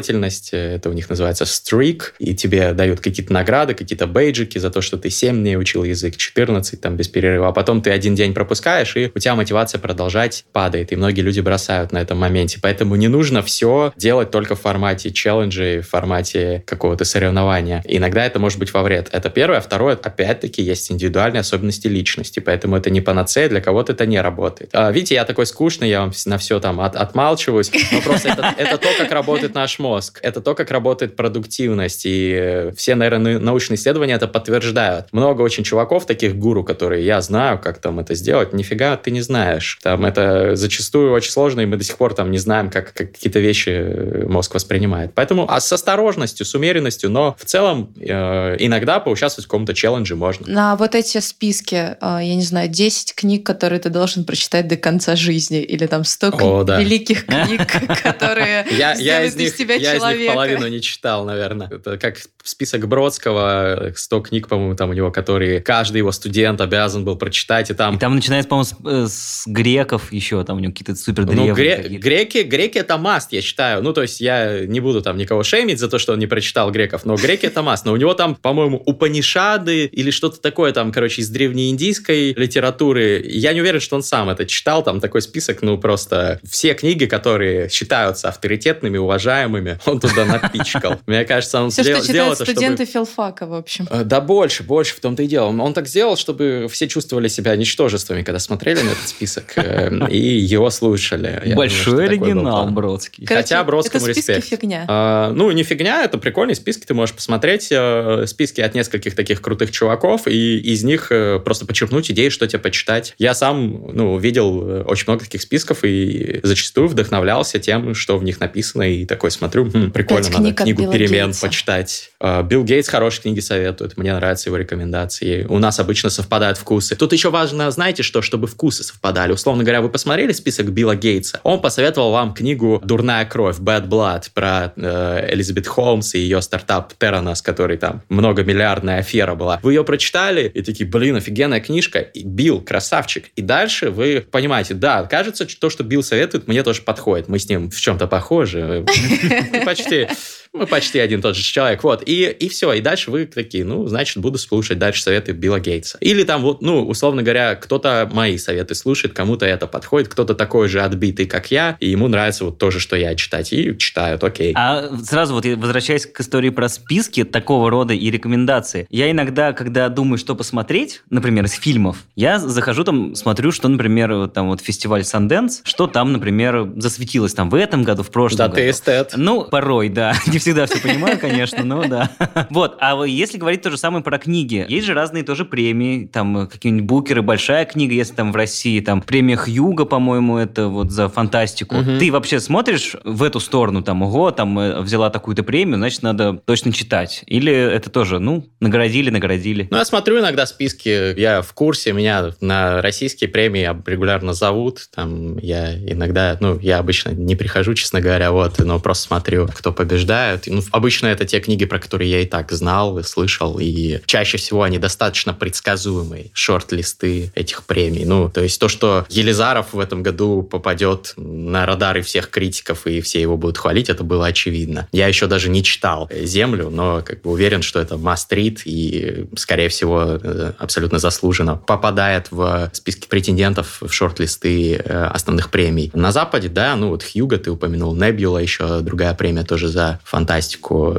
последовательность, 0.00 0.50
э, 0.52 0.76
это 0.76 0.88
у 0.88 0.92
них 0.92 1.08
называется 1.08 1.44
streak, 1.44 2.12
и 2.18 2.34
тебе 2.34 2.72
дают 2.72 3.00
какие-то 3.00 3.32
награды, 3.32 3.74
какие-то 3.74 4.06
бейджики 4.06 4.58
за 4.58 4.70
то, 4.70 4.80
что 4.80 4.96
ты 4.96 5.10
7 5.10 5.36
дней 5.40 5.56
учил 5.56 5.84
язык, 5.84 6.16
14 6.16 6.80
там 6.80 6.96
без 6.96 7.08
перерыва, 7.08 7.48
а 7.48 7.52
потом 7.52 7.82
ты 7.82 7.90
один 7.90 8.14
день 8.14 8.32
пропускаешь, 8.32 8.96
и 8.96 9.10
у 9.14 9.18
тебя 9.18 9.34
мотивация 9.34 9.78
продолжать 9.78 10.44
падает, 10.52 10.92
и 10.92 10.96
многие 10.96 11.20
люди 11.20 11.40
бросают 11.40 11.92
на 11.92 11.98
этом 11.98 12.18
моменте. 12.18 12.58
Поэтому 12.62 12.96
не 12.96 13.08
нужно 13.08 13.42
все 13.42 13.92
делать 13.96 14.30
только 14.30 14.54
в 14.54 14.60
формате 14.60 15.10
челленджей, 15.10 15.80
в 15.80 15.88
формате 15.88 16.62
какого-то 16.66 17.04
соревнования. 17.04 17.82
Иногда 17.86 18.24
это 18.24 18.38
может 18.38 18.58
быть 18.58 18.72
во 18.72 18.82
вред. 18.82 19.08
Это 19.12 19.28
первое. 19.28 19.60
Второе, 19.60 19.96
опять-таки, 19.96 20.62
есть 20.62 20.90
индивидуальные 20.90 21.40
особенности 21.40 21.88
личности, 21.88 22.40
поэтому 22.40 22.76
это 22.76 22.90
не 22.90 23.00
панацея, 23.00 23.48
для 23.48 23.60
кого-то 23.60 23.92
это 23.92 24.06
не 24.06 24.20
работает. 24.20 24.70
А, 24.72 24.90
видите, 24.90 25.14
я 25.14 25.24
такой 25.24 25.46
скучный, 25.46 25.90
я 25.90 26.00
вам 26.00 26.12
на 26.26 26.38
все 26.38 26.58
там 26.60 26.80
от- 26.80 26.96
отмалчиваюсь, 26.96 27.70
но 27.92 28.00
просто 28.00 28.28
это 28.56 28.78
то, 28.78 28.88
как 28.98 29.10
работает 29.12 29.54
наш 29.54 29.78
мозг, 29.78 29.89
это 29.98 30.40
то, 30.40 30.54
как 30.54 30.70
работает 30.70 31.16
продуктивность, 31.16 32.06
и 32.06 32.34
э, 32.34 32.72
все, 32.76 32.94
наверное, 32.94 33.38
научные 33.38 33.76
исследования 33.76 34.14
это 34.14 34.28
подтверждают. 34.28 35.12
Много 35.12 35.42
очень 35.42 35.64
чуваков, 35.64 36.06
таких 36.06 36.36
гуру, 36.36 36.64
которые 36.64 37.04
я 37.04 37.20
знаю, 37.20 37.58
как 37.58 37.78
там 37.78 38.00
это 38.00 38.14
сделать, 38.14 38.52
нифига 38.52 38.96
ты 38.96 39.10
не 39.10 39.20
знаешь. 39.20 39.78
Там 39.82 40.04
это 40.04 40.56
зачастую 40.56 41.12
очень 41.12 41.30
сложно, 41.30 41.60
и 41.60 41.66
мы 41.66 41.76
до 41.76 41.84
сих 41.84 41.96
пор 41.96 42.14
там 42.14 42.30
не 42.30 42.38
знаем, 42.38 42.70
как, 42.70 42.92
как 42.92 43.12
какие-то 43.12 43.40
вещи 43.40 43.70
э, 43.70 44.26
мозг 44.26 44.54
воспринимает. 44.54 45.12
Поэтому 45.14 45.46
а 45.48 45.60
с 45.60 45.72
осторожностью, 45.72 46.46
с 46.46 46.54
умеренностью, 46.54 47.10
но 47.10 47.36
в 47.38 47.44
целом 47.44 47.92
э, 47.98 48.56
иногда 48.58 49.00
поучаствовать 49.00 49.46
в 49.46 49.48
каком-то 49.48 49.74
челлендже 49.74 50.16
можно. 50.16 50.46
На 50.48 50.76
вот 50.76 50.94
эти 50.94 51.18
списки, 51.18 51.96
а, 52.00 52.20
я 52.22 52.34
не 52.34 52.42
знаю, 52.42 52.68
10 52.68 53.14
книг, 53.14 53.44
которые 53.44 53.80
ты 53.80 53.88
должен 53.90 54.24
прочитать 54.24 54.68
до 54.68 54.76
конца 54.76 55.16
жизни, 55.16 55.60
или 55.60 55.86
там 55.86 56.04
100 56.04 56.28
О, 56.40 56.64
да. 56.64 56.80
великих 56.80 57.26
книг, 57.26 57.66
которые 58.02 58.66
Я, 58.70 58.92
я 58.92 58.94
сделают 58.94 59.34
из 59.34 59.36
них, 59.36 59.48
из 59.48 59.54
тебя 59.54 59.74
я 59.80 59.94
из 59.94 60.02
них 60.02 60.10
человека. 60.10 60.32
половину 60.32 60.66
не 60.68 60.80
читал, 60.80 61.24
наверное. 61.24 61.68
Это 61.70 61.98
как 61.98 62.18
список 62.42 62.88
Бродского, 62.88 63.92
100 63.94 64.20
книг, 64.20 64.48
по-моему, 64.48 64.74
там 64.74 64.90
у 64.90 64.92
него, 64.92 65.10
которые 65.10 65.60
каждый 65.60 65.98
его 65.98 66.12
студент 66.12 66.60
обязан 66.60 67.04
был 67.04 67.16
прочитать, 67.16 67.70
и 67.70 67.74
там... 67.74 67.96
И 67.96 67.98
там 67.98 68.14
начинается, 68.14 68.48
по-моему, 68.48 68.64
с, 68.64 68.74
э, 68.84 69.06
с 69.08 69.42
греков 69.46 70.12
еще, 70.12 70.42
там 70.44 70.56
у 70.56 70.60
него 70.60 70.72
какие-то 70.72 70.94
супер 70.96 71.24
древние. 71.24 71.52
Ну, 71.52 71.54
гре- 71.54 71.88
греки, 71.98 72.38
греки 72.38 72.78
это 72.78 72.96
маст, 72.98 73.32
я 73.32 73.42
считаю. 73.42 73.82
Ну, 73.82 73.92
то 73.92 74.02
есть 74.02 74.20
я 74.20 74.60
не 74.66 74.80
буду 74.80 75.02
там 75.02 75.16
никого 75.16 75.42
шеймить 75.42 75.78
за 75.78 75.88
то, 75.88 75.98
что 75.98 76.12
он 76.12 76.18
не 76.18 76.26
прочитал 76.26 76.70
греков, 76.70 77.04
но 77.04 77.16
греки 77.16 77.46
это 77.46 77.62
маст. 77.62 77.84
Но 77.84 77.92
у 77.92 77.96
него 77.96 78.14
там, 78.14 78.34
по-моему, 78.34 78.82
Упанишады 78.86 79.86
или 79.86 80.10
что-то 80.10 80.40
такое 80.40 80.72
там, 80.72 80.92
короче, 80.92 81.22
из 81.22 81.28
древнеиндийской 81.28 82.32
литературы. 82.34 83.22
Я 83.24 83.52
не 83.52 83.60
уверен, 83.60 83.80
что 83.80 83.96
он 83.96 84.02
сам 84.02 84.28
это 84.30 84.46
читал. 84.46 84.82
Там 84.82 85.00
такой 85.00 85.22
список, 85.22 85.62
ну, 85.62 85.78
просто 85.78 86.40
все 86.48 86.74
книги, 86.74 87.06
которые 87.06 87.68
считаются 87.68 88.28
авторитетными, 88.28 88.98
уважаемыми, 88.98 89.69
он 89.86 90.00
туда 90.00 90.24
напичкал. 90.24 90.98
Мне 91.06 91.24
кажется, 91.24 91.60
он 91.62 91.70
Все, 91.70 91.82
сделал 91.82 92.02
что 92.02 92.12
читают 92.12 92.34
это, 92.34 92.44
чтобы- 92.44 92.58
студенты 92.60 92.84
филфака, 92.84 93.46
в 93.46 93.54
общем. 93.54 93.86
Э, 93.90 94.04
Да 94.04 94.20
больше, 94.20 94.62
больше 94.62 94.94
в 94.96 95.00
том-то 95.00 95.22
и 95.22 95.26
дело. 95.26 95.46
Он 95.48 95.72
так 95.74 95.86
сделал, 95.88 96.16
чтобы 96.16 96.66
все 96.70 96.88
чувствовали 96.88 97.28
себя 97.28 97.54
ничтожествами, 97.56 98.22
когда 98.22 98.38
смотрели 98.38 98.80
на 98.82 98.90
этот 98.90 99.08
список 99.08 99.52
э, 99.56 100.08
и 100.10 100.18
его 100.38 100.70
слушали. 100.70 101.42
Я 101.44 101.54
Большой 101.56 101.92
думаю, 102.08 102.08
оригинал. 102.08 102.70
Бродский. 102.70 103.24
Короче, 103.26 103.42
Хотя 103.42 103.64
Бродскому 103.64 104.06
это 104.06 104.12
респект. 104.18 104.46
фигня. 104.46 104.84
А, 104.88 105.32
ну, 105.32 105.50
не 105.50 105.62
фигня, 105.62 106.04
это 106.04 106.18
прикольные 106.18 106.54
списки, 106.54 106.84
ты 106.86 106.94
можешь 106.94 107.14
посмотреть 107.14 107.68
э, 107.70 108.24
списки 108.26 108.60
от 108.60 108.74
нескольких 108.74 109.14
таких 109.14 109.40
крутых 109.42 109.70
чуваков 109.70 110.26
и 110.26 110.58
из 110.58 110.84
них 110.84 111.08
э, 111.10 111.38
просто 111.44 111.66
почерпнуть 111.66 112.10
идеи, 112.10 112.28
что 112.28 112.46
тебе 112.46 112.58
почитать. 112.58 113.14
Я 113.18 113.34
сам, 113.34 113.90
ну, 113.94 114.16
видел 114.18 114.84
очень 114.86 115.04
много 115.06 115.24
таких 115.24 115.42
списков 115.42 115.84
и 115.84 116.40
зачастую 116.42 116.88
вдохновлялся 116.88 117.58
тем, 117.58 117.94
что 117.94 118.18
в 118.18 118.24
них 118.24 118.40
написано, 118.40 118.82
и 118.82 119.04
такой 119.04 119.30
смотрю, 119.30 119.59
смотрю, 119.60 119.86
хм, 119.86 119.90
прикольно, 119.90 120.24
Пять 120.24 120.38
надо 120.38 120.52
книгу 120.54 120.82
Билла 120.82 120.92
перемен 120.92 121.26
Гейтса. 121.26 121.46
почитать. 121.46 122.10
А, 122.20 122.42
Билл 122.42 122.64
Гейтс 122.64 122.88
хорошие 122.88 123.22
книги 123.22 123.40
советует, 123.40 123.96
мне 123.96 124.14
нравятся 124.14 124.48
его 124.48 124.56
рекомендации. 124.56 125.44
У 125.44 125.58
нас 125.58 125.78
обычно 125.78 126.10
совпадают 126.10 126.58
вкусы. 126.58 126.96
Тут 126.96 127.12
еще 127.12 127.30
важно, 127.30 127.70
знаете 127.70 128.02
что, 128.02 128.22
чтобы 128.22 128.46
вкусы 128.46 128.84
совпадали. 128.84 129.32
Условно 129.32 129.62
говоря, 129.62 129.80
вы 129.80 129.88
посмотрели 129.88 130.32
список 130.32 130.70
Билла 130.70 130.96
Гейтса? 130.96 131.40
Он 131.42 131.60
посоветовал 131.60 132.12
вам 132.12 132.34
книгу 132.34 132.80
«Дурная 132.84 133.24
кровь», 133.24 133.58
«Bad 133.58 133.88
Blood» 133.88 134.30
про 134.34 134.72
э, 134.76 135.32
Элизабет 135.32 135.66
Холмс 135.66 136.14
и 136.14 136.18
ее 136.18 136.42
стартап 136.42 136.92
Terranos, 136.98 137.42
который 137.42 137.76
там 137.76 138.02
многомиллиардная 138.08 138.98
афера 138.98 139.34
была. 139.34 139.60
Вы 139.62 139.74
ее 139.74 139.84
прочитали 139.84 140.50
и 140.52 140.62
такие, 140.62 140.88
блин, 140.88 141.16
офигенная 141.16 141.60
книжка. 141.60 142.00
И 142.00 142.24
Билл, 142.24 142.60
красавчик. 142.60 143.26
И 143.36 143.42
дальше 143.42 143.90
вы 143.90 144.24
понимаете, 144.30 144.74
да, 144.74 145.04
кажется, 145.04 145.46
то, 145.46 145.70
что 145.70 145.84
Билл 145.84 146.02
советует, 146.02 146.48
мне 146.48 146.62
тоже 146.62 146.82
подходит. 146.82 147.28
Мы 147.28 147.38
с 147.38 147.48
ним 147.48 147.70
в 147.70 147.80
чем-то 147.80 148.06
похожи. 148.06 148.84
Мы 149.52 149.64
Почти. 149.64 150.08
Мы 150.52 150.66
почти 150.66 150.98
один 150.98 151.22
тот 151.22 151.36
же 151.36 151.42
человек. 151.42 151.84
Вот. 151.84 152.02
И, 152.06 152.24
и 152.24 152.48
все. 152.48 152.72
И 152.72 152.80
дальше 152.80 153.12
вы 153.12 153.26
такие, 153.26 153.64
ну, 153.64 153.86
значит, 153.86 154.16
буду 154.18 154.36
слушать 154.36 154.78
дальше 154.78 155.02
советы 155.02 155.30
Билла 155.30 155.60
Гейтса. 155.60 155.96
Или 156.00 156.24
там 156.24 156.42
вот, 156.42 156.60
ну, 156.60 156.84
условно 156.86 157.22
говоря, 157.22 157.54
кто-то 157.54 158.10
мои 158.12 158.36
советы 158.36 158.74
слушает, 158.74 159.14
кому-то 159.14 159.46
это 159.46 159.68
подходит, 159.68 160.08
кто-то 160.08 160.34
такой 160.34 160.68
же 160.68 160.80
отбитый, 160.80 161.26
как 161.26 161.52
я, 161.52 161.76
и 161.78 161.88
ему 161.88 162.08
нравится 162.08 162.44
вот 162.46 162.58
то 162.58 162.72
же, 162.72 162.80
что 162.80 162.96
я 162.96 163.14
читать. 163.14 163.52
И 163.52 163.78
читают, 163.78 164.24
окей. 164.24 164.52
А 164.56 164.90
сразу 165.04 165.34
вот 165.34 165.46
возвращаясь 165.46 166.06
к 166.06 166.20
истории 166.20 166.50
про 166.50 166.68
списки 166.68 167.22
такого 167.22 167.70
рода 167.70 167.94
и 167.94 168.10
рекомендации. 168.10 168.88
Я 168.90 169.08
иногда, 169.10 169.52
когда 169.52 169.88
думаю, 169.88 170.18
что 170.18 170.34
посмотреть, 170.34 171.02
например, 171.10 171.44
из 171.44 171.52
фильмов, 171.52 171.98
я 172.16 172.40
захожу 172.40 172.82
там, 172.82 173.14
смотрю, 173.14 173.52
что, 173.52 173.68
например, 173.68 174.26
там 174.28 174.48
вот 174.48 174.60
фестиваль 174.60 175.04
Санденс, 175.04 175.60
что 175.64 175.86
там, 175.86 176.12
например, 176.12 176.72
засветилось 176.76 177.34
там 177.34 177.50
в 177.50 177.54
этом 177.54 177.84
году, 177.84 178.02
в 178.02 178.10
прошлом 178.10 178.38
Да, 178.38 178.44
году. 178.48 178.56
ты 178.56 178.70
эстет. 178.70 179.12
Ну, 179.16 179.44
порой, 179.44 179.88
да. 179.88 180.12
Не 180.26 180.39
всегда 180.40 180.66
все 180.66 180.80
понимаю, 180.80 181.18
конечно, 181.18 181.64
но 181.64 181.84
да. 181.86 182.10
Вот, 182.50 182.76
а 182.80 183.02
если 183.04 183.38
говорить 183.38 183.62
то 183.62 183.70
же 183.70 183.76
самое 183.76 184.02
про 184.02 184.18
книги, 184.18 184.64
есть 184.68 184.86
же 184.86 184.94
разные 184.94 185.22
тоже 185.22 185.44
премии, 185.44 186.06
там 186.06 186.38
э, 186.38 186.46
какие-нибудь 186.46 186.86
букеры, 186.86 187.22
большая 187.22 187.64
книга, 187.64 187.94
если 187.94 188.14
там 188.14 188.32
в 188.32 188.36
России, 188.36 188.80
там 188.80 189.02
премия 189.02 189.36
Хьюга, 189.36 189.84
по-моему, 189.84 190.38
это 190.38 190.68
вот 190.68 190.90
за 190.90 191.08
фантастику. 191.08 191.76
Мгм. 191.76 191.98
Ты 191.98 192.10
вообще 192.10 192.40
смотришь 192.40 192.96
в 193.04 193.22
эту 193.22 193.40
сторону, 193.40 193.82
там, 193.82 194.02
ого, 194.02 194.30
там 194.30 194.58
э, 194.58 194.80
взяла 194.80 195.10
такую-то 195.10 195.42
премию, 195.42 195.76
значит, 195.76 196.02
надо 196.02 196.34
точно 196.44 196.72
читать. 196.72 197.22
Или 197.26 197.52
это 197.52 197.90
тоже, 197.90 198.18
ну, 198.18 198.46
наградили, 198.60 199.10
наградили. 199.10 199.68
Ну, 199.70 199.76
я 199.76 199.84
смотрю 199.84 200.18
иногда 200.20 200.46
списки, 200.46 201.18
я 201.18 201.42
в 201.42 201.52
курсе, 201.52 201.92
меня 201.92 202.32
на 202.40 202.82
российские 202.82 203.28
премии 203.28 203.68
регулярно 203.86 204.32
зовут, 204.32 204.88
там 204.94 205.38
я 205.38 205.74
иногда, 205.74 206.36
ну, 206.40 206.58
я 206.58 206.78
обычно 206.78 207.10
не 207.10 207.36
прихожу, 207.36 207.74
честно 207.74 208.00
говоря, 208.00 208.32
вот, 208.32 208.58
но 208.58 208.78
просто 208.78 209.04
смотрю, 209.04 209.48
кто 209.48 209.72
побеждает. 209.72 210.29
Ну, 210.46 210.62
обычно 210.70 211.06
это 211.06 211.24
те 211.24 211.40
книги, 211.40 211.64
про 211.64 211.78
которые 211.78 212.10
я 212.10 212.20
и 212.20 212.26
так 212.26 212.50
знал, 212.52 212.98
и 212.98 213.02
слышал, 213.02 213.58
и 213.58 214.00
чаще 214.06 214.38
всего 214.38 214.62
они 214.62 214.78
достаточно 214.78 215.34
предсказуемые, 215.34 216.30
шорт-листы 216.32 217.32
этих 217.34 217.64
премий. 217.64 218.04
Ну, 218.04 218.28
то 218.28 218.42
есть 218.42 218.60
то, 218.60 218.68
что 218.68 219.06
Елизаров 219.08 219.72
в 219.72 219.78
этом 219.78 220.02
году 220.02 220.42
попадет 220.42 221.14
на 221.16 221.66
радары 221.66 222.02
всех 222.02 222.30
критиков, 222.30 222.86
и 222.86 223.00
все 223.00 223.20
его 223.20 223.36
будут 223.36 223.58
хвалить, 223.58 223.88
это 223.88 224.04
было 224.04 224.26
очевидно. 224.26 224.88
Я 224.92 225.06
еще 225.08 225.26
даже 225.26 225.48
не 225.48 225.62
читал 225.62 226.08
«Землю», 226.12 226.70
но 226.70 227.02
как 227.04 227.22
бы 227.22 227.30
уверен, 227.30 227.62
что 227.62 227.80
это 227.80 227.96
мастрит, 227.96 228.62
и, 228.64 229.26
скорее 229.36 229.68
всего, 229.68 230.18
э, 230.22 230.52
абсолютно 230.58 230.98
заслуженно 230.98 231.56
попадает 231.56 232.28
в 232.30 232.70
списки 232.72 233.08
претендентов 233.08 233.78
в 233.80 233.90
шорт-листы 233.90 234.76
э, 234.76 235.04
основных 235.04 235.50
премий. 235.50 235.90
На 235.94 236.12
Западе, 236.12 236.48
да, 236.48 236.76
ну 236.76 236.88
вот 236.88 237.04
Хьюга 237.04 237.38
ты 237.38 237.50
упомянул, 237.50 237.94
Небюла 237.94 238.38
еще 238.38 238.80
другая 238.80 239.14
премия 239.14 239.44
тоже 239.44 239.68
за 239.68 240.00
фантастику. 240.04 240.19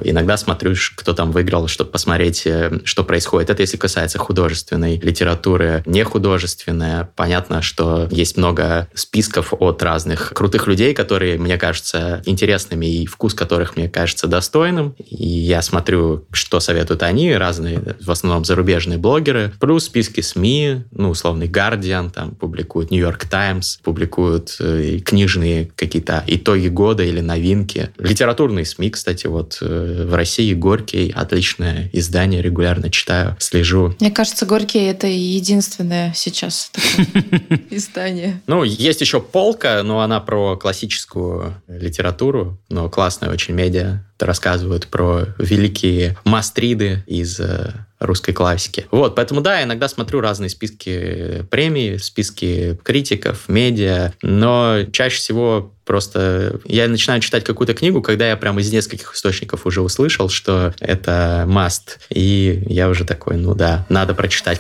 Иногда 0.04 0.38
смотрю, 0.38 0.76
кто 0.96 1.14
там 1.14 1.32
выиграл, 1.32 1.68
чтобы 1.68 1.92
посмотреть, 1.92 2.44
э, 2.46 2.80
что 2.86 3.04
происходит. 3.04 3.50
Это 3.50 3.62
если 3.62 3.78
касается 3.78 4.18
художественной 4.18 4.98
литературы. 4.98 5.84
Не 5.86 6.04
художественная, 6.04 7.10
понятно, 7.16 7.62
что 7.62 8.08
есть 8.12 8.38
много 8.38 8.88
списков 8.94 9.54
от 9.60 9.84
разных 9.84 10.34
крутых 10.34 10.68
людей, 10.68 10.94
которые, 10.94 11.38
мне 11.38 11.58
кажется, 11.58 12.22
интересными, 12.26 12.86
и 12.86 13.06
вкус 13.06 13.34
которых, 13.34 13.76
мне 13.76 13.90
кажется, 13.90 14.28
достойным. 14.28 14.96
И 14.98 15.28
я 15.28 15.62
смотрю, 15.62 16.26
что 16.32 16.60
советуют 16.60 17.04
они, 17.04 17.34
разные, 17.34 17.96
в 18.00 18.12
основном 18.12 18.46
зарубежные 18.46 18.98
блогеры. 18.98 19.52
Плюс 19.60 19.86
списки 19.86 20.22
СМИ, 20.22 20.84
ну, 20.92 21.10
условный 21.10 21.48
Guardian, 21.48 22.10
там 22.10 22.36
публикуют 22.36 22.92
York 23.02 23.26
Times, 23.26 23.80
публикуют 23.84 24.56
э, 24.60 25.00
книжные 25.04 25.72
какие-то 25.76 26.24
итоги 26.28 26.68
года 26.68 27.04
или 27.04 27.20
новинки. 27.20 27.90
Литературные 27.98 28.66
СМИ, 28.66 28.92
кстати, 28.92 29.11
вот 29.26 29.58
э, 29.62 30.06
в 30.08 30.14
России 30.14 30.54
Горький, 30.54 31.12
отличное 31.12 31.90
издание, 31.94 32.42
регулярно 32.42 32.90
читаю, 32.90 33.36
слежу. 33.40 33.96
Мне 34.00 34.12
кажется, 34.12 34.46
Горький 34.46 34.80
это 34.80 35.08
единственное 35.08 36.14
сейчас 36.16 36.72
издание. 37.70 38.42
Ну, 38.48 38.64
есть 38.64 39.02
еще 39.02 39.22
полка, 39.22 39.84
но 39.84 40.02
она 40.02 40.20
про 40.20 40.58
классическую 40.58 41.62
литературу, 41.68 42.60
но 42.70 42.90
классная 42.90 43.30
очень 43.30 43.54
медиа. 43.54 44.04
Рассказывают 44.20 44.88
про 44.88 45.28
великие 45.40 46.18
мастриды 46.26 47.04
из 47.08 47.40
э, 47.40 47.74
русской 48.02 48.34
классики. 48.34 48.88
Вот, 48.92 49.16
поэтому 49.16 49.42
да, 49.42 49.64
иногда 49.64 49.88
смотрю 49.88 50.20
разные 50.20 50.50
списки 50.50 51.46
премий, 51.50 52.00
списки 52.00 52.78
критиков, 52.84 53.48
медиа, 53.48 54.14
но 54.22 54.80
чаще 54.92 55.18
всего 55.18 55.72
просто 55.86 56.60
я 56.66 56.88
начинаю 56.88 57.22
читать 57.22 57.44
какую-то 57.44 57.74
книгу, 57.74 58.02
когда 58.02 58.30
я 58.30 58.38
прям 58.38 58.60
из 58.60 58.72
нескольких 58.74 59.14
источников 59.14 59.66
уже 59.66 59.82
услышал, 59.82 60.30
что 60.30 60.74
это 60.80 61.46
must, 61.48 62.00
и 62.10 62.64
я 62.66 62.90
уже 62.90 63.06
такой, 63.06 63.38
ну 63.38 63.54
да, 63.54 63.86
надо 63.88 64.14
прочитать. 64.14 64.60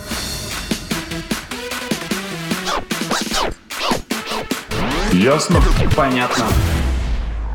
Ясно? 5.14 5.62
Понятно. 5.96 6.48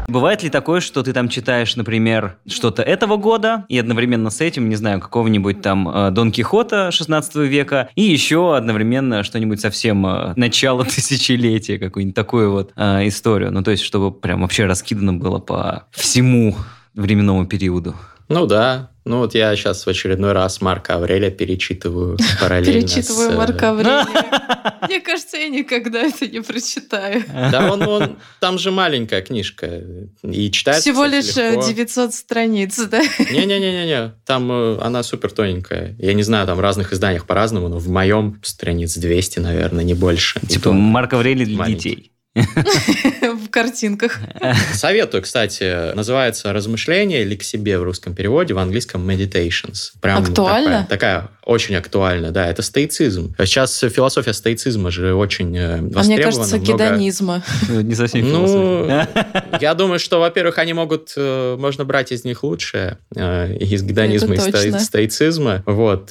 Бывает 0.08 0.42
ли 0.42 0.50
такое, 0.50 0.80
что 0.80 1.02
ты 1.02 1.12
там 1.12 1.28
читаешь, 1.28 1.76
например, 1.76 2.36
что-то 2.46 2.82
этого 2.82 3.16
года, 3.16 3.64
и 3.68 3.78
одновременно 3.78 4.30
с 4.30 4.40
этим, 4.40 4.68
не 4.68 4.76
знаю, 4.76 5.00
какого-нибудь 5.00 5.62
там 5.62 5.88
э, 5.88 6.10
Дон 6.10 6.32
Кихота 6.32 6.90
16 6.90 7.36
века, 7.36 7.88
и 7.96 8.02
еще 8.02 8.56
одновременно 8.56 9.22
что-нибудь 9.22 9.60
совсем 9.60 10.06
э, 10.06 10.32
начала 10.36 10.84
тысячелетия, 10.86 11.78
какую-нибудь 11.78 12.14
такую 12.14 12.52
вот 12.52 12.72
э, 12.76 13.08
историю. 13.08 13.52
Ну, 13.52 13.62
то 13.62 13.70
есть, 13.70 13.82
чтобы 13.82 14.12
прям 14.12 14.42
вообще 14.42 14.66
раскидано 14.66 15.14
было 15.14 15.38
по 15.38 15.86
всему 15.90 16.56
временному 16.94 17.46
периоду. 17.46 17.94
Ну 18.28 18.46
да. 18.46 18.90
Ну 19.06 19.18
вот 19.18 19.36
я 19.36 19.54
сейчас 19.54 19.86
в 19.86 19.88
очередной 19.88 20.32
раз 20.32 20.60
Марка 20.60 20.96
Аврелия 20.96 21.30
перечитываю 21.30 22.18
параллельно 22.40 22.80
Перечитываю 22.80 23.30
с, 23.30 23.32
э, 23.34 23.36
Марка 23.36 23.70
Аврелия. 23.70 24.76
Мне 24.88 25.00
кажется, 25.00 25.36
я 25.36 25.48
никогда 25.48 26.00
это 26.00 26.26
не 26.26 26.42
прочитаю. 26.42 27.22
Да 27.28 27.72
он, 27.72 27.82
он, 27.82 28.18
там 28.40 28.58
же 28.58 28.72
маленькая 28.72 29.22
книжка. 29.22 29.80
И 30.24 30.50
читается, 30.50 30.82
Всего 30.82 31.04
лишь 31.04 31.36
э, 31.36 31.52
легко. 31.52 31.68
900 31.68 32.14
страниц, 32.14 32.80
да? 32.80 33.00
Не-не-не-не, 33.00 34.14
там 34.24 34.50
э, 34.50 34.78
она 34.80 35.04
супер 35.04 35.30
тоненькая. 35.30 35.94
Я 36.00 36.12
не 36.12 36.24
знаю, 36.24 36.44
там 36.48 36.56
в 36.56 36.60
разных 36.60 36.92
изданиях 36.92 37.26
по-разному, 37.26 37.68
но 37.68 37.78
в 37.78 37.88
моем 37.88 38.40
страниц 38.42 38.96
200, 38.96 39.38
наверное, 39.38 39.84
не 39.84 39.94
больше. 39.94 40.40
Типа 40.40 40.64
то 40.64 40.72
Марк 40.72 41.12
Аврелий 41.12 41.46
для 41.46 41.58
маленький. 41.58 41.90
детей. 41.90 42.12
В 42.36 43.48
картинках. 43.50 44.18
Советую, 44.74 45.22
кстати, 45.22 45.94
называется 45.94 46.52
«Размышления» 46.52 47.22
или 47.22 47.34
«К 47.34 47.42
себе» 47.42 47.78
в 47.78 47.82
русском 47.82 48.14
переводе, 48.14 48.52
в 48.54 48.58
английском 48.58 49.08
«Meditations». 49.08 49.92
Прям 50.00 50.22
Актуально? 50.22 50.86
Такая, 50.88 51.20
такая 51.22 51.30
очень 51.46 51.76
актуальна, 51.76 52.32
да, 52.32 52.48
это 52.48 52.60
стоицизм. 52.62 53.34
Сейчас 53.38 53.78
философия 53.78 54.32
стоицизма 54.34 54.90
же 54.90 55.14
очень 55.14 55.56
э, 55.56 55.76
А 55.76 55.80
мне 55.80 55.90
востребована. 55.90 56.22
кажется, 56.24 56.56
много- 56.56 56.72
гедонизма. 56.72 57.42
Ну, 57.68 57.80
Не 57.80 57.94
совсем 57.94 58.28
Ну. 58.30 58.86
Я 59.60 59.74
думаю, 59.74 59.98
что, 59.98 60.18
во-первых, 60.20 60.58
они 60.58 60.72
могут, 60.72 61.12
э, 61.16 61.56
можно 61.58 61.84
брать 61.84 62.12
из 62.12 62.24
них 62.24 62.42
лучшее, 62.42 62.98
э, 63.14 63.56
из 63.58 63.82
гедонизма 63.82 64.34
и 64.34 64.38
стоицизма. 64.78 65.62
Вот. 65.66 66.06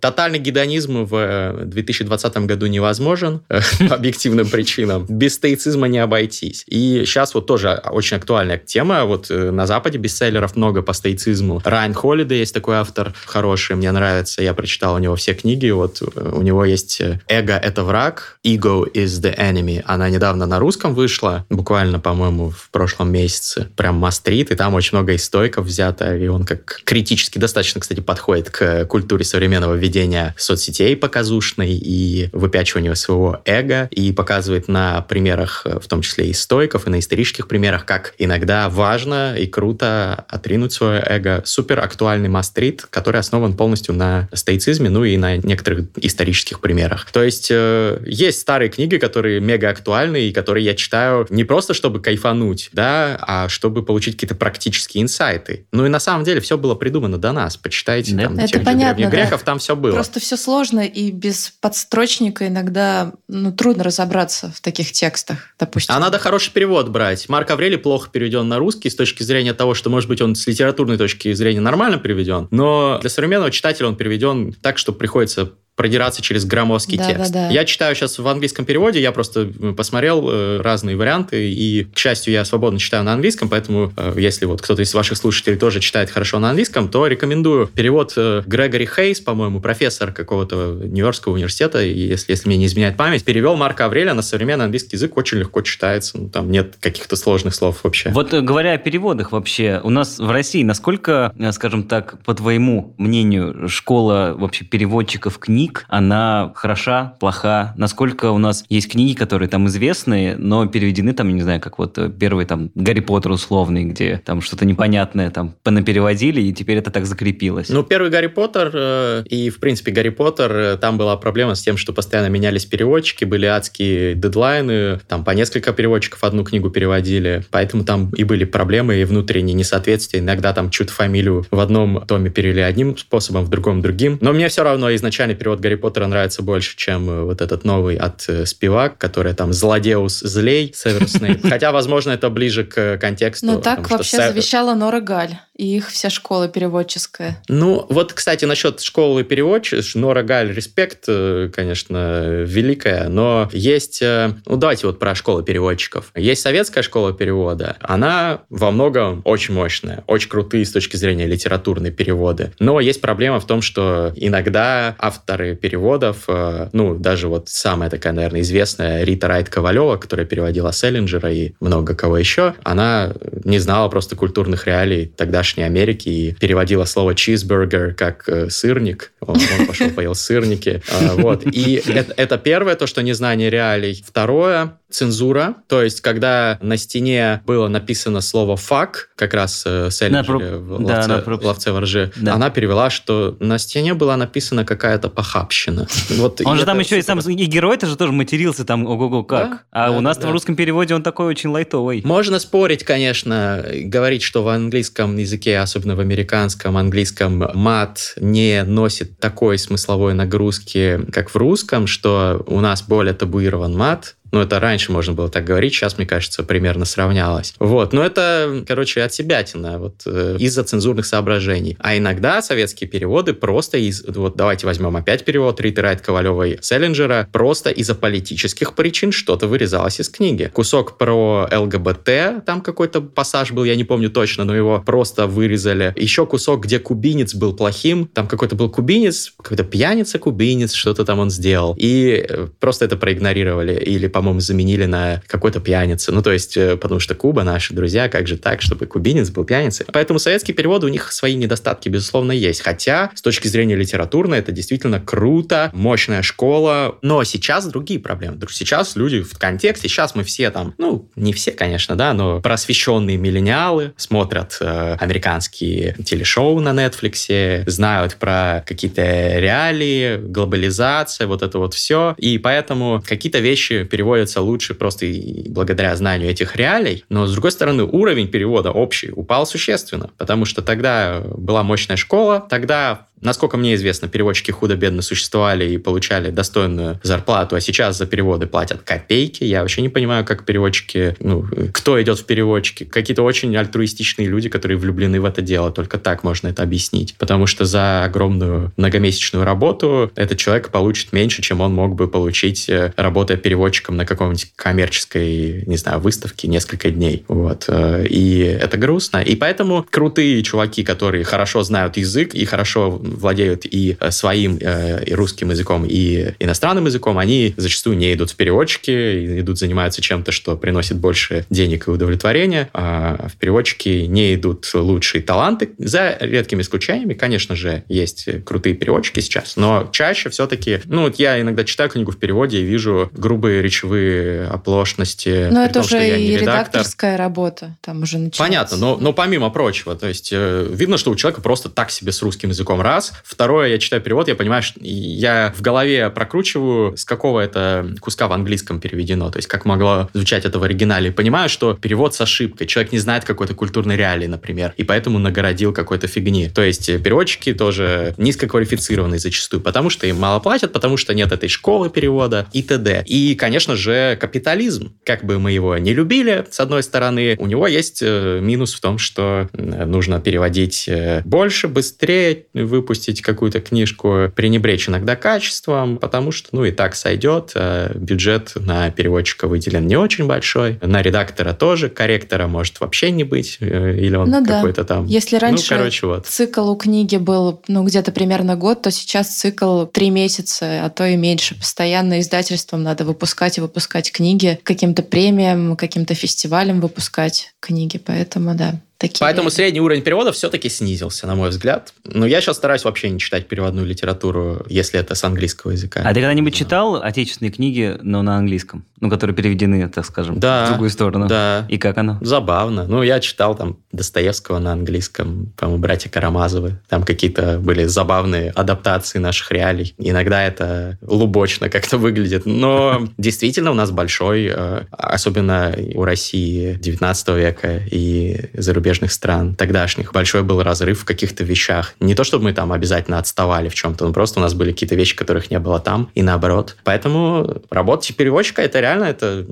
Тотальный 0.00 0.38
гедонизм 0.38 1.04
в 1.04 1.14
э, 1.16 1.64
2020 1.66 2.36
году 2.46 2.66
невозможен 2.66 3.40
по 3.88 3.94
объективным 3.96 4.48
причинам. 4.48 5.04
Без 5.08 5.34
стоицизма 5.34 5.65
не 5.86 5.98
обойтись. 5.98 6.64
И 6.66 7.02
сейчас 7.04 7.34
вот 7.34 7.46
тоже 7.46 7.82
очень 7.90 8.16
актуальная 8.16 8.58
тема. 8.58 9.04
Вот 9.04 9.30
э, 9.30 9.50
на 9.50 9.66
Западе 9.66 9.98
бестселлеров 9.98 10.56
много 10.56 10.82
по 10.82 10.92
стоицизму. 10.92 11.60
Райан 11.64 11.92
Холлиday 11.92 12.38
есть 12.38 12.54
такой 12.54 12.76
автор 12.76 13.14
хороший, 13.24 13.76
мне 13.76 13.90
нравится. 13.90 14.42
Я 14.42 14.54
прочитал 14.54 14.94
у 14.94 14.98
него 14.98 15.16
все 15.16 15.34
книги. 15.34 15.70
Вот 15.70 16.02
э, 16.02 16.30
у 16.32 16.42
него 16.42 16.64
есть 16.64 17.00
э, 17.00 17.20
«Эго– 17.28 17.54
это 17.62 17.84
враг», 17.84 18.38
«Ego 18.44 18.90
is 18.92 19.20
the 19.20 19.36
enemy». 19.36 19.82
Она 19.84 20.08
недавно 20.10 20.46
на 20.46 20.58
русском 20.58 20.94
вышла, 20.94 21.46
буквально, 21.50 21.98
по-моему, 22.00 22.50
в 22.50 22.70
прошлом 22.70 23.10
месяце. 23.10 23.68
Прям 23.76 23.96
мастрит, 23.96 24.50
и 24.50 24.54
там 24.54 24.74
очень 24.74 24.96
много 24.96 25.14
истойков 25.14 25.66
взято, 25.66 26.16
и 26.16 26.26
он 26.28 26.44
как 26.44 26.80
критически 26.84 27.38
достаточно, 27.38 27.80
кстати, 27.80 28.00
подходит 28.00 28.50
к 28.50 28.84
культуре 28.86 29.24
современного 29.24 29.74
ведения 29.74 30.34
соцсетей 30.38 30.96
показушной 30.96 31.72
и 31.72 32.28
выпячивания 32.32 32.94
своего 32.94 33.40
эго, 33.44 33.88
и 33.90 34.12
показывает 34.12 34.68
на 34.68 35.02
примерах 35.02 35.55
примерах, 35.62 35.62
э, 35.64 35.80
в 35.80 35.88
том 35.88 36.02
числе 36.02 36.26
и 36.26 36.32
стойков, 36.32 36.86
и 36.86 36.90
на 36.90 36.98
исторических 36.98 37.48
примерах, 37.48 37.84
как 37.84 38.14
иногда 38.18 38.68
важно 38.68 39.36
и 39.36 39.46
круто 39.46 40.24
отринуть 40.28 40.72
свое 40.72 41.02
эго. 41.06 41.42
Супер 41.44 41.80
актуальный 41.80 42.28
мастрит, 42.28 42.86
который 42.90 43.20
основан 43.20 43.56
полностью 43.56 43.94
на 43.94 44.28
стоицизме, 44.32 44.90
ну 44.90 45.04
и 45.04 45.16
на 45.16 45.36
некоторых 45.36 45.86
исторических 45.96 46.60
примерах. 46.60 47.10
То 47.12 47.22
есть 47.22 47.48
э, 47.50 48.00
есть 48.06 48.40
старые 48.40 48.68
книги, 48.68 48.96
которые 48.96 49.40
мега 49.40 49.70
актуальны 49.70 50.28
и 50.28 50.32
которые 50.32 50.64
я 50.64 50.74
читаю 50.74 51.26
не 51.30 51.44
просто 51.44 51.74
чтобы 51.74 52.00
кайфануть, 52.00 52.70
да, 52.72 53.18
а 53.20 53.48
чтобы 53.48 53.84
получить 53.84 54.14
какие-то 54.14 54.34
практические 54.34 55.02
инсайты. 55.02 55.66
Ну 55.72 55.86
и 55.86 55.88
на 55.88 56.00
самом 56.00 56.24
деле 56.24 56.40
все 56.40 56.56
было 56.56 56.74
придумано 56.74 57.18
до 57.18 57.32
нас. 57.32 57.56
Почитайте 57.56 58.14
Да. 58.14 58.24
там 58.24 58.38
Это 58.38 58.60
понятно, 58.60 58.94
древних 58.94 59.10
да. 59.10 59.16
греков, 59.16 59.42
там 59.42 59.58
все 59.58 59.76
было. 59.76 59.92
Просто 59.92 60.20
все 60.20 60.36
сложно, 60.36 60.80
и 60.80 61.10
без 61.10 61.52
подстрочника 61.60 62.46
иногда 62.46 63.12
ну, 63.28 63.52
трудно 63.52 63.84
разобраться 63.84 64.52
в 64.54 64.60
таких 64.60 64.92
текстах, 64.92 65.45
допустим. 65.58 65.94
А 65.94 66.00
надо 66.00 66.18
хороший 66.18 66.52
перевод 66.52 66.88
брать. 66.88 67.28
Марк 67.28 67.50
Аврелий 67.50 67.78
плохо 67.78 68.10
переведен 68.10 68.48
на 68.48 68.58
русский 68.58 68.90
с 68.90 68.96
точки 68.96 69.22
зрения 69.22 69.54
того, 69.54 69.74
что, 69.74 69.90
может 69.90 70.08
быть, 70.08 70.20
он 70.20 70.34
с 70.34 70.46
литературной 70.46 70.98
точки 70.98 71.32
зрения 71.32 71.60
нормально 71.60 71.98
переведен, 71.98 72.48
но 72.50 72.98
для 73.00 73.10
современного 73.10 73.50
читателя 73.50 73.88
он 73.88 73.96
переведен 73.96 74.52
так, 74.52 74.78
что 74.78 74.92
приходится 74.92 75.52
продираться 75.76 76.22
через 76.22 76.44
громоздкий 76.44 76.98
Да, 76.98 77.06
текст. 77.06 77.32
да, 77.32 77.48
да. 77.48 77.50
Я 77.50 77.64
читаю 77.64 77.94
сейчас 77.94 78.18
в 78.18 78.26
английском 78.26 78.64
переводе, 78.64 79.00
я 79.00 79.12
просто 79.12 79.46
посмотрел 79.76 80.26
э, 80.28 80.60
разные 80.62 80.96
варианты, 80.96 81.50
и, 81.52 81.84
к 81.84 81.98
счастью, 81.98 82.32
я 82.32 82.44
свободно 82.44 82.78
читаю 82.78 83.04
на 83.04 83.12
английском, 83.12 83.48
поэтому 83.48 83.92
э, 83.96 84.14
если 84.16 84.46
вот 84.46 84.62
кто-то 84.62 84.82
из 84.82 84.92
ваших 84.94 85.18
слушателей 85.18 85.58
тоже 85.58 85.80
читает 85.80 86.10
хорошо 86.10 86.38
на 86.38 86.48
английском, 86.50 86.88
то 86.88 87.06
рекомендую 87.06 87.66
перевод 87.66 88.14
э, 88.16 88.42
Грегори 88.46 88.86
Хейс, 88.86 89.20
по-моему, 89.20 89.60
профессор 89.60 90.12
какого-то 90.12 90.78
Нью-Йоркского 90.82 91.34
университета, 91.34 91.82
и 91.82 91.92
если, 91.92 92.32
если 92.32 92.48
мне 92.48 92.56
не 92.56 92.66
изменяет 92.66 92.96
память, 92.96 93.24
перевел 93.24 93.56
Марка 93.56 93.84
Аврелия 93.84 94.14
на 94.14 94.22
современный 94.22 94.64
английский 94.64 94.96
язык, 94.96 95.16
очень 95.16 95.38
легко 95.38 95.60
читается, 95.60 96.16
ну, 96.18 96.28
там 96.30 96.50
нет 96.50 96.76
каких-то 96.80 97.16
сложных 97.16 97.54
слов 97.54 97.80
вообще. 97.84 98.10
Вот 98.10 98.32
э, 98.32 98.40
говоря 98.40 98.72
о 98.72 98.78
переводах 98.78 99.32
вообще, 99.32 99.80
у 99.84 99.90
нас 99.90 100.18
в 100.18 100.30
России 100.30 100.62
насколько, 100.62 101.34
э, 101.38 101.52
скажем 101.52 101.82
так, 101.82 102.22
по 102.24 102.32
твоему 102.32 102.94
мнению, 102.96 103.68
школа 103.68 104.34
вообще 104.38 104.64
переводчиков 104.64 105.38
книг, 105.38 105.65
она 105.88 106.52
хороша, 106.54 107.14
плоха? 107.20 107.74
Насколько 107.76 108.30
у 108.30 108.38
нас 108.38 108.64
есть 108.68 108.90
книги, 108.90 109.14
которые 109.14 109.48
там 109.48 109.66
известные, 109.66 110.36
но 110.36 110.66
переведены 110.66 111.12
там, 111.12 111.34
не 111.34 111.42
знаю, 111.42 111.60
как 111.60 111.78
вот 111.78 111.98
э, 111.98 112.10
первый 112.10 112.46
там 112.46 112.70
Гарри 112.74 113.00
Поттер 113.00 113.32
условный, 113.32 113.84
где 113.84 114.20
там 114.24 114.40
что-то 114.40 114.64
непонятное 114.64 115.30
там 115.30 115.54
понапереводили, 115.62 116.40
и 116.40 116.52
теперь 116.52 116.78
это 116.78 116.90
так 116.90 117.06
закрепилось. 117.06 117.68
Ну, 117.68 117.82
первый 117.82 118.10
Гарри 118.10 118.28
Поттер 118.28 118.70
э, 118.74 119.24
и, 119.28 119.50
в 119.50 119.60
принципе, 119.60 119.92
Гарри 119.92 120.10
Поттер, 120.10 120.52
э, 120.52 120.76
там 120.76 120.98
была 120.98 121.16
проблема 121.16 121.54
с 121.54 121.62
тем, 121.62 121.76
что 121.76 121.92
постоянно 121.92 122.28
менялись 122.28 122.64
переводчики, 122.64 123.24
были 123.24 123.46
адские 123.46 124.14
дедлайны, 124.14 125.00
там 125.08 125.24
по 125.24 125.30
несколько 125.30 125.72
переводчиков 125.72 126.24
одну 126.24 126.44
книгу 126.44 126.70
переводили, 126.70 127.44
поэтому 127.50 127.84
там 127.84 128.10
и 128.10 128.24
были 128.24 128.44
проблемы, 128.44 128.96
и 128.96 129.04
внутренние 129.04 129.54
несоответствия. 129.54 130.20
Иногда 130.20 130.52
там 130.52 130.70
чью-то 130.70 130.92
фамилию 130.92 131.46
в 131.50 131.60
одном 131.60 132.04
томе 132.06 132.30
перевели 132.30 132.62
одним 132.62 132.96
способом, 132.96 133.44
в 133.44 133.48
другом 133.48 133.82
другим. 133.82 134.18
Но 134.20 134.32
мне 134.32 134.48
все 134.48 134.62
равно 134.62 134.94
изначальный 134.94 135.34
перевод 135.34 135.55
Гарри 135.60 135.76
Поттера 135.76 136.06
нравится 136.06 136.42
больше, 136.42 136.76
чем 136.76 137.08
э, 137.08 137.22
вот 137.24 137.40
этот 137.40 137.64
новый 137.64 137.96
от 137.96 138.24
э, 138.28 138.46
Спивак, 138.46 138.98
который 138.98 139.34
там 139.34 139.52
Злодеус 139.52 140.20
злей, 140.20 140.72
Северус 140.74 141.12
Снейп. 141.12 141.46
Хотя, 141.48 141.72
возможно, 141.72 142.10
это 142.10 142.30
ближе 142.30 142.64
к 142.64 142.78
э, 142.78 142.98
контексту. 142.98 143.46
Ну, 143.46 143.60
так 143.60 143.90
вообще 143.90 144.16
Се- 144.16 144.28
завещала 144.28 144.74
Нора 144.74 145.00
Галь, 145.00 145.38
и 145.56 145.76
их 145.76 145.90
вся 145.90 146.10
школа 146.10 146.48
переводческая. 146.48 147.42
Ну, 147.48 147.86
вот, 147.88 148.12
кстати, 148.12 148.44
насчет 148.44 148.80
школы 148.80 149.24
переводчиков, 149.24 149.94
Нора 149.94 150.22
Галь, 150.22 150.52
респект, 150.52 151.06
конечно, 151.06 152.42
великая, 152.42 153.08
но 153.08 153.48
есть... 153.52 154.02
Ну, 154.02 154.56
давайте 154.56 154.86
вот 154.86 154.98
про 154.98 155.14
школу 155.14 155.42
переводчиков. 155.42 156.12
Есть 156.14 156.42
советская 156.42 156.82
школа 156.82 157.12
перевода, 157.12 157.76
она 157.80 158.42
во 158.50 158.70
многом 158.70 159.22
очень 159.24 159.54
мощная, 159.54 160.04
очень 160.06 160.28
крутые 160.28 160.64
с 160.64 160.72
точки 160.72 160.96
зрения 160.96 161.26
литературной 161.26 161.90
переводы. 161.90 162.52
Но 162.58 162.80
есть 162.80 163.00
проблема 163.00 163.40
в 163.40 163.46
том, 163.46 163.62
что 163.62 164.12
иногда 164.16 164.94
авторы 164.98 165.45
переводов, 165.54 166.24
э, 166.28 166.68
ну, 166.72 166.94
даже 166.94 167.28
вот 167.28 167.48
самая 167.48 167.90
такая, 167.90 168.12
наверное, 168.12 168.40
известная 168.40 169.04
Рита 169.04 169.28
Райт 169.28 169.48
Ковалева, 169.48 169.96
которая 169.96 170.26
переводила 170.26 170.72
Селлинджера 170.72 171.32
и 171.32 171.52
много 171.60 171.94
кого 171.94 172.18
еще, 172.18 172.54
она 172.64 173.12
не 173.44 173.58
знала 173.58 173.88
просто 173.88 174.16
культурных 174.16 174.66
реалий 174.66 175.06
тогдашней 175.06 175.64
Америки 175.64 176.08
и 176.08 176.32
переводила 176.32 176.84
слово 176.84 177.12
cheeseburger 177.12 177.92
как 177.92 178.28
э, 178.28 178.50
сырник. 178.50 179.12
Он, 179.20 179.36
он 179.58 179.66
пошел 179.66 179.90
поел 179.90 180.14
сырники. 180.14 180.82
А, 180.96 181.14
Вот. 181.16 181.44
И 181.44 181.82
это, 181.86 182.14
это 182.16 182.38
первое, 182.38 182.74
то, 182.74 182.86
что 182.86 183.02
незнание 183.02 183.50
реалий. 183.50 184.02
Второе, 184.06 184.78
цензура. 184.90 185.56
То 185.68 185.82
есть, 185.82 186.00
когда 186.00 186.58
на 186.62 186.76
стене 186.76 187.42
было 187.44 187.68
написано 187.68 188.20
слово 188.20 188.56
«фак», 188.56 189.10
как 189.16 189.34
раз 189.34 189.64
э, 189.66 189.90
Селлинджер 189.90 190.38
да, 190.80 191.06
«Ловце, 191.06 191.36
в 191.36 191.44
«Ловце 191.44 191.72
воржи», 191.72 192.12
Да. 192.16 192.34
она 192.34 192.50
перевела, 192.50 192.88
что 192.88 193.36
на 193.40 193.58
стене 193.58 193.94
была 193.94 194.16
написана 194.16 194.64
какая-то 194.64 195.08
похабщина. 195.36 195.86
Вот, 196.10 196.40
Он 196.44 196.58
же 196.58 196.64
там 196.64 196.78
еще 196.78 196.98
и 196.98 197.02
сам, 197.02 197.18
и 197.18 197.44
герой 197.46 197.76
это 197.76 197.86
же 197.86 197.96
тоже 197.96 198.12
матерился 198.12 198.64
там, 198.64 198.86
ого-го, 198.86 199.24
как. 199.24 199.50
Да, 199.50 199.60
а 199.70 199.90
да, 199.90 199.96
у 199.96 200.00
нас 200.00 200.18
да. 200.18 200.28
в 200.28 200.30
русском 200.30 200.56
переводе 200.56 200.94
он 200.94 201.02
такой 201.02 201.26
очень 201.26 201.50
лайтовый. 201.50 202.02
Можно 202.04 202.38
спорить, 202.38 202.84
конечно, 202.84 203.64
говорить, 203.84 204.22
что 204.22 204.42
в 204.42 204.48
английском 204.48 205.16
языке, 205.16 205.58
особенно 205.58 205.96
в 205.96 206.00
американском 206.00 206.76
английском, 206.76 207.50
мат 207.54 208.14
не 208.20 208.62
носит 208.64 209.18
такой 209.18 209.58
смысловой 209.58 210.14
нагрузки, 210.14 211.00
как 211.12 211.30
в 211.30 211.36
русском, 211.36 211.86
что 211.86 212.42
у 212.46 212.60
нас 212.60 212.82
более 212.82 213.14
табуирован 213.14 213.76
мат. 213.76 214.16
Ну, 214.32 214.40
это 214.40 214.60
раньше 214.60 214.92
можно 214.92 215.12
было 215.12 215.28
так 215.28 215.44
говорить, 215.44 215.72
сейчас, 215.74 215.98
мне 215.98 216.06
кажется, 216.06 216.42
примерно 216.42 216.84
сравнялось. 216.84 217.54
Вот, 217.58 217.92
но 217.92 218.04
это, 218.04 218.64
короче, 218.66 219.02
от 219.02 219.12
себятина, 219.12 219.78
вот, 219.78 220.02
э, 220.06 220.36
из-за 220.38 220.64
цензурных 220.64 221.06
соображений. 221.06 221.76
А 221.80 221.96
иногда 221.96 222.42
советские 222.42 222.88
переводы 222.88 223.34
просто 223.34 223.78
из... 223.78 224.04
Вот 224.06 224.36
давайте 224.36 224.66
возьмем 224.66 224.96
опять 224.96 225.24
перевод 225.24 225.60
Риты 225.60 225.82
Райт 225.82 226.00
Ковалевой 226.00 226.58
Селлинджера. 226.60 227.28
Просто 227.32 227.70
из-за 227.70 227.94
политических 227.94 228.74
причин 228.74 229.12
что-то 229.12 229.46
вырезалось 229.46 230.00
из 230.00 230.08
книги. 230.08 230.50
Кусок 230.52 230.98
про 230.98 231.48
ЛГБТ, 231.50 232.44
там 232.44 232.60
какой-то 232.60 233.00
пассаж 233.00 233.52
был, 233.52 233.64
я 233.64 233.76
не 233.76 233.84
помню 233.84 234.10
точно, 234.10 234.44
но 234.44 234.54
его 234.54 234.82
просто 234.84 235.26
вырезали. 235.26 235.92
Еще 235.96 236.26
кусок, 236.26 236.64
где 236.64 236.78
кубинец 236.78 237.34
был 237.34 237.54
плохим, 237.54 238.06
там 238.06 238.26
какой-то 238.26 238.56
был 238.56 238.70
кубинец, 238.70 239.32
какой-то 239.36 239.64
пьяница-кубинец, 239.64 240.72
что-то 240.72 241.04
там 241.04 241.18
он 241.18 241.30
сделал. 241.30 241.74
И 241.78 242.24
э, 242.28 242.48
просто 242.60 242.84
это 242.84 242.96
проигнорировали. 242.96 243.74
Или, 243.74 244.06
по-моему, 244.16 244.40
заменили 244.40 244.86
на 244.86 245.20
какой-то 245.26 245.60
пьяница. 245.60 246.10
Ну, 246.10 246.22
то 246.22 246.32
есть, 246.32 246.56
э, 246.56 246.78
потому 246.78 247.00
что 247.00 247.14
Куба 247.14 247.42
наши 247.42 247.74
друзья, 247.74 248.08
как 248.08 248.26
же 248.26 248.38
так, 248.38 248.62
чтобы 248.62 248.86
кубинец 248.86 249.28
был 249.28 249.44
пьяницей. 249.44 249.84
Поэтому 249.92 250.18
советские 250.18 250.54
переводы, 250.54 250.86
у 250.86 250.88
них 250.88 251.12
свои 251.12 251.34
недостатки, 251.34 251.90
безусловно, 251.90 252.32
есть. 252.32 252.62
Хотя, 252.62 253.10
с 253.14 253.20
точки 253.20 253.46
зрения 253.48 253.76
литературной, 253.76 254.38
это 254.38 254.52
действительно 254.52 255.00
круто, 255.00 255.70
мощная 255.74 256.22
школа. 256.22 256.96
Но 257.02 257.24
сейчас 257.24 257.66
другие 257.66 258.00
проблемы. 258.00 258.38
Сейчас 258.48 258.96
люди 258.96 259.20
в 259.20 259.36
контексте, 259.36 259.86
сейчас 259.86 260.14
мы 260.14 260.24
все 260.24 260.50
там, 260.50 260.72
ну, 260.78 261.10
не 261.14 261.34
все, 261.34 261.52
конечно, 261.52 261.94
да, 261.94 262.14
но 262.14 262.40
просвещенные 262.40 263.18
миллениалы 263.18 263.92
смотрят 263.98 264.56
э, 264.62 264.96
американские 264.98 265.94
телешоу 266.06 266.60
на 266.60 266.70
Netflix, 266.70 267.68
знают 267.68 268.16
про 268.16 268.64
какие-то 268.66 269.02
реалии, 269.02 270.16
глобализация, 270.16 271.26
вот 271.26 271.42
это 271.42 271.58
вот 271.58 271.74
все. 271.74 272.14
И 272.16 272.38
поэтому 272.38 273.02
какие-то 273.06 273.40
вещи 273.40 273.84
переводятся 274.06 274.40
лучше 274.40 274.74
просто 274.74 275.06
и 275.06 275.48
благодаря 275.48 275.96
знанию 275.96 276.30
этих 276.30 276.54
реалий. 276.54 277.04
Но, 277.08 277.26
с 277.26 277.32
другой 277.32 277.50
стороны, 277.50 277.82
уровень 277.82 278.28
перевода 278.28 278.70
общий 278.70 279.10
упал 279.10 279.46
существенно, 279.46 280.10
потому 280.16 280.44
что 280.44 280.62
тогда 280.62 281.22
была 281.36 281.64
мощная 281.64 281.96
школа, 281.96 282.46
тогда 282.48 283.08
Насколько 283.20 283.56
мне 283.56 283.74
известно, 283.74 284.08
переводчики 284.08 284.50
худо-бедно 284.50 285.02
существовали 285.02 285.70
и 285.70 285.78
получали 285.78 286.30
достойную 286.30 287.00
зарплату, 287.02 287.56
а 287.56 287.60
сейчас 287.60 287.96
за 287.96 288.06
переводы 288.06 288.46
платят 288.46 288.82
копейки. 288.82 289.44
Я 289.44 289.62
вообще 289.62 289.82
не 289.82 289.88
понимаю, 289.88 290.24
как 290.24 290.44
переводчики, 290.44 291.16
ну, 291.20 291.46
кто 291.72 292.00
идет 292.02 292.18
в 292.18 292.24
переводчики. 292.24 292.84
Какие-то 292.84 293.22
очень 293.22 293.56
альтруистичные 293.56 294.28
люди, 294.28 294.48
которые 294.48 294.78
влюблены 294.78 295.20
в 295.20 295.24
это 295.24 295.42
дело. 295.42 295.70
Только 295.70 295.98
так 295.98 296.24
можно 296.24 296.48
это 296.48 296.62
объяснить. 296.62 297.14
Потому 297.18 297.46
что 297.46 297.64
за 297.64 298.04
огромную 298.04 298.72
многомесячную 298.76 299.44
работу 299.44 300.10
этот 300.14 300.38
человек 300.38 300.70
получит 300.70 301.12
меньше, 301.12 301.42
чем 301.42 301.60
он 301.60 301.72
мог 301.72 301.94
бы 301.94 302.08
получить, 302.08 302.68
э, 302.68 302.92
работая 302.96 303.36
переводчиком 303.36 303.96
на 303.96 304.04
каком-нибудь 304.04 304.52
коммерческой, 304.56 305.64
не 305.66 305.76
знаю, 305.76 306.00
выставке 306.00 306.48
несколько 306.48 306.90
дней. 306.90 307.24
Вот. 307.28 307.64
э, 307.68 308.06
И 308.08 308.38
это 308.40 308.76
грустно. 308.76 309.18
И 309.18 309.36
поэтому 309.36 309.86
крутые 309.88 310.42
чуваки, 310.42 310.84
которые 310.84 311.24
хорошо 311.24 311.62
знают 311.62 311.96
язык 311.96 312.34
и 312.34 312.44
хорошо 312.44 313.00
владеют 313.14 313.64
и 313.64 313.96
э, 313.98 314.10
своим, 314.10 314.58
э, 314.60 315.04
и 315.04 315.14
русским 315.14 315.50
языком, 315.50 315.84
и 315.88 316.32
иностранным 316.38 316.86
языком, 316.86 317.18
они 317.18 317.54
зачастую 317.56 317.96
не 317.96 318.12
идут 318.14 318.30
в 318.30 318.36
переводчики, 318.36 319.40
идут 319.40 319.58
занимаются 319.58 320.02
чем-то, 320.02 320.32
что 320.32 320.56
приносит 320.56 320.96
больше 320.96 321.44
денег 321.50 321.88
и 321.88 321.90
удовлетворения, 321.90 322.68
а 322.72 323.28
в 323.28 323.36
переводчики 323.36 324.06
не 324.06 324.34
идут 324.34 324.70
лучшие 324.74 325.22
таланты. 325.22 325.70
За 325.78 326.16
редкими 326.20 326.62
исключениями, 326.62 327.14
конечно 327.14 327.56
же, 327.56 327.84
есть 327.88 328.28
крутые 328.44 328.74
переводчики 328.74 329.20
сейчас, 329.20 329.56
но 329.56 329.88
чаще 329.92 330.30
все-таки, 330.30 330.80
ну, 330.84 331.02
вот 331.02 331.16
я 331.18 331.40
иногда 331.40 331.64
читаю 331.64 331.90
книгу 331.90 332.12
в 332.12 332.18
переводе 332.18 332.60
и 332.60 332.64
вижу 332.64 333.10
грубые 333.12 333.62
речевые 333.62 334.46
оплошности. 334.46 335.48
Но 335.50 335.64
это 335.64 335.74
том, 335.74 335.84
уже 335.84 335.98
и 335.98 336.36
редактор. 336.36 336.40
редакторская 336.42 337.16
работа, 337.16 337.76
там 337.80 338.02
уже 338.02 338.18
начинается. 338.18 338.42
Понятно, 338.42 338.76
но, 338.76 338.96
но 338.96 339.12
помимо 339.12 339.50
прочего, 339.50 339.96
то 339.96 340.08
есть 340.08 340.30
э, 340.32 340.66
видно, 340.70 340.96
что 340.98 341.10
у 341.10 341.16
человека 341.16 341.40
просто 341.40 341.68
так 341.68 341.90
себе 341.90 342.12
с 342.12 342.22
русским 342.22 342.50
языком 342.50 342.80
раз. 342.96 343.12
Второе, 343.24 343.68
я 343.68 343.78
читаю 343.78 344.02
перевод, 344.02 344.28
я 344.28 344.34
понимаю, 344.34 344.62
что 344.62 344.80
я 344.82 345.52
в 345.56 345.60
голове 345.60 346.08
прокручиваю, 346.10 346.96
с 346.96 347.04
какого 347.04 347.40
это 347.40 347.94
куска 348.00 348.26
в 348.26 348.32
английском 348.32 348.80
переведено, 348.80 349.30
то 349.30 349.38
есть 349.38 349.48
как 349.48 349.64
могло 349.64 350.08
звучать 350.14 350.44
это 350.44 350.58
в 350.58 350.62
оригинале. 350.62 351.12
Понимаю, 351.12 351.48
что 351.48 351.74
перевод 351.74 352.14
с 352.14 352.20
ошибкой. 352.20 352.66
Человек 352.66 352.92
не 352.92 352.98
знает 352.98 353.24
какой-то 353.24 353.54
культурной 353.54 353.96
реалии, 353.96 354.26
например, 354.26 354.72
и 354.76 354.84
поэтому 354.84 355.18
нагородил 355.18 355.72
какой-то 355.72 356.06
фигни. 356.06 356.48
То 356.48 356.62
есть 356.62 356.86
переводчики 357.02 357.52
тоже 357.52 358.14
низкоквалифицированные 358.16 359.18
зачастую, 359.18 359.60
потому 359.60 359.90
что 359.90 360.06
им 360.06 360.16
мало 360.18 360.40
платят, 360.40 360.72
потому 360.72 360.96
что 360.96 361.14
нет 361.14 361.32
этой 361.32 361.48
школы 361.48 361.90
перевода 361.90 362.46
и 362.52 362.62
т.д. 362.62 363.04
И, 363.06 363.34
конечно 363.34 363.76
же, 363.76 364.16
капитализм. 364.20 364.94
Как 365.04 365.24
бы 365.24 365.38
мы 365.38 365.52
его 365.52 365.76
не 365.78 365.92
любили, 365.92 366.46
с 366.50 366.60
одной 366.60 366.82
стороны, 366.82 367.36
у 367.38 367.46
него 367.46 367.66
есть 367.66 368.00
э, 368.02 368.40
минус 368.40 368.74
в 368.74 368.80
том, 368.80 368.98
что 368.98 369.48
нужно 369.52 370.20
переводить 370.20 370.88
э, 370.88 371.22
больше, 371.24 371.68
быстрее, 371.68 372.46
выпустить 372.86 373.20
какую-то 373.20 373.60
книжку, 373.60 374.30
пренебречь 374.34 374.88
иногда 374.88 375.16
качеством, 375.16 375.98
потому 375.98 376.30
что, 376.30 376.50
ну, 376.52 376.64
и 376.64 376.70
так 376.70 376.94
сойдет. 376.94 377.50
А 377.56 377.92
бюджет 377.92 378.52
на 378.54 378.90
переводчика 378.90 379.48
выделен 379.48 379.88
не 379.88 379.96
очень 379.96 380.26
большой. 380.26 380.78
На 380.80 381.02
редактора 381.02 381.52
тоже. 381.52 381.88
Корректора 381.88 382.46
может 382.46 382.78
вообще 382.78 383.10
не 383.10 383.24
быть. 383.24 383.58
Э, 383.60 383.92
или 383.98 384.14
он 384.14 384.30
ну, 384.30 384.46
какой-то 384.46 384.82
да. 384.82 384.94
там... 384.94 385.06
Если 385.06 385.36
раньше 385.36 385.74
ну, 385.74 385.78
короче, 385.78 386.06
вот. 386.06 386.26
цикл 386.26 386.70
у 386.70 386.76
книги 386.76 387.16
был, 387.16 387.60
ну, 387.66 387.84
где-то 387.84 388.12
примерно 388.12 388.54
год, 388.54 388.82
то 388.82 388.92
сейчас 388.92 389.36
цикл 389.36 389.86
три 389.86 390.10
месяца, 390.10 390.84
а 390.84 390.88
то 390.88 391.04
и 391.04 391.16
меньше. 391.16 391.56
Постоянно 391.56 392.20
издательством 392.20 392.84
надо 392.84 393.04
выпускать 393.04 393.58
и 393.58 393.60
выпускать 393.60 394.12
книги 394.12 394.60
каким-то 394.62 395.02
премиям, 395.02 395.76
каким-то 395.76 396.14
фестивалям 396.14 396.80
выпускать 396.80 397.52
книги. 397.58 397.98
Поэтому, 397.98 398.54
да. 398.54 398.80
Такие. 398.98 399.20
Поэтому 399.20 399.50
средний 399.50 399.80
уровень 399.80 400.00
перевода 400.02 400.32
все-таки 400.32 400.70
снизился, 400.70 401.26
на 401.26 401.34
мой 401.34 401.50
взгляд. 401.50 401.92
Но 402.04 402.24
я 402.24 402.40
сейчас 402.40 402.56
стараюсь 402.56 402.84
вообще 402.84 403.10
не 403.10 403.18
читать 403.18 403.46
переводную 403.46 403.86
литературу, 403.86 404.64
если 404.68 404.98
это 404.98 405.14
с 405.14 405.22
английского 405.22 405.72
языка. 405.72 406.00
А 406.00 406.08
ты 406.08 406.20
когда-нибудь 406.20 406.54
читал 406.54 406.96
отечественные 406.96 407.52
книги, 407.52 407.98
но 408.00 408.22
на 408.22 408.38
английском? 408.38 408.84
Ну, 409.00 409.10
которые 409.10 409.36
переведены, 409.36 409.86
так 409.88 410.06
скажем, 410.06 410.40
да, 410.40 410.64
в 410.64 410.68
другую 410.70 410.88
сторону. 410.88 411.28
Да. 411.28 411.66
И 411.68 411.76
как 411.76 411.98
оно? 411.98 412.16
Забавно. 412.22 412.86
Ну, 412.86 413.02
я 413.02 413.20
читал 413.20 413.54
там 413.54 413.76
Достоевского 413.92 414.58
на 414.58 414.72
английском, 414.72 415.52
по-моему, 415.56 415.82
«Братья 415.82 416.08
Карамазовы». 416.08 416.80
Там 416.88 417.02
какие-то 417.02 417.58
были 417.58 417.84
забавные 417.84 418.50
адаптации 418.52 419.18
наших 419.18 419.52
реалий. 419.52 419.94
Иногда 419.98 420.42
это 420.42 420.98
лубочно 421.02 421.68
как-то 421.68 421.98
выглядит. 421.98 422.46
Но 422.46 423.06
действительно 423.18 423.70
у 423.72 423.74
нас 423.74 423.90
большой, 423.90 424.50
э, 424.50 424.84
особенно 424.90 425.76
у 425.94 426.04
России 426.04 426.78
19 426.80 427.28
века 427.28 427.82
и 427.90 428.48
зарубежных 428.54 428.85
зарубежных 428.86 429.10
стран 429.10 429.56
тогдашних. 429.56 430.12
Большой 430.12 430.42
был 430.42 430.62
разрыв 430.62 431.00
в 431.00 431.04
каких-то 431.04 431.42
вещах. 431.42 431.94
Не 431.98 432.14
то, 432.14 432.22
чтобы 432.22 432.44
мы 432.44 432.52
там 432.52 432.72
обязательно 432.72 433.18
отставали 433.18 433.68
в 433.68 433.74
чем-то, 433.74 434.06
но 434.06 434.12
просто 434.12 434.38
у 434.38 434.42
нас 434.42 434.54
были 434.54 434.70
какие-то 434.70 434.94
вещи, 434.94 435.16
которых 435.16 435.50
не 435.50 435.58
было 435.58 435.80
там, 435.80 436.08
и 436.14 436.22
наоборот. 436.22 436.76
Поэтому 436.84 437.62
работа 437.70 438.12
переводчика 438.14 438.62
это 438.62 438.78
реально 438.80 439.04
это 439.06 439.44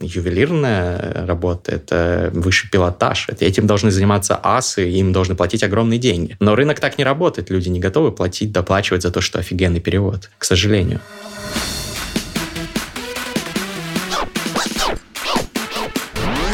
ювелирная 0.00 1.26
работа, 1.26 1.72
это 1.72 2.30
высший 2.32 2.70
пилотаж. 2.70 3.28
Это, 3.28 3.44
этим 3.44 3.66
должны 3.66 3.90
заниматься 3.90 4.38
асы, 4.40 4.88
им 4.88 5.12
должны 5.12 5.34
платить 5.34 5.64
огромные 5.64 5.98
деньги. 5.98 6.36
Но 6.38 6.54
рынок 6.54 6.78
так 6.78 6.96
не 6.98 7.04
работает. 7.04 7.50
Люди 7.50 7.68
не 7.68 7.80
готовы 7.80 8.12
платить, 8.12 8.52
доплачивать 8.52 9.02
за 9.02 9.10
то, 9.10 9.20
что 9.20 9.40
офигенный 9.40 9.80
перевод, 9.80 10.30
к 10.38 10.44
сожалению. 10.44 11.00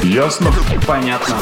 Ясно? 0.03 0.51
Понятно. 0.87 1.37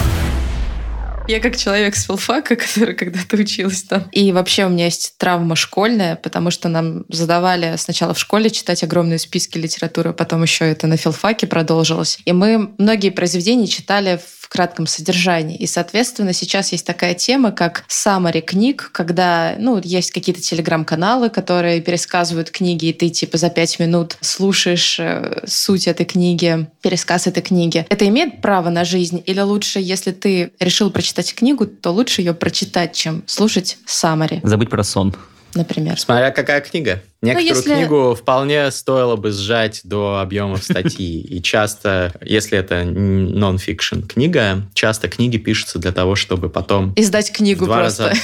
Я 1.30 1.38
как 1.38 1.56
человек 1.56 1.94
с 1.94 2.06
филфака, 2.06 2.56
который 2.56 2.96
когда-то 2.96 3.36
училась 3.36 3.84
там. 3.84 4.08
И 4.10 4.32
вообще 4.32 4.66
у 4.66 4.68
меня 4.68 4.86
есть 4.86 5.14
травма 5.16 5.54
школьная, 5.54 6.16
потому 6.16 6.50
что 6.50 6.68
нам 6.68 7.04
задавали 7.08 7.76
сначала 7.76 8.14
в 8.14 8.18
школе 8.18 8.50
читать 8.50 8.82
огромные 8.82 9.20
списки 9.20 9.56
литературы, 9.56 10.10
а 10.10 10.12
потом 10.12 10.42
еще 10.42 10.64
это 10.64 10.88
на 10.88 10.96
филфаке 10.96 11.46
продолжилось. 11.46 12.18
И 12.24 12.32
мы 12.32 12.72
многие 12.78 13.10
произведения 13.10 13.68
читали 13.68 14.18
в 14.18 14.39
кратком 14.50 14.86
содержании. 14.86 15.56
И, 15.56 15.66
соответственно, 15.66 16.32
сейчас 16.32 16.72
есть 16.72 16.84
такая 16.84 17.14
тема, 17.14 17.52
как 17.52 17.84
summary 17.88 18.40
книг, 18.40 18.90
когда 18.92 19.54
ну, 19.58 19.80
есть 19.82 20.10
какие-то 20.10 20.42
телеграм-каналы, 20.42 21.30
которые 21.30 21.80
пересказывают 21.80 22.50
книги, 22.50 22.86
и 22.86 22.92
ты 22.92 23.08
типа 23.08 23.38
за 23.38 23.48
пять 23.48 23.78
минут 23.78 24.18
слушаешь 24.20 24.98
э, 24.98 25.44
суть 25.46 25.86
этой 25.86 26.04
книги, 26.04 26.66
пересказ 26.82 27.28
этой 27.28 27.42
книги. 27.42 27.86
Это 27.88 28.06
имеет 28.08 28.42
право 28.42 28.70
на 28.70 28.84
жизнь? 28.84 29.22
Или 29.24 29.40
лучше, 29.40 29.78
если 29.78 30.10
ты 30.10 30.52
решил 30.58 30.90
прочитать 30.90 31.32
книгу, 31.32 31.66
то 31.66 31.90
лучше 31.92 32.20
ее 32.20 32.34
прочитать, 32.34 32.92
чем 32.92 33.22
слушать 33.26 33.78
summary? 33.86 34.40
Забыть 34.42 34.68
про 34.68 34.82
сон 34.82 35.14
например. 35.54 35.98
Смотря 35.98 36.30
какая 36.30 36.60
книга. 36.60 37.02
Некоторую 37.22 37.56
если... 37.56 37.74
книгу 37.74 38.14
вполне 38.14 38.70
стоило 38.70 39.16
бы 39.16 39.30
сжать 39.30 39.82
до 39.84 40.20
объемов 40.20 40.64
статьи. 40.64 41.20
И 41.20 41.42
часто, 41.42 42.14
если 42.24 42.58
это 42.58 42.84
нон-фикшн 42.84 44.02
книга, 44.02 44.62
часто 44.72 45.08
книги 45.08 45.36
пишутся 45.36 45.78
для 45.78 45.92
того, 45.92 46.14
чтобы 46.14 46.48
потом... 46.48 46.94
Издать 46.96 47.30
книгу 47.32 47.64
в 47.64 47.68
два 47.68 47.80
просто. 47.80 48.08
Раза, 48.08 48.20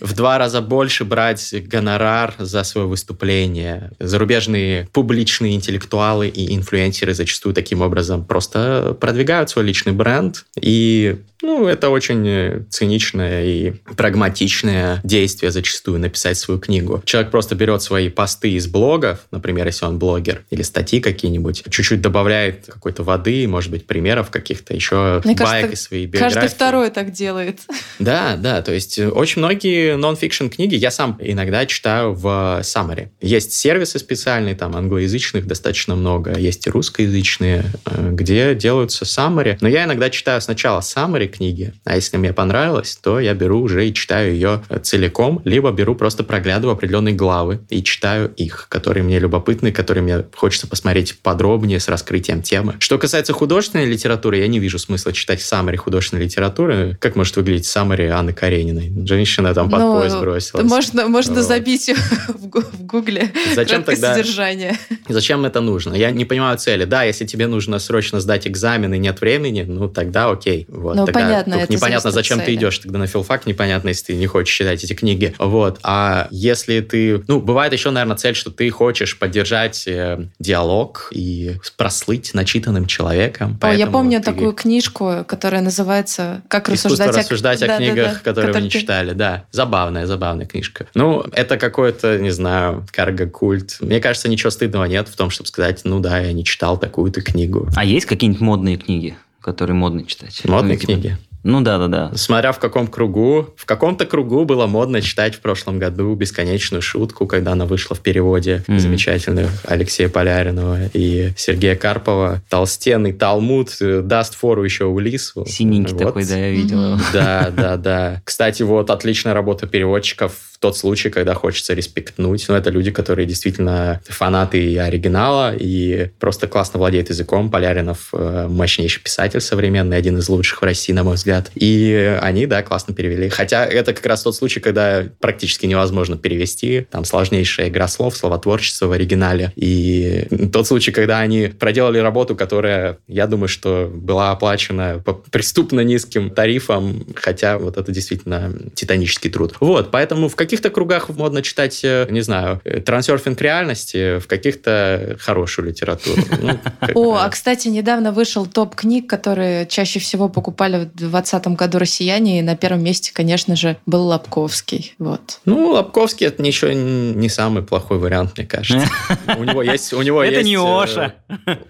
в 0.00 0.14
два 0.14 0.38
раза 0.38 0.60
больше 0.60 1.04
брать 1.04 1.54
гонорар 1.68 2.34
за 2.38 2.64
свое 2.64 2.86
выступление. 2.86 3.92
Зарубежные 4.00 4.88
публичные 4.92 5.54
интеллектуалы 5.54 6.28
и 6.28 6.54
инфлюенсеры 6.54 7.14
зачастую 7.14 7.54
таким 7.54 7.82
образом 7.82 8.24
просто 8.24 8.96
продвигают 9.00 9.50
свой 9.50 9.64
личный 9.64 9.92
бренд. 9.92 10.44
И 10.60 11.20
ну, 11.42 11.66
это 11.66 11.88
очень 11.88 12.66
циничное 12.68 13.44
и 13.44 13.70
прагматичное 13.96 15.00
действие 15.04 15.50
зачастую 15.50 15.98
написать 15.98 16.36
свою 16.36 16.60
книгу. 16.60 17.02
Человек 17.04 17.30
просто 17.30 17.54
берет 17.54 17.82
свои 17.82 18.08
посты 18.08 18.39
посты 18.40 18.52
из 18.52 18.66
блогов, 18.66 19.26
например, 19.30 19.66
если 19.66 19.84
он 19.84 19.98
блогер, 19.98 20.44
или 20.50 20.62
статьи 20.62 21.00
какие-нибудь, 21.00 21.64
чуть-чуть 21.68 22.00
добавляет 22.00 22.66
какой-то 22.66 23.02
воды, 23.02 23.46
может 23.46 23.70
быть, 23.70 23.86
примеров 23.86 24.30
каких-то 24.30 24.74
еще, 24.74 25.20
Мне 25.24 25.34
баек 25.34 25.38
кажется, 25.38 25.74
из 25.74 25.82
своей 25.82 26.06
биографии. 26.06 26.34
Каждый 26.34 26.54
второй 26.54 26.90
так 26.90 27.12
делает. 27.12 27.60
Да, 27.98 28.36
да, 28.36 28.62
то 28.62 28.72
есть 28.72 28.98
очень 28.98 29.40
многие 29.40 29.96
нон-фикшн 29.96 30.46
книги 30.46 30.74
я 30.74 30.90
сам 30.90 31.18
иногда 31.20 31.66
читаю 31.66 32.14
в 32.14 32.60
summary. 32.62 33.08
Есть 33.20 33.52
сервисы 33.52 33.98
специальные, 33.98 34.54
там, 34.54 34.74
англоязычных 34.74 35.46
достаточно 35.46 35.94
много, 35.94 36.38
есть 36.38 36.66
и 36.66 36.70
русскоязычные, 36.70 37.64
э, 37.84 38.10
где 38.12 38.54
делаются 38.54 39.04
summary. 39.04 39.58
Но 39.60 39.68
я 39.68 39.84
иногда 39.84 40.08
читаю 40.08 40.40
сначала 40.40 40.80
summary 40.80 41.28
книги, 41.28 41.74
а 41.84 41.96
если 41.96 42.16
мне 42.16 42.32
понравилось, 42.32 42.96
то 42.96 43.20
я 43.20 43.34
беру 43.34 43.60
уже 43.60 43.86
и 43.86 43.92
читаю 43.92 44.32
ее 44.32 44.62
целиком, 44.82 45.42
либо 45.44 45.70
беру 45.72 45.94
просто 45.94 46.24
проглядываю 46.24 46.74
определенные 46.74 47.14
главы 47.14 47.60
и 47.68 47.82
читаю 47.82 48.29
их, 48.36 48.66
которые 48.68 49.02
мне 49.02 49.18
любопытны, 49.18 49.72
которые 49.72 50.02
мне 50.02 50.24
хочется 50.34 50.66
посмотреть 50.66 51.18
подробнее 51.20 51.80
с 51.80 51.88
раскрытием 51.88 52.42
темы. 52.42 52.76
Что 52.78 52.98
касается 52.98 53.32
художественной 53.32 53.86
литературы, 53.86 54.38
я 54.38 54.46
не 54.46 54.58
вижу 54.58 54.78
смысла 54.78 55.12
читать 55.12 55.42
саммари 55.42 55.76
художественной 55.76 56.24
литературы. 56.24 56.96
Как 57.00 57.16
может 57.16 57.36
выглядеть 57.36 57.66
саммари 57.66 58.06
Анны 58.06 58.32
Карениной? 58.32 58.92
Женщина 59.06 59.54
там 59.54 59.70
под 59.70 59.80
ну, 59.80 60.00
поезд 60.00 60.18
бросилась. 60.18 60.64
Можно, 60.64 61.08
можно 61.08 61.36
вот. 61.36 61.44
забить 61.44 61.90
в 62.28 62.84
гугле 62.84 63.30
зачем 63.54 63.82
тогда, 63.82 64.14
содержание. 64.14 64.78
Зачем 65.08 65.44
это 65.44 65.60
нужно? 65.60 65.94
Я 65.94 66.10
не 66.10 66.24
понимаю 66.24 66.58
цели. 66.58 66.84
Да, 66.84 67.04
если 67.04 67.24
тебе 67.24 67.46
нужно 67.46 67.78
срочно 67.78 68.20
сдать 68.20 68.46
экзамен 68.46 68.92
и 68.94 68.98
нет 68.98 69.20
времени, 69.20 69.62
ну 69.62 69.88
тогда 69.88 70.30
окей. 70.30 70.66
Вот, 70.68 70.96
ну, 70.96 71.06
тогда 71.06 71.20
понятно, 71.20 71.54
это 71.54 71.72
непонятно, 71.72 72.10
зачем 72.10 72.38
цели. 72.38 72.46
ты 72.46 72.54
идешь 72.54 72.78
тогда 72.78 72.98
на 72.98 73.06
филфак, 73.06 73.46
непонятно, 73.46 73.88
если 73.88 74.06
ты 74.06 74.14
не 74.14 74.26
хочешь 74.26 74.54
читать 74.54 74.82
эти 74.84 74.92
книги. 74.92 75.34
Вот. 75.38 75.78
А 75.82 76.28
если 76.30 76.80
ты... 76.80 77.22
Ну, 77.26 77.40
бывает 77.40 77.72
еще, 77.72 77.90
наверное, 77.90 78.16
цель, 78.20 78.34
что 78.34 78.50
ты 78.50 78.70
хочешь 78.70 79.18
поддержать 79.18 79.86
э, 79.86 80.28
диалог 80.38 81.08
и 81.12 81.56
прослыть 81.76 82.34
начитанным 82.34 82.86
человеком. 82.86 83.58
О, 83.60 83.72
я 83.72 83.86
помню 83.86 84.18
ты... 84.18 84.26
такую 84.26 84.52
книжку, 84.52 85.24
которая 85.26 85.62
называется 85.62 86.42
«Как 86.48 86.68
Искусство 86.68 86.90
рассуждать, 86.90 87.16
рассуждать 87.16 87.62
о, 87.62 87.66
да, 87.66 87.76
книгах, 87.78 87.96
да, 87.96 88.12
да, 88.12 88.18
которые 88.20 88.52
вы 88.52 88.60
не 88.62 88.70
читали». 88.70 89.12
Да, 89.12 89.44
забавная, 89.50 90.06
забавная 90.06 90.46
книжка. 90.46 90.86
Ну, 90.94 91.24
это 91.32 91.56
какой-то, 91.56 92.18
не 92.18 92.30
знаю, 92.30 92.86
карго-культ. 92.92 93.78
Мне 93.80 94.00
кажется, 94.00 94.28
ничего 94.28 94.50
стыдного 94.50 94.84
нет 94.84 95.08
в 95.08 95.16
том, 95.16 95.30
чтобы 95.30 95.48
сказать, 95.48 95.80
ну 95.84 96.00
да, 96.00 96.18
я 96.18 96.32
не 96.32 96.44
читал 96.44 96.78
такую-то 96.78 97.22
книгу. 97.22 97.68
А 97.76 97.84
есть 97.84 98.06
какие-нибудь 98.06 98.40
модные 98.40 98.76
книги? 98.76 99.16
которые 99.40 99.74
модно 99.74 100.04
читать. 100.04 100.42
Модные 100.44 100.78
ну, 100.78 100.84
книги. 100.84 101.18
Ну 101.42 101.60
да, 101.62 101.78
да, 101.78 101.88
да. 101.88 102.12
Смотря 102.16 102.52
в 102.52 102.58
каком 102.58 102.86
кругу. 102.86 103.48
В 103.56 103.64
каком-то 103.64 104.04
кругу 104.06 104.44
было 104.44 104.66
модно 104.66 105.00
читать 105.00 105.34
в 105.34 105.40
прошлом 105.40 105.78
году 105.78 106.14
бесконечную 106.14 106.82
шутку, 106.82 107.26
когда 107.26 107.52
она 107.52 107.64
вышла 107.66 107.96
в 107.96 108.00
переводе 108.00 108.62
Мгм. 108.66 108.78
замечательных 108.78 109.50
Алексея 109.64 110.08
Поляринова 110.08 110.78
и 110.92 111.32
Сергея 111.36 111.76
Карпова. 111.76 112.42
Толстенный 112.48 113.12
Талмуд 113.12 113.76
э, 113.80 114.02
даст 114.02 114.34
фору 114.34 114.64
еще 114.64 114.84
Улису. 114.84 115.46
Синенький 115.46 115.94
Вот. 115.94 116.02
такой, 116.02 116.24
да, 116.26 116.36
я 116.36 116.50
видел. 116.50 116.94
Мгм. 116.96 117.02
Да, 117.12 117.50
да, 117.56 117.76
да. 117.76 118.20
Кстати, 118.24 118.62
вот 118.62 118.90
отличная 118.90 119.32
работа 119.34 119.66
переводчиков 119.66 120.32
тот 120.60 120.76
случай, 120.76 121.08
когда 121.08 121.34
хочется 121.34 121.72
респектнуть. 121.72 122.44
Ну, 122.48 122.54
это 122.54 122.70
люди, 122.70 122.90
которые 122.90 123.26
действительно 123.26 124.00
фанаты 124.06 124.78
оригинала, 124.78 125.54
и 125.58 126.10
просто 126.20 126.46
классно 126.46 126.78
владеют 126.78 127.08
языком. 127.08 127.50
Поляринов 127.50 128.10
э, 128.12 128.46
мощнейший 128.48 129.02
писатель 129.02 129.40
современный, 129.40 129.96
один 129.96 130.18
из 130.18 130.28
лучших 130.28 130.60
в 130.60 130.64
России, 130.64 130.92
на 130.92 131.02
мой 131.02 131.14
взгляд. 131.14 131.50
И 131.54 132.18
они, 132.20 132.46
да, 132.46 132.62
классно 132.62 132.94
перевели. 132.94 133.30
Хотя 133.30 133.64
это 133.64 133.94
как 133.94 134.04
раз 134.04 134.22
тот 134.22 134.36
случай, 134.36 134.60
когда 134.60 135.06
практически 135.18 135.64
невозможно 135.64 136.18
перевести. 136.18 136.86
Там 136.90 137.06
сложнейшая 137.06 137.68
игра 137.68 137.88
слов, 137.88 138.16
словотворчество 138.16 138.86
в 138.86 138.92
оригинале. 138.92 139.52
И 139.56 140.26
тот 140.52 140.66
случай, 140.66 140.92
когда 140.92 141.20
они 141.20 141.48
проделали 141.48 141.98
работу, 141.98 142.36
которая, 142.36 142.98
я 143.08 143.26
думаю, 143.26 143.48
что 143.48 143.90
была 143.92 144.30
оплачена 144.30 145.02
по 145.02 145.14
преступно 145.14 145.80
низким 145.80 146.28
тарифам, 146.28 147.06
хотя 147.16 147.56
вот 147.58 147.78
это 147.78 147.90
действительно 147.92 148.52
титанический 148.74 149.30
труд. 149.30 149.54
Вот, 149.60 149.90
поэтому 149.90 150.28
в 150.28 150.36
каких-то 150.50 150.70
кругах 150.70 151.08
модно 151.10 151.42
читать, 151.42 151.80
э, 151.84 152.08
не 152.10 152.22
знаю, 152.22 152.60
э, 152.64 152.80
трансерфинг 152.80 153.40
реальности, 153.40 154.18
в 154.18 154.26
каких-то 154.26 155.16
хорошую 155.20 155.68
литературу. 155.68 156.20
Ну, 156.40 156.58
О, 156.94 157.18
а 157.18 157.28
кстати, 157.28 157.68
недавно 157.68 158.10
вышел 158.10 158.46
топ 158.46 158.74
книг, 158.74 159.08
которые 159.08 159.66
чаще 159.66 160.00
всего 160.00 160.28
покупали 160.28 160.86
в 160.86 160.96
2020 160.96 161.46
году 161.48 161.78
россияне, 161.78 162.40
и 162.40 162.42
на 162.42 162.56
первом 162.56 162.82
месте, 162.82 163.12
конечно 163.14 163.54
же, 163.54 163.76
был 163.86 164.06
Лобковский. 164.06 164.94
Вот. 164.98 165.38
Ну, 165.44 165.70
Лобковский 165.70 166.26
это 166.26 166.42
ничего 166.42 166.72
не 166.72 167.28
самый 167.28 167.62
плохой 167.62 167.98
вариант, 167.98 168.36
мне 168.36 168.44
кажется. 168.44 168.88
У 169.38 169.44
него 169.44 169.62
есть... 169.62 169.92
У 169.92 170.02
него 170.02 170.24
Это 170.24 170.42
не 170.42 170.56
э, 170.56 170.82
Оша. 170.82 171.14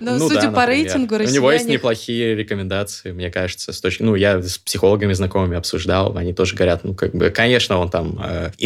Ну, 0.00 0.26
судя 0.26 0.50
по 0.50 0.64
рейтингу, 0.64 1.16
У 1.16 1.18
него 1.18 1.52
есть 1.52 1.68
неплохие 1.68 2.34
рекомендации, 2.34 3.12
мне 3.12 3.30
кажется, 3.30 3.74
с 3.74 3.80
точки... 3.82 4.02
Ну, 4.02 4.14
я 4.14 4.40
с 4.40 4.56
психологами 4.56 5.12
знакомыми 5.12 5.58
обсуждал, 5.58 6.16
они 6.16 6.32
тоже 6.32 6.56
говорят, 6.56 6.82
ну, 6.84 6.94
как 6.94 7.14
бы, 7.14 7.28
конечно, 7.28 7.78
он 7.78 7.90
там 7.90 8.18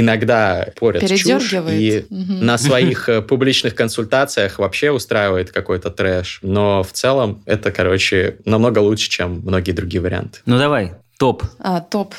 иногда 0.05 0.69
порят 0.79 1.03
чушь, 1.09 1.53
и 1.53 2.07
Мгм. 2.11 2.47
на 2.47 2.59
своих 2.59 3.09
э, 3.09 3.23
публичных 3.23 3.75
консультациях 3.75 4.59
вообще 4.59 4.91
устраивает 4.91 5.51
какой-то 5.51 5.91
трэш. 5.91 6.39
Но 6.43 6.83
в 6.83 6.93
целом 6.93 7.43
это, 7.47 7.73
короче, 7.73 8.37
намного 8.45 8.79
лучше, 8.79 9.09
чем 9.11 9.41
многие 9.45 9.73
другие 9.73 10.01
варианты. 10.01 10.41
Ну 10.47 10.59
давай, 10.59 10.93
топ. 11.19 11.43
А, 11.59 11.81
топ. 11.81 12.15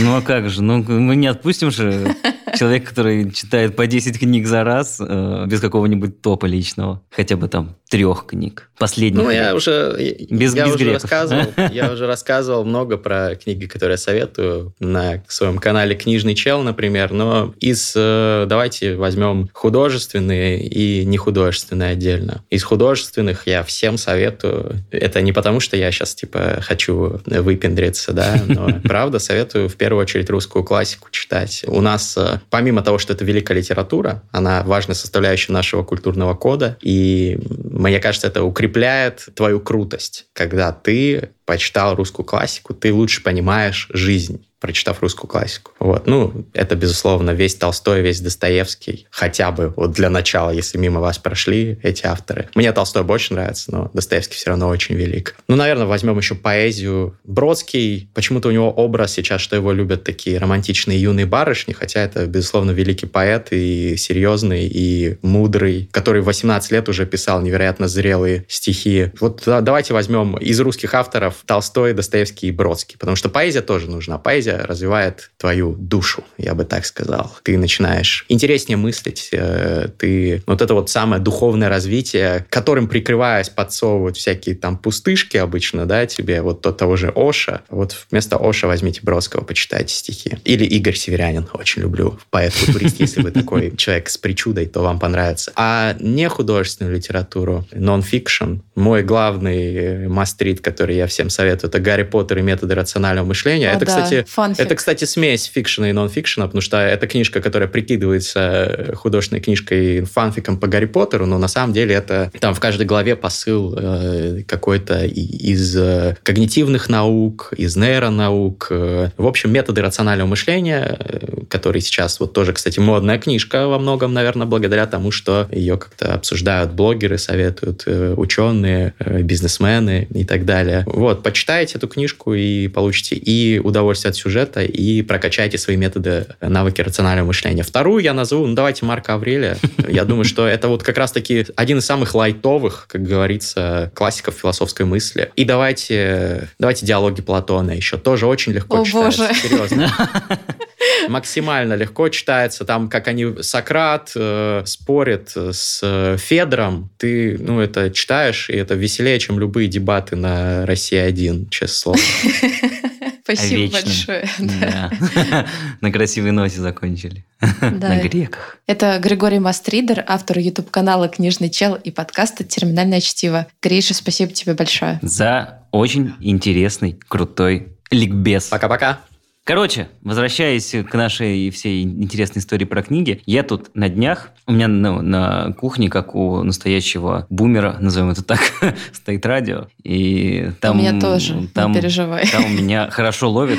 Ну 0.00 0.16
а 0.16 0.22
как 0.22 0.50
же? 0.50 0.62
Ну 0.62 0.82
мы 0.82 1.14
не 1.14 1.28
отпустим 1.28 1.70
же 1.70 2.14
человека, 2.58 2.88
который 2.88 3.30
читает 3.30 3.76
по 3.76 3.86
10 3.86 4.18
книг 4.18 4.46
за 4.46 4.64
раз, 4.64 4.98
э, 5.00 5.44
без 5.46 5.60
какого-нибудь 5.60 6.20
топа 6.20 6.46
личного. 6.46 7.00
Хотя 7.10 7.36
бы 7.36 7.48
там 7.48 7.76
трех 7.88 8.26
книг. 8.26 8.70
Последних. 8.78 9.22
Ну, 9.22 9.30
я 9.30 9.54
уже, 9.54 9.96
Без- 10.30 10.54
я 10.54 10.66
без 10.66 10.74
уже 10.74 10.84
греков. 10.84 11.02
рассказывал, 11.02 11.46
я 11.72 11.90
уже 11.90 12.06
рассказывал 12.06 12.64
много 12.64 12.96
про 12.96 13.34
книги, 13.34 13.66
которые 13.66 13.94
я 13.94 13.98
советую 13.98 14.72
на 14.78 15.22
своем 15.26 15.58
канале 15.58 15.96
«Книжный 15.96 16.34
чел», 16.34 16.62
например, 16.62 17.12
но 17.12 17.54
из, 17.58 17.92
э, 17.96 18.46
давайте 18.48 18.94
возьмем 18.94 19.48
художественные 19.52 20.62
и 20.62 21.04
нехудожественные 21.04 21.92
отдельно. 21.92 22.44
Из 22.50 22.62
художественных 22.62 23.46
я 23.46 23.64
всем 23.64 23.98
советую, 23.98 24.84
это 24.90 25.20
не 25.22 25.32
потому, 25.32 25.58
что 25.58 25.76
я 25.76 25.90
сейчас, 25.90 26.14
типа, 26.14 26.58
хочу 26.60 27.20
выпендриться, 27.26 28.12
да, 28.12 28.40
но 28.46 28.68
правда 28.84 29.18
советую 29.18 29.68
в 29.68 29.74
первую 29.76 30.02
очередь 30.02 30.30
русскую 30.30 30.62
классику 30.62 31.08
читать. 31.10 31.64
У 31.66 31.80
нас, 31.80 32.16
э, 32.16 32.40
помимо 32.50 32.82
того, 32.82 32.98
что 32.98 33.12
это 33.12 33.24
великая 33.24 33.54
литература, 33.54 34.22
она 34.30 34.62
важная 34.62 34.94
составляющая 34.94 35.52
нашего 35.52 35.82
культурного 35.82 36.34
кода, 36.34 36.76
и 36.80 37.38
мне 37.78 38.00
кажется, 38.00 38.26
это 38.26 38.42
укрепляет 38.42 39.28
твою 39.36 39.60
крутость. 39.60 40.26
Когда 40.32 40.72
ты 40.72 41.30
почитал 41.48 41.94
русскую 41.94 42.26
классику, 42.26 42.74
ты 42.74 42.92
лучше 42.92 43.22
понимаешь 43.22 43.88
жизнь 43.88 44.44
прочитав 44.60 45.00
русскую 45.02 45.28
классику. 45.28 45.72
Вот. 45.78 46.06
Ну, 46.06 46.46
это, 46.52 46.74
безусловно, 46.74 47.30
весь 47.30 47.54
Толстой, 47.54 48.02
весь 48.02 48.20
Достоевский. 48.20 49.06
Хотя 49.10 49.52
бы 49.52 49.72
вот 49.76 49.92
для 49.92 50.10
начала, 50.10 50.50
если 50.50 50.78
мимо 50.78 51.00
вас 51.00 51.18
прошли 51.18 51.78
эти 51.82 52.06
авторы. 52.06 52.48
Мне 52.54 52.72
Толстой 52.72 53.04
больше 53.04 53.34
нравится, 53.34 53.70
но 53.70 53.90
Достоевский 53.94 54.34
все 54.34 54.50
равно 54.50 54.68
очень 54.68 54.96
велик. 54.96 55.36
Ну, 55.48 55.56
наверное, 55.56 55.86
возьмем 55.86 56.18
еще 56.18 56.34
поэзию. 56.34 57.16
Бродский, 57.24 58.10
почему-то 58.14 58.48
у 58.48 58.50
него 58.50 58.70
образ 58.70 59.12
сейчас, 59.12 59.40
что 59.40 59.54
его 59.54 59.72
любят 59.72 60.02
такие 60.04 60.38
романтичные 60.38 61.00
юные 61.00 61.26
барышни, 61.26 61.72
хотя 61.72 62.00
это, 62.00 62.26
безусловно, 62.26 62.72
великий 62.72 63.06
поэт 63.06 63.48
и 63.52 63.96
серьезный, 63.96 64.66
и 64.66 65.18
мудрый, 65.22 65.88
который 65.92 66.20
в 66.20 66.26
18 66.26 66.72
лет 66.72 66.88
уже 66.88 67.06
писал 67.06 67.40
невероятно 67.40 67.86
зрелые 67.86 68.44
стихи. 68.48 69.12
Вот 69.20 69.42
да, 69.46 69.60
давайте 69.60 69.94
возьмем 69.94 70.36
из 70.36 70.58
русских 70.60 70.94
авторов 70.94 71.37
Толстой, 71.46 71.92
Достоевский 71.92 72.48
и 72.48 72.52
Бродский, 72.52 72.96
потому 72.98 73.16
что 73.16 73.28
поэзия 73.28 73.62
тоже 73.62 73.90
нужна. 73.90 74.18
Поэзия 74.18 74.58
развивает 74.58 75.30
твою 75.36 75.74
душу, 75.74 76.24
я 76.36 76.54
бы 76.54 76.64
так 76.64 76.86
сказал. 76.86 77.34
Ты 77.42 77.58
начинаешь 77.58 78.24
интереснее 78.28 78.76
мыслить, 78.76 79.28
э, 79.32 79.88
ты 79.96 80.42
вот 80.46 80.62
это 80.62 80.74
вот 80.74 80.90
самое 80.90 81.20
духовное 81.22 81.68
развитие, 81.68 82.46
которым 82.50 82.88
прикрываясь 82.88 83.48
подсовывают 83.48 84.16
всякие 84.16 84.54
там 84.54 84.76
пустышки 84.78 85.36
обычно, 85.36 85.86
да, 85.86 86.06
тебе 86.06 86.42
вот 86.42 86.66
от 86.66 86.76
того 86.76 86.96
же 86.96 87.12
Оша. 87.14 87.62
Вот 87.68 87.96
вместо 88.10 88.36
Оша 88.36 88.66
возьмите 88.66 89.00
Бродского, 89.02 89.42
почитайте 89.42 89.94
стихи. 89.94 90.38
Или 90.44 90.64
Игорь 90.64 90.94
Северянин, 90.94 91.48
очень 91.52 91.82
люблю. 91.82 92.18
Поэт-футурист, 92.30 93.00
если 93.00 93.22
вы 93.22 93.30
такой 93.30 93.74
человек 93.76 94.08
с 94.08 94.18
причудой, 94.18 94.66
то 94.66 94.80
вам 94.80 94.98
понравится. 94.98 95.52
А 95.56 95.96
не 96.00 96.28
художественную 96.28 96.94
литературу, 96.94 97.66
нон-фикшн, 97.72 98.58
мой 98.74 99.02
главный 99.02 100.08
мастрит, 100.08 100.60
который 100.60 100.96
я 100.96 101.06
всем 101.06 101.27
советую, 101.30 101.68
это 101.68 101.78
«Гарри 101.80 102.02
Поттер 102.04 102.38
и 102.38 102.42
методы 102.42 102.74
рационального 102.74 103.26
мышления». 103.26 103.70
О, 103.70 103.76
это, 103.76 103.80
да, 103.80 103.86
кстати, 103.86 104.24
фанфик. 104.28 104.64
это, 104.64 104.74
кстати, 104.74 105.04
смесь 105.04 105.44
фикшена 105.44 105.90
и 105.90 105.92
нон-фикшена, 105.92 106.46
потому 106.46 106.60
что 106.60 106.78
это 106.78 107.06
книжка, 107.06 107.40
которая 107.40 107.68
прикидывается 107.68 108.92
художественной 108.94 109.40
книжкой 109.40 110.02
фанфиком 110.02 110.58
по 110.58 110.66
Гарри 110.66 110.86
Поттеру, 110.86 111.26
но 111.26 111.38
на 111.38 111.48
самом 111.48 111.72
деле 111.72 111.94
это 111.94 112.30
там 112.40 112.54
в 112.54 112.60
каждой 112.60 112.86
главе 112.86 113.16
посыл 113.16 113.74
э, 113.76 114.42
какой-то 114.46 115.04
из 115.04 115.76
э, 115.76 116.16
когнитивных 116.22 116.88
наук, 116.88 117.52
из 117.56 117.76
нейронаук. 117.76 118.68
э, 118.70 119.08
в 119.16 119.26
общем, 119.26 119.52
методы 119.52 119.82
рационального 119.82 120.28
мышления, 120.28 120.96
э, 120.98 121.18
которые 121.48 121.82
сейчас 121.82 122.20
вот 122.20 122.32
тоже, 122.32 122.52
кстати, 122.52 122.78
модная 122.78 123.18
книжка 123.18 123.66
во 123.68 123.78
многом, 123.78 124.12
наверное, 124.12 124.46
благодаря 124.46 124.86
тому, 124.86 125.10
что 125.10 125.48
ее 125.50 125.76
как-то 125.76 126.14
обсуждают 126.14 126.72
блогеры, 126.72 127.18
советуют 127.18 127.82
э, 127.86 128.14
ученые, 128.16 128.94
э, 128.98 129.22
бизнесмены 129.22 130.08
и 130.14 130.24
так 130.24 130.44
далее. 130.44 130.84
Вот, 130.86 131.17
почитайте 131.22 131.78
эту 131.78 131.88
книжку 131.88 132.34
и 132.34 132.68
получите 132.68 133.14
и 133.16 133.58
удовольствие 133.58 134.10
от 134.10 134.16
сюжета, 134.16 134.62
и 134.62 135.02
прокачайте 135.02 135.58
свои 135.58 135.76
методы, 135.76 136.26
э, 136.40 136.48
навыки 136.48 136.80
рационального 136.80 137.28
мышления. 137.28 137.62
Вторую 137.62 138.02
я 138.02 138.14
назову, 138.14 138.46
ну 138.46 138.54
давайте 138.54 138.84
Марка 138.84 139.14
Аврелия. 139.14 139.58
Я 139.88 140.04
думаю, 140.04 140.24
что 140.24 140.46
это 140.46 140.68
вот 140.68 140.82
как 140.82 140.98
раз-таки 140.98 141.46
один 141.56 141.78
из 141.78 141.86
самых 141.86 142.14
лайтовых, 142.14 142.86
как 142.88 143.02
говорится, 143.02 143.90
классиков 143.94 144.34
философской 144.34 144.86
мысли. 144.86 145.30
И 145.36 145.44
давайте, 145.44 146.48
давайте 146.58 146.86
диалоги 146.86 147.22
Платона 147.22 147.72
еще. 147.72 147.96
Тоже 147.96 148.26
очень 148.26 148.52
легко 148.52 148.80
О, 148.80 148.84
читается. 148.84 149.28
боже. 149.28 149.34
Серьезно 149.34 149.92
максимально 151.08 151.74
легко 151.74 152.08
читается. 152.08 152.64
Там, 152.64 152.88
как 152.88 153.08
они 153.08 153.42
Сократ 153.42 154.12
э, 154.14 154.62
спорит 154.66 155.32
с 155.34 155.80
э, 155.82 156.16
Федором, 156.18 156.90
ты, 156.96 157.36
ну, 157.38 157.60
это 157.60 157.90
читаешь, 157.90 158.50
и 158.50 158.54
это 158.54 158.74
веселее, 158.74 159.18
чем 159.18 159.38
любые 159.38 159.68
дебаты 159.68 160.16
на 160.16 160.66
Россия 160.66 161.04
1 161.04 161.48
честное 161.50 161.68
слово. 161.68 161.98
Спасибо 163.28 163.60
Вечно. 163.62 163.80
большое. 163.82 164.28
Да. 164.38 164.90
Да. 165.14 165.46
На 165.82 165.92
красивой 165.92 166.30
ноте 166.30 166.60
закончили. 166.60 167.26
Да. 167.60 167.88
На 167.88 168.00
греках. 168.00 168.56
Это 168.66 168.98
Григорий 168.98 169.38
Мастридер, 169.38 170.02
автор 170.06 170.38
YouTube-канала 170.38 171.08
«Книжный 171.08 171.50
чел» 171.50 171.74
и 171.74 171.90
подкаста 171.90 172.44
«Терминальное 172.44 173.00
чтиво». 173.02 173.46
Гриша, 173.62 173.92
спасибо 173.92 174.32
тебе 174.32 174.54
большое. 174.54 174.98
За 175.02 175.60
очень 175.72 176.14
интересный, 176.20 176.98
крутой 177.08 177.68
ликбез. 177.90 178.44
Пока-пока. 178.44 179.00
Короче, 179.48 179.88
возвращаясь 180.02 180.74
к 180.90 180.92
нашей 180.92 181.48
всей 181.48 181.82
интересной 181.82 182.40
истории 182.40 182.66
про 182.66 182.82
книги, 182.82 183.22
я 183.24 183.42
тут 183.42 183.74
на 183.74 183.88
днях, 183.88 184.32
у 184.46 184.52
меня 184.52 184.68
ну, 184.68 185.00
на 185.00 185.54
кухне, 185.54 185.88
как 185.88 186.14
у 186.14 186.42
настоящего 186.42 187.26
бумера, 187.30 187.78
назовем 187.80 188.10
это 188.10 188.22
так, 188.22 188.40
стоит 188.92 189.24
радио, 189.24 189.68
и 189.82 190.50
там... 190.60 190.76
У 190.76 190.80
меня 190.80 191.00
тоже, 191.00 191.48
там, 191.54 191.72
не 191.72 191.80
переживай. 191.80 192.28
Там 192.30 192.44
у 192.44 192.48
меня 192.50 192.90
хорошо 192.90 193.30
ловит 193.30 193.58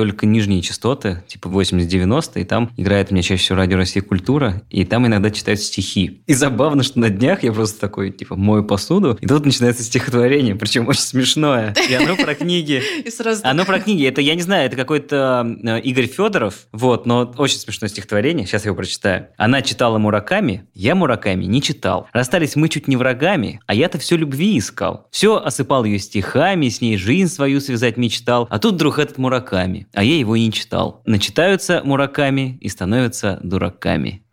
только 0.00 0.24
нижние 0.24 0.62
частоты, 0.62 1.22
типа 1.26 1.48
80-90, 1.48 2.40
и 2.40 2.44
там 2.44 2.70
играет 2.78 3.10
у 3.10 3.12
меня 3.12 3.22
чаще 3.22 3.42
всего 3.42 3.58
радио 3.58 3.76
Россия 3.76 4.02
Культура, 4.02 4.62
и 4.70 4.86
там 4.86 5.06
иногда 5.06 5.30
читают 5.30 5.60
стихи. 5.60 6.22
И 6.26 6.32
забавно, 6.32 6.82
что 6.82 6.98
на 6.98 7.10
днях 7.10 7.42
я 7.42 7.52
просто 7.52 7.78
такой, 7.78 8.10
типа, 8.10 8.34
мою 8.34 8.64
посуду, 8.64 9.18
и 9.20 9.26
тут 9.26 9.44
начинается 9.44 9.82
стихотворение, 9.82 10.56
причем 10.56 10.88
очень 10.88 11.02
смешное. 11.02 11.74
И 11.90 11.92
оно 11.92 12.16
про 12.16 12.34
книги. 12.34 12.82
И 13.04 13.10
сразу 13.10 13.42
Оно 13.44 13.66
про 13.66 13.78
книги. 13.78 14.06
Это, 14.06 14.22
я 14.22 14.34
не 14.34 14.40
знаю, 14.40 14.64
это 14.64 14.76
какой-то 14.76 15.46
э, 15.62 15.80
Игорь 15.80 16.06
Федоров, 16.06 16.66
вот, 16.72 17.04
но 17.04 17.30
очень 17.36 17.58
смешное 17.58 17.90
стихотворение, 17.90 18.46
сейчас 18.46 18.64
я 18.64 18.68
его 18.68 18.76
прочитаю. 18.76 19.26
Она 19.36 19.60
читала 19.60 19.98
Мураками, 19.98 20.66
я 20.72 20.94
Мураками 20.94 21.44
не 21.44 21.60
читал. 21.60 22.08
Расстались 22.14 22.56
мы 22.56 22.70
чуть 22.70 22.88
не 22.88 22.96
врагами, 22.96 23.60
а 23.66 23.74
я-то 23.74 23.98
все 23.98 24.16
любви 24.16 24.56
искал. 24.56 25.08
Все 25.10 25.36
осыпал 25.36 25.84
ее 25.84 25.98
стихами, 25.98 26.70
с 26.70 26.80
ней 26.80 26.96
жизнь 26.96 27.30
свою 27.30 27.60
связать 27.60 27.98
мечтал, 27.98 28.48
а 28.50 28.58
тут 28.58 28.76
вдруг 28.76 28.98
этот 28.98 29.18
Мураками, 29.18 29.86
а 29.92 30.04
я 30.04 30.16
его 30.18 30.36
и 30.36 30.46
не 30.46 30.52
читал. 30.52 31.02
Начитаются 31.04 31.82
Мураками 31.84 32.58
и 32.60 32.68
становятся 32.68 33.38
дураками. 33.42 34.22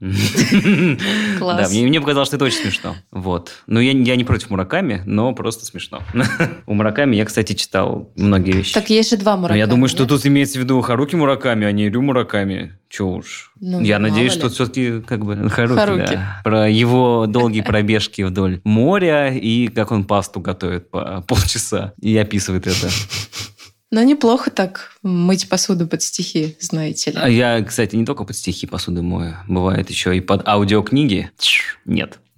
Класс. 1.39 1.61
Да, 1.61 1.69
мне, 1.69 1.87
мне 1.87 1.99
показалось, 1.99 2.27
что 2.27 2.35
это 2.35 2.45
очень 2.45 2.61
смешно. 2.61 2.95
Вот. 3.11 3.51
Ну, 3.65 3.79
я, 3.79 3.91
я 3.91 4.15
не 4.15 4.23
против 4.23 4.49
Мураками, 4.49 5.01
но 5.05 5.33
просто 5.33 5.65
смешно. 5.65 6.01
У 6.67 6.73
Мураками 6.73 7.15
я, 7.15 7.25
кстати, 7.25 7.53
читал 7.53 8.11
многие 8.15 8.51
вещи. 8.51 8.73
Так 8.73 8.89
есть 8.89 9.09
же 9.09 9.17
два 9.17 9.33
Но 9.35 9.41
Мураками. 9.41 9.59
я 9.59 9.67
думаю, 9.67 9.89
что 9.89 10.03
нет? 10.03 10.09
тут 10.09 10.25
имеется 10.25 10.59
в 10.59 10.61
виду 10.61 10.79
Харуки 10.81 11.15
Мураками, 11.15 11.65
а 11.65 11.71
не 11.71 11.89
Рю 11.89 12.01
Мураками. 12.01 12.77
Че 12.89 13.03
уж. 13.03 13.51
Ну, 13.59 13.81
я 13.81 13.99
надеюсь, 13.99 14.35
ли. 14.35 14.39
что 14.39 14.49
все-таки 14.49 15.01
как 15.01 15.25
бы 15.25 15.49
Харуки, 15.49 15.79
Харуки. 15.79 16.13
да. 16.13 16.41
Про 16.43 16.69
его 16.69 17.25
долгие 17.27 17.61
пробежки 17.61 18.21
вдоль 18.21 18.61
моря 18.63 19.33
и 19.33 19.67
как 19.67 19.91
он 19.91 20.05
пасту 20.05 20.39
готовит 20.39 20.89
по 20.89 21.21
полчаса 21.27 21.93
и 21.99 22.15
описывает 22.15 22.67
это. 22.67 22.89
Но 23.89 24.03
неплохо 24.03 24.51
так 24.51 24.91
мыть 25.01 25.47
посуду 25.47 25.87
под 25.87 26.01
стихи, 26.01 26.57
знаете 26.59 27.11
ли. 27.11 27.17
А 27.21 27.29
я, 27.29 27.63
кстати, 27.63 27.95
не 27.95 28.05
только 28.05 28.25
под 28.25 28.35
стихи 28.35 28.67
посуды 28.67 29.01
мою. 29.01 29.35
Бывает 29.47 29.89
еще 29.89 30.15
и 30.15 30.19
под 30.19 30.47
аудиокниги. 30.47 31.31
Тш, 31.37 31.79
Нет. 31.85 32.19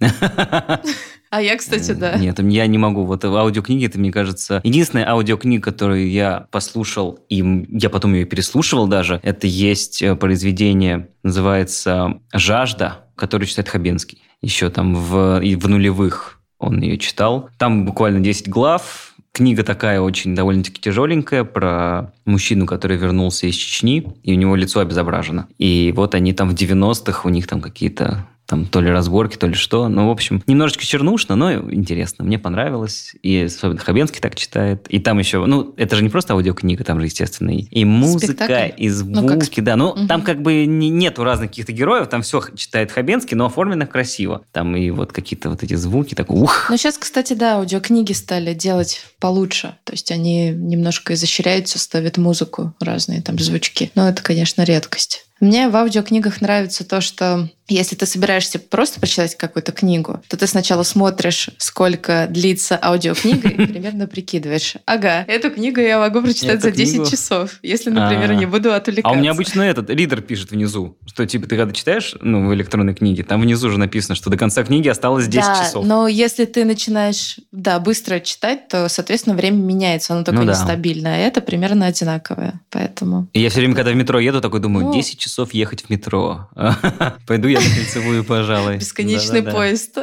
А 1.30 1.40
я, 1.40 1.56
кстати, 1.56 1.92
да. 1.92 2.16
Нет, 2.16 2.40
я 2.40 2.66
не 2.66 2.76
могу. 2.76 3.04
Вот 3.04 3.24
аудиокниги, 3.24 3.86
это, 3.86 4.00
мне 4.00 4.10
кажется, 4.10 4.60
единственная 4.64 5.08
аудиокнига, 5.08 5.62
которую 5.62 6.10
я 6.10 6.48
послушал, 6.50 7.20
и 7.28 7.66
я 7.68 7.88
потом 7.88 8.14
ее 8.14 8.24
переслушивал 8.24 8.88
даже, 8.88 9.20
это 9.22 9.46
есть 9.46 10.02
э, 10.02 10.16
произведение, 10.16 11.10
называется 11.22 12.20
«Жажда», 12.32 13.04
которое 13.14 13.46
читает 13.46 13.68
Хабенский. 13.68 14.20
Еще 14.42 14.70
там 14.70 14.96
в, 14.96 15.40
в 15.40 15.68
нулевых 15.68 16.40
он 16.60 16.80
ее 16.80 16.98
читал. 16.98 17.48
Там 17.58 17.86
буквально 17.86 18.20
10 18.20 18.48
глав. 18.48 19.09
Книга 19.32 19.62
такая 19.62 20.00
очень 20.00 20.34
довольно-таки 20.34 20.80
тяжеленькая 20.80 21.44
про 21.44 22.12
мужчину, 22.24 22.66
который 22.66 22.96
вернулся 22.96 23.46
из 23.46 23.54
Чечни, 23.54 24.06
и 24.22 24.32
у 24.32 24.36
него 24.36 24.56
лицо 24.56 24.80
обезображено. 24.80 25.46
И 25.56 25.92
вот 25.94 26.14
они 26.14 26.32
там 26.32 26.50
в 26.50 26.54
90-х, 26.54 27.22
у 27.24 27.30
них 27.30 27.46
там 27.46 27.60
какие-то 27.60 28.26
там 28.50 28.66
то 28.66 28.80
ли 28.80 28.90
разборки, 28.90 29.36
то 29.36 29.46
ли 29.46 29.54
что. 29.54 29.88
Ну, 29.88 30.08
в 30.08 30.10
общем, 30.10 30.42
немножечко 30.46 30.84
чернушно, 30.84 31.36
но 31.36 31.52
интересно. 31.72 32.24
Мне 32.24 32.38
понравилось. 32.38 33.14
И 33.22 33.42
особенно 33.44 33.78
Хабенский 33.78 34.20
так 34.20 34.34
читает. 34.34 34.86
И 34.88 34.98
там 34.98 35.18
еще, 35.20 35.46
ну, 35.46 35.72
это 35.76 35.94
же 35.96 36.02
не 36.02 36.08
просто 36.08 36.34
аудиокнига, 36.34 36.82
там 36.82 36.98
же, 36.98 37.06
естественно, 37.06 37.50
и, 37.50 37.84
музыка, 37.84 38.26
Спектакль? 38.26 38.72
и 38.76 38.88
звуки, 38.88 39.14
Ну, 39.20 39.26
как 39.28 39.38
да. 39.64 39.76
Ну, 39.76 39.94
Мгм. 39.94 40.08
там 40.08 40.22
как 40.22 40.42
бы 40.42 40.66
не- 40.66 40.90
нету 40.90 41.22
разных 41.22 41.50
каких-то 41.50 41.72
героев, 41.72 42.08
там 42.08 42.22
все 42.22 42.42
читает 42.56 42.90
Хабенский, 42.90 43.36
но 43.36 43.46
оформлено 43.46 43.86
красиво. 43.86 44.42
Там 44.52 44.74
и 44.76 44.90
вот 44.90 45.12
какие-то 45.12 45.48
вот 45.50 45.62
эти 45.62 45.74
звуки, 45.74 46.14
так 46.14 46.30
ух. 46.30 46.66
Но 46.70 46.76
сейчас, 46.76 46.98
кстати, 46.98 47.34
да, 47.34 47.54
аудиокниги 47.56 48.12
стали 48.12 48.52
делать 48.54 49.00
получше. 49.20 49.76
То 49.84 49.92
есть 49.92 50.10
они 50.10 50.50
немножко 50.50 51.14
изощряются, 51.14 51.78
ставят 51.78 52.16
музыку, 52.16 52.74
разные 52.80 53.22
там 53.22 53.38
звучки. 53.38 53.90
Но 53.94 54.08
это, 54.08 54.22
конечно, 54.22 54.62
редкость. 54.62 55.26
Мне 55.40 55.68
в 55.70 55.76
аудиокнигах 55.76 56.42
нравится 56.42 56.86
то, 56.86 57.00
что 57.00 57.48
если 57.70 57.96
ты 57.96 58.06
собираешься 58.06 58.58
просто 58.58 59.00
прочитать 59.00 59.36
какую-то 59.36 59.72
книгу, 59.72 60.20
то 60.28 60.36
ты 60.36 60.46
сначала 60.46 60.82
смотришь, 60.82 61.50
сколько 61.58 62.26
длится 62.28 62.78
аудиокнига, 62.82 63.48
и 63.48 63.66
примерно 63.72 64.06
прикидываешь. 64.06 64.74
Ага, 64.86 65.24
эту 65.28 65.50
книгу 65.50 65.80
я 65.80 65.98
могу 65.98 66.20
прочитать 66.22 66.50
Эту 66.58 66.62
за 66.62 66.70
10 66.72 66.94
книгу? 66.94 67.10
часов, 67.10 67.58
если, 67.62 67.90
например, 67.90 68.30
А. 68.32 68.34
не 68.34 68.46
буду 68.46 68.72
отвлекаться. 68.72 69.08
А 69.08 69.12
у 69.12 69.20
меня 69.20 69.30
обычно 69.32 69.62
этот 69.62 69.90
лидер 69.90 70.20
пишет 70.20 70.50
внизу, 70.50 70.96
что 71.06 71.26
типа 71.26 71.46
ты 71.46 71.56
когда 71.56 71.72
читаешь, 71.72 72.14
ну, 72.20 72.46
в 72.48 72.54
электронной 72.54 72.94
книге, 72.94 73.22
там 73.24 73.40
внизу 73.40 73.70
же 73.70 73.78
написано, 73.78 74.14
что 74.14 74.30
до 74.30 74.36
конца 74.36 74.62
книги 74.64 74.88
осталось 74.88 75.26
10 75.26 75.40
да, 75.46 75.64
часов. 75.64 75.86
но 75.86 76.08
если 76.08 76.44
ты 76.44 76.64
начинаешь, 76.64 77.38
да, 77.52 77.78
быстро 77.80 78.20
читать, 78.20 78.68
то, 78.68 78.88
соответственно, 78.88 79.36
время 79.36 79.56
меняется, 79.56 80.14
оно 80.14 80.24
такое 80.24 80.40
Ну 80.40 80.46
да. 80.46 80.52
нестабильное, 80.52 81.14
а 81.16 81.18
это 81.18 81.40
примерно 81.40 81.86
одинаковое, 81.86 82.60
поэтому... 82.70 83.28
И 83.32 83.40
я 83.40 83.50
все 83.50 83.60
время, 83.60 83.74
когда 83.74 83.90
в 83.92 83.96
метро 83.96 84.18
еду, 84.18 84.40
такой 84.40 84.60
думаю, 84.60 84.86
Ну. 84.86 84.92
10 84.94 85.18
часов 85.18 85.54
ехать 85.54 85.82
в 85.84 85.90
метро. 85.90 86.48
Пойду 87.26 87.48
я 87.48 87.59
на 87.60 87.74
кольцевую, 87.74 88.24
пожалуй. 88.24 88.76
Бесконечный 88.78 89.42
поезд. 89.42 89.98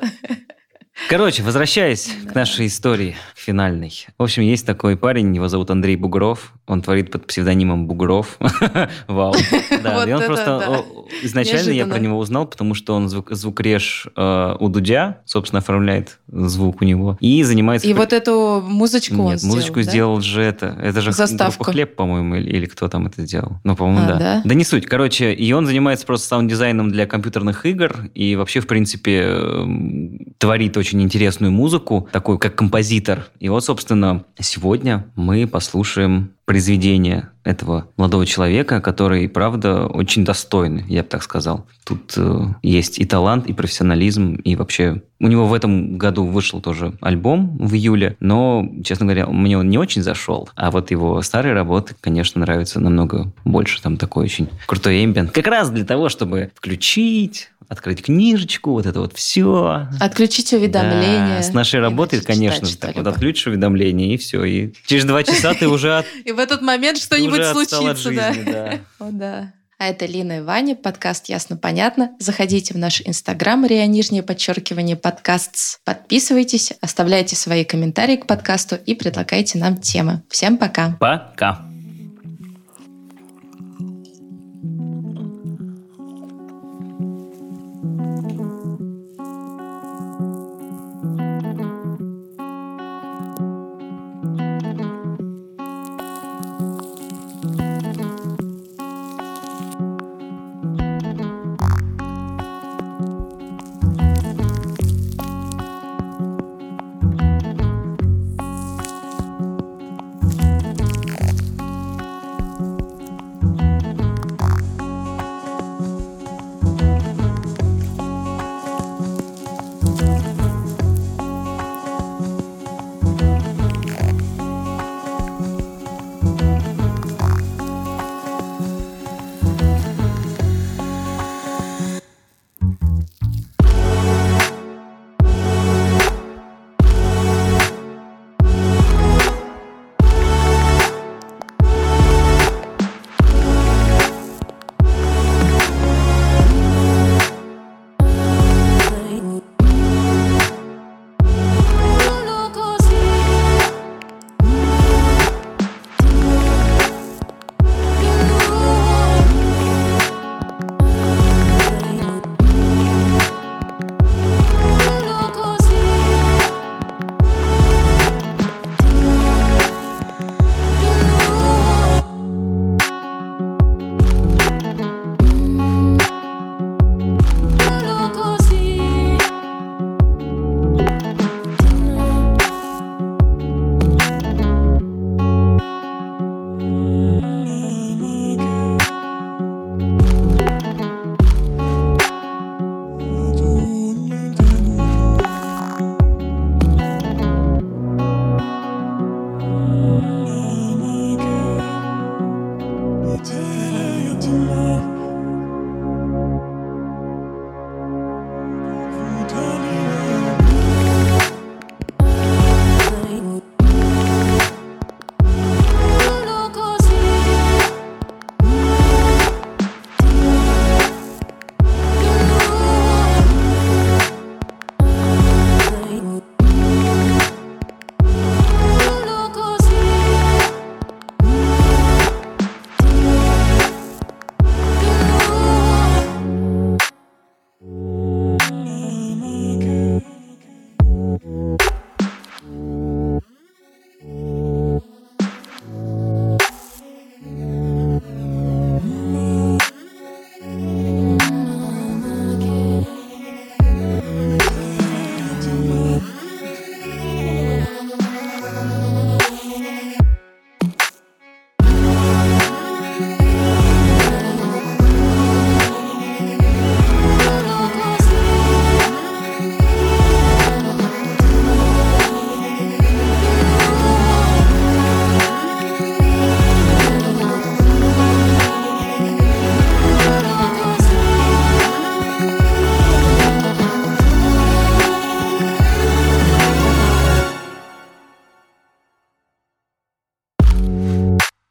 Короче, 1.09 1.43
возвращаясь 1.43 2.09
к 2.29 2.35
нашей 2.35 2.67
истории 2.67 3.15
финальной. 3.35 3.93
В 4.17 4.23
общем, 4.23 4.43
есть 4.43 4.65
такой 4.65 4.97
парень, 4.97 5.33
его 5.33 5.47
зовут 5.47 5.69
Андрей 5.71 5.95
Бугров. 5.95 6.53
Он 6.65 6.81
творит 6.81 7.11
под 7.11 7.27
псевдонимом 7.27 7.87
Бугров. 7.87 8.37
Вау. 9.07 9.33
Да, 9.81 10.03
и 10.03 10.11
он 10.11 10.23
просто... 10.23 10.83
Изначально 11.21 11.71
я 11.71 11.85
про 11.85 11.99
него 11.99 12.17
узнал, 12.17 12.45
потому 12.45 12.73
что 12.73 12.93
он 12.93 13.07
звук, 13.07 13.31
звукреж 13.31 14.07
э, 14.15 14.55
у 14.59 14.67
Дудя, 14.67 15.21
собственно, 15.23 15.59
оформляет 15.59 16.19
звук 16.27 16.81
у 16.81 16.85
него. 16.85 17.17
И 17.21 17.41
занимается... 17.43 17.87
И 17.87 17.93
вот 17.93 18.11
эту 18.11 18.61
музычку 18.67 19.15
Нет, 19.15 19.43
музычку 19.43 19.81
сделал 19.81 20.19
же 20.19 20.41
это. 20.41 20.77
Это 20.81 20.99
же 21.01 21.13
Заставку. 21.13 21.63
Хлеб, 21.63 21.95
по-моему, 21.95 22.35
или, 22.35 22.49
или 22.49 22.65
кто 22.65 22.89
там 22.89 23.07
это 23.07 23.21
сделал. 23.21 23.59
Ну, 23.63 23.75
по-моему, 23.75 24.01
А, 24.05 24.15
да. 24.15 24.41
да? 24.43 24.53
не 24.53 24.65
суть. 24.65 24.85
Короче, 24.87 25.33
и 25.33 25.53
он 25.53 25.65
занимается 25.65 26.05
просто 26.05 26.27
саунд-дизайном 26.27 26.91
для 26.91 27.05
компьютерных 27.05 27.65
игр 27.65 28.09
и 28.13 28.35
вообще, 28.35 28.59
в 28.59 28.67
принципе, 28.67 29.21
эм, 29.21 30.33
творит 30.37 30.75
очень 30.75 30.86
интересную 30.93 31.51
музыку, 31.51 32.07
такой 32.11 32.37
как 32.37 32.55
композитор. 32.55 33.27
И 33.39 33.49
вот, 33.49 33.63
собственно, 33.63 34.25
сегодня 34.39 35.05
мы 35.15 35.47
послушаем 35.47 36.36
произведение 36.47 37.29
этого 37.43 37.89
молодого 37.97 38.25
человека, 38.25 38.79
который, 38.79 39.27
правда, 39.27 39.85
очень 39.85 40.23
достойный, 40.23 40.85
я 40.87 41.03
бы 41.03 41.09
так 41.09 41.21
сказал. 41.21 41.65
Тут 41.85 42.13
э, 42.15 42.45
есть 42.63 42.99
и 42.99 43.05
талант, 43.05 43.47
и 43.47 43.53
профессионализм, 43.53 44.35
и 44.35 44.55
вообще... 44.55 45.01
У 45.19 45.27
него 45.27 45.47
в 45.47 45.53
этом 45.53 45.97
году 45.97 46.25
вышел 46.25 46.61
тоже 46.61 46.93
альбом 47.01 47.57
в 47.57 47.73
июле, 47.73 48.15
но, 48.19 48.69
честно 48.83 49.07
говоря, 49.07 49.25
мне 49.25 49.57
он 49.57 49.67
не 49.67 49.77
очень 49.77 50.03
зашел. 50.03 50.47
А 50.55 50.69
вот 50.71 50.91
его 50.91 51.21
старые 51.21 51.53
работы, 51.53 51.95
конечно, 51.99 52.39
нравятся 52.39 52.79
намного 52.79 53.31
больше. 53.43 53.81
Там 53.81 53.97
такой 53.97 54.25
очень 54.25 54.47
крутой 54.67 55.03
эмбиент. 55.03 55.31
Как 55.31 55.47
раз 55.47 55.71
для 55.71 55.85
того, 55.85 56.09
чтобы 56.09 56.51
включить, 56.53 57.49
открыть 57.67 58.03
книжечку, 58.03 58.71
вот 58.71 58.85
это 58.85 58.99
вот 59.01 59.13
все. 59.13 59.87
Отключить 59.99 60.53
уведомления. 60.53 61.37
Да, 61.37 61.43
с 61.43 61.53
нашей 61.53 61.79
работой, 61.79 62.21
конечно, 62.21 62.67
читать 62.67 62.93
так 62.93 63.03
вот 63.03 63.07
отключишь 63.07 63.47
уведомления, 63.47 64.13
и 64.13 64.17
все. 64.17 64.43
И 64.45 64.73
через 64.85 65.05
два 65.05 65.23
часа 65.23 65.53
ты 65.53 65.67
уже 65.67 66.05
в 66.37 66.39
этот 66.39 66.61
момент 66.61 66.99
что-нибудь 66.99 67.39
уже 67.39 67.49
отстал 67.49 67.87
от 67.87 67.97
случится, 67.97 68.11
да. 68.11 68.33
жизни, 68.33 68.51
да. 68.51 68.79
О, 68.99 69.09
да. 69.11 69.53
А 69.79 69.89
это 69.89 70.05
Лина 70.05 70.37
и 70.37 70.41
Ваня, 70.41 70.75
подкаст 70.75 71.29
«Ясно-понятно». 71.29 72.11
Заходите 72.19 72.73
в 72.73 72.77
наш 72.77 73.01
инстаграм, 73.01 73.63
Риа, 73.65 73.85
нижнее 73.85 74.23
подчеркивание, 74.23 74.95
подкаст. 74.95 75.79
Подписывайтесь, 75.83 76.73
оставляйте 76.81 77.35
свои 77.35 77.63
комментарии 77.63 78.17
к 78.17 78.27
подкасту 78.27 78.75
и 78.75 78.95
предлагайте 78.95 79.57
нам 79.57 79.77
темы. 79.77 80.23
Всем 80.29 80.57
пока. 80.57 80.97
Пока. 80.99 81.67